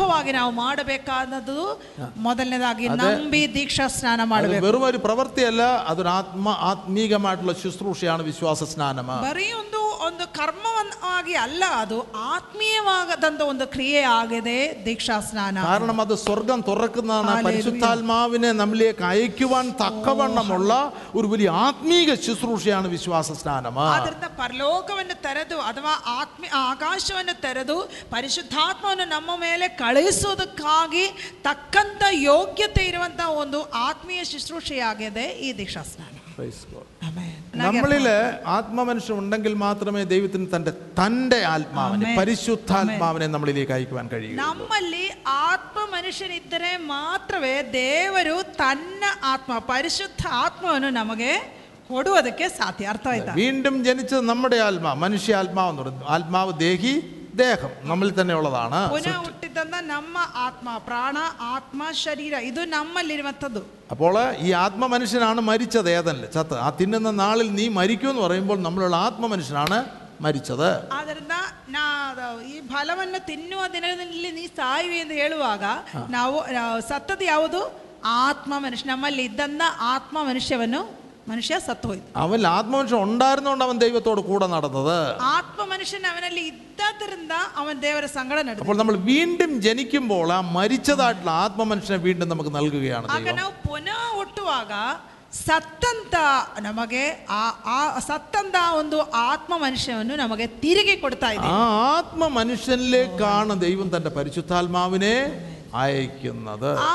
ಪ್ರಾರಂಭವಾಗಿ 0.00 0.30
ನಾವು 0.32 0.50
ಮಾಡಬೇಕಾದದ್ದು 0.60 1.58
ಮೊದಲನೇದಾಗಿ 2.26 2.86
ನಂಬಿ 3.00 3.42
ದೀಕ್ಷಾ 3.56 3.86
ಸ್ನಾನ 3.96 4.20
അത് 4.20 4.30
ಮಾಡಬೇಕು 4.32 4.64
വെറും 4.66 4.84
ഒരു 4.88 5.00
പ്രവൃത്തിയല്ല 5.06 5.62
അതൊരു 5.90 6.10
ആത്മ 6.16 6.54
ആത്മീകമായിട്ടുള്ള 6.70 7.54
ശുശ്രൂഷയാണ് 7.62 8.24
വിശ്വാസ 8.30 8.62
സ്നാനം 8.72 9.10
ಬರೀ 9.26 9.48
ಒಂದು 9.60 9.80
ಒಂದು 10.06 10.24
ಕರ್ಮವಾಗಿ 10.38 11.34
ಅಲ್ಲ 11.42 11.64
ಅದು 11.78 11.96
ಆತ್ಮೀಯವಾಗದಂತ 12.32 13.42
ಒಂದು 13.52 13.64
ಕ್ರಿಯೆ 13.72 14.02
ಆಗಿದೆ 14.16 14.56
ದೀಕ್ಷಾ 14.86 15.16
ಸ್ನಾನ 15.28 15.64
കാരണം 15.66 15.98
അത് 16.02 16.14
സ്വർഗം 16.24 16.58
തുറക്കുന്നതാണ് 16.68 17.24
Hallelujah. 17.26 17.46
പരിശുദ്ധാത്മാവിനെ 17.48 18.50
നമ്മിലേക്ക് 18.60 19.04
അയക്കുവാൻ 19.10 19.66
തക്കവണ്ണമുള്ള 19.80 20.72
ഒരു 21.18 21.28
വലിയ 21.32 21.48
ആത്മീക 21.62 22.14
ശുശ്രൂഷയാണ് 22.26 22.88
വിശ്വാസ 22.88 23.38
സ്നാനം 23.40 23.78
ಆದ್ರಿಂದ 23.88 24.28
ಪರಲೋಕವನ್ನು 24.40 25.16
ತೆರೆದು 25.26 25.58
ಅಥವಾ 25.68 25.94
ಆತ್ಮ 26.16 26.44
ಆಕಾಶವನ್ನು 26.66 27.34
ತೆರೆದು 27.42 27.76
ಪರಿಶುದ್ಧಾತ್ಮವನ್ನು 28.16 29.06
ನಮ್ಮ 29.08 29.30
ಮೇಲೆ 29.42 29.68
ಕಳುಹಿಸೋದಕ್ಕಾಗಿ 29.80 31.04
ತಕ್ಕಂತ 31.44 32.02
ಯೋಗ್ಯತೆ 32.26 32.84
ಇರುವಂತಹ 32.90 33.40
ಒಂದು 33.42 33.58
ಆತ್ಮೀಯ 33.82 34.22
ಶುಶ್ರೂಷೆಯಾಗಿದೆ 34.24 35.26
ಈ 35.40 35.50
ದೀಕ್ಷಾ 35.58 35.84
ಸ್ನಾನ 35.90 36.12
Amen. 37.06 37.28
നമ്മളില് 37.60 38.14
ആത്മമനുഷ്യൻ 38.56 39.14
ഉണ്ടെങ്കിൽ 39.16 39.52
മാത്രമേ 39.62 40.00
ദൈവത്തിന് 40.10 40.46
തന്റെ 40.54 40.72
തന്റെ 40.98 41.38
ആത്മാവിനെ 41.52 42.04
Amen. 42.04 42.16
പരിശുദ്ധാത്മാവിനെ 42.18 43.26
നമ്മളിലേക്ക് 43.34 43.72
അയക്കുവാൻ 43.76 44.06
കഴിയൂ 44.12 44.34
ನಮ್ಮಲ್ಲಿ 44.40 45.04
ಆತ್ಮ 45.46 45.78
ಮನುಷ್ಯನಿದ್ದರೆ 45.94 46.72
ಮಾತ್ರವೇ 46.90 47.54
ದೇವರು 47.76 48.36
ತನ್ನ 48.60 49.02
ಆತ್ಮ 49.32 49.52
ಪರಿಶುದ್ಧ 49.68 50.22
ಆತ್ಮವನ್ನು 50.42 50.90
ನಮಗೆ 50.98 51.32
ಕೊಡುವುದಕ್ಕೆ 51.90 52.46
ಸಾಧ್ಯ 52.56 52.86
ಅರ್ಥ 52.86 53.06
ಆಯ್ತಾ 53.08 53.32
വീണ്ടും 53.40 53.74
ജനിച്ചത് 53.84 54.24
നമ്മുടെ 54.30 54.58
ആത്മാ 54.64 54.92
മനുഷ്യ 55.02 55.34
ആത്മാവെന്ന് 55.36 55.82
പറയുന്നു 55.82 56.06
ആത്മാവ് 56.14 56.54
ദേഹി 56.60 56.94
ദേഹം 57.40 57.72
നമ്മിൽ 57.88 58.10
തന്നെ 58.16 58.34
ഉള്ളതാണ് 58.38 58.78
ಪುನಃ 58.92 59.16
ಹುಟ್ಟಿದಂತ 59.24 59.76
ನಮ್ಮ 59.88 60.14
ಆತ್ಮ 60.44 60.68
ಪ್ರಾಣ 60.86 61.16
ಆತ್ಮ 61.50 61.80
ಶರೀರ 62.02 62.34
ಇದು 62.46 62.62
ನಮ್ಮಲ್ಲಿರುವಂಥದ್ದು 62.72 63.62
അപ്പോൾ 63.90 64.14
ഈ 64.44 64.50
ആത്മ 64.62 64.82
മനുഷ്യനാണ് 64.92 65.40
മരിച്ചത് 65.48 65.90
ഏതല്ല 65.92 66.24
ചത്ത് 66.34 66.56
ആ 66.62 66.70
തിന്നുന്ന 66.78 67.10
നാളിൽ 67.20 67.48
നീ 67.54 67.66
മരിക്കുമെന്ന് 67.76 68.22
പറയുമ്പോൾ 68.24 68.58
നമ്മളുള്ള 68.64 68.98
ആത്മ 69.06 69.26
മനുഷ്യനാണ് 69.32 69.78
മരിച്ചത് 70.20 70.68
ಆದ್ದರಿಂದ 70.98 71.34
ನಾ 71.70 71.82
ಅದು 72.06 72.26
ಈ 72.48 72.58
ಫಲವನ್ನು 72.70 73.18
ತಿನ್ನುವ 73.28 73.62
ದಿನದಲ್ಲಿ 73.74 74.30
ನೀ 74.32 74.44
ಸಾಯುವೆ 74.56 74.98
ಎಂದು 75.02 75.16
ಹೇಳುವಾಗ 75.20 75.64
ನಾವು 76.10 76.36
ಆ, 76.54 76.62
ಸತ್ತದ್ದು 76.88 77.26
ಯಾವುದು 77.28 77.60
ಆತ್ಮ 78.22 78.52
ಮನುಷ್ಯ 78.60 78.86
ನಮ್ಮಲ್ಲಿ 78.90 79.22
ಇದ್ದಂತ 79.28 79.62
ಆತ್ಮ 79.90 80.16
ಮನುಷ್ಯವನ್ನು 80.28 80.80
ಮನುಷ್ಯ 81.30 81.54
ಸತ್ತು 81.60 81.86
ಹೋಯ್ತು 81.88 82.10
അവൻ 82.24 82.40
ആത്മമനുഷ്യൻ 82.50 83.00
ഉണ്ടായിരുന്നുകൊണ്ട് 83.06 83.64
അവൻ 83.64 83.76
ദൈവത്തോട് 83.78 84.20
കൂടെ 84.28 84.46
നടന്നത് 84.52 84.98
ಆತ್ಮ 85.30 85.60
ಮನುಷ್ಯನ 85.72 86.06
ಅವನಲ್ಲಿ 86.12 86.42
ಇದ್ದದ್ರಿಂದ 86.50 87.34
ಅವನ 87.56 87.74
ದೇವರ 87.82 88.06
ಸಂಗಡ 88.12 88.38
ನಡೆದ 88.48 88.62
അപ്പോൾ 88.62 88.78
നമ്മൾ 88.80 88.96
വീണ്ടും 89.08 89.52
ജനിക്കുമ്പോൾ 89.66 90.30
ആ 90.32 90.40
മരിച്ചതായിട്ടുള്ള 90.56 91.32
ആത്മ 91.44 91.64
മനുഷ്യനെ 91.72 91.98
വീണ്ടും 92.06 92.30
നമുക്ക് 92.32 92.52
നൽകുകയാണ് 92.58 93.08
ಆಗ 93.08 93.20
ദൈവം 93.20 93.38
ನಾವು 93.40 93.52
ಪುನಃ 93.66 94.00
ಹುಟ್ಟುವಾಗ 94.18 94.72
ಸತ್ತಂತ 95.40 96.16
ನಮಗೆ 96.62 97.02
ಆ 97.32 97.42
ಆ 97.70 97.78
ಸತ್ತಂತ 98.06 98.56
ಒಂದು 98.78 98.98
ಆತ್ಮ 99.24 99.52
ಮನುಷ್ಯವನ್ನು 99.58 100.14
ನಮಗೆ 100.16 100.46
ತಿರುಗಿ 100.62 100.94
ಕೊಡ್ತಾ 101.00 101.30
ಇದೆ 101.36 101.48
ആ 101.50 101.58
ആത്മ 101.90 102.28
മനുഷ്യനിലേക്കാണ് 102.38 103.54
ദൈവം 103.60 103.88
തന്റെ 103.96 104.12
പരിശുദ്ധാത്മാവിനെ 104.16 105.14
അയക്കുന്നത് 105.74 106.70
ಆ 106.84 106.92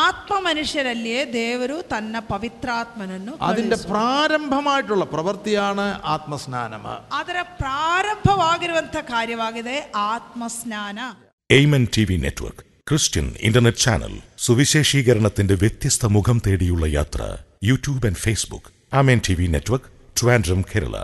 ಆತ್ಮ 0.00 0.34
ಮನುಷ್ಯರಲ್ಲಿಯೇ 0.40 1.20
ದೇವರು 1.34 1.76
ತನ್ನ 1.92 2.16
ಪವಿತ್ರಾತ್ಮನನ್ನು 2.30 3.34
അതിന്റെ 3.48 3.78
പ്രാരംഭമായിട്ടുള്ള 3.86 5.04
പ്രവൃത്തിയാണ് 5.12 5.86
ആത്മസ്നാനം 6.14 6.84
ಅದರ 7.18 7.38
ಪ್ರಾರಂಭವಾಗಿರುವಂಥ 7.62 8.96
ಕಾರ್ಯವಾಗಿದೆ 9.10 9.76
ആത്മസ്നാന 10.06 10.98
Amen 11.50 11.84
T 11.92 12.04
V 12.04 12.16
network 12.16 12.64
Christian 12.88 13.26
internet 13.42 13.78
channel 13.78 14.14
സുവിശേഷീകരണത്തിന്റെ 14.44 15.54
വ്യത്യസ്ത 15.54 16.06
മുഖം 16.08 16.38
തേടിയുള്ള 16.46 16.86
യാത്ര 16.92 17.22
YouTube 17.62 18.06
and 18.06 18.20
Facebook 18.20 18.70
Amen 18.92 19.20
T 19.24 19.34
V 19.34 19.46
network 19.46 19.90
Trivandrum 20.16 20.62
Kerala 20.70 20.96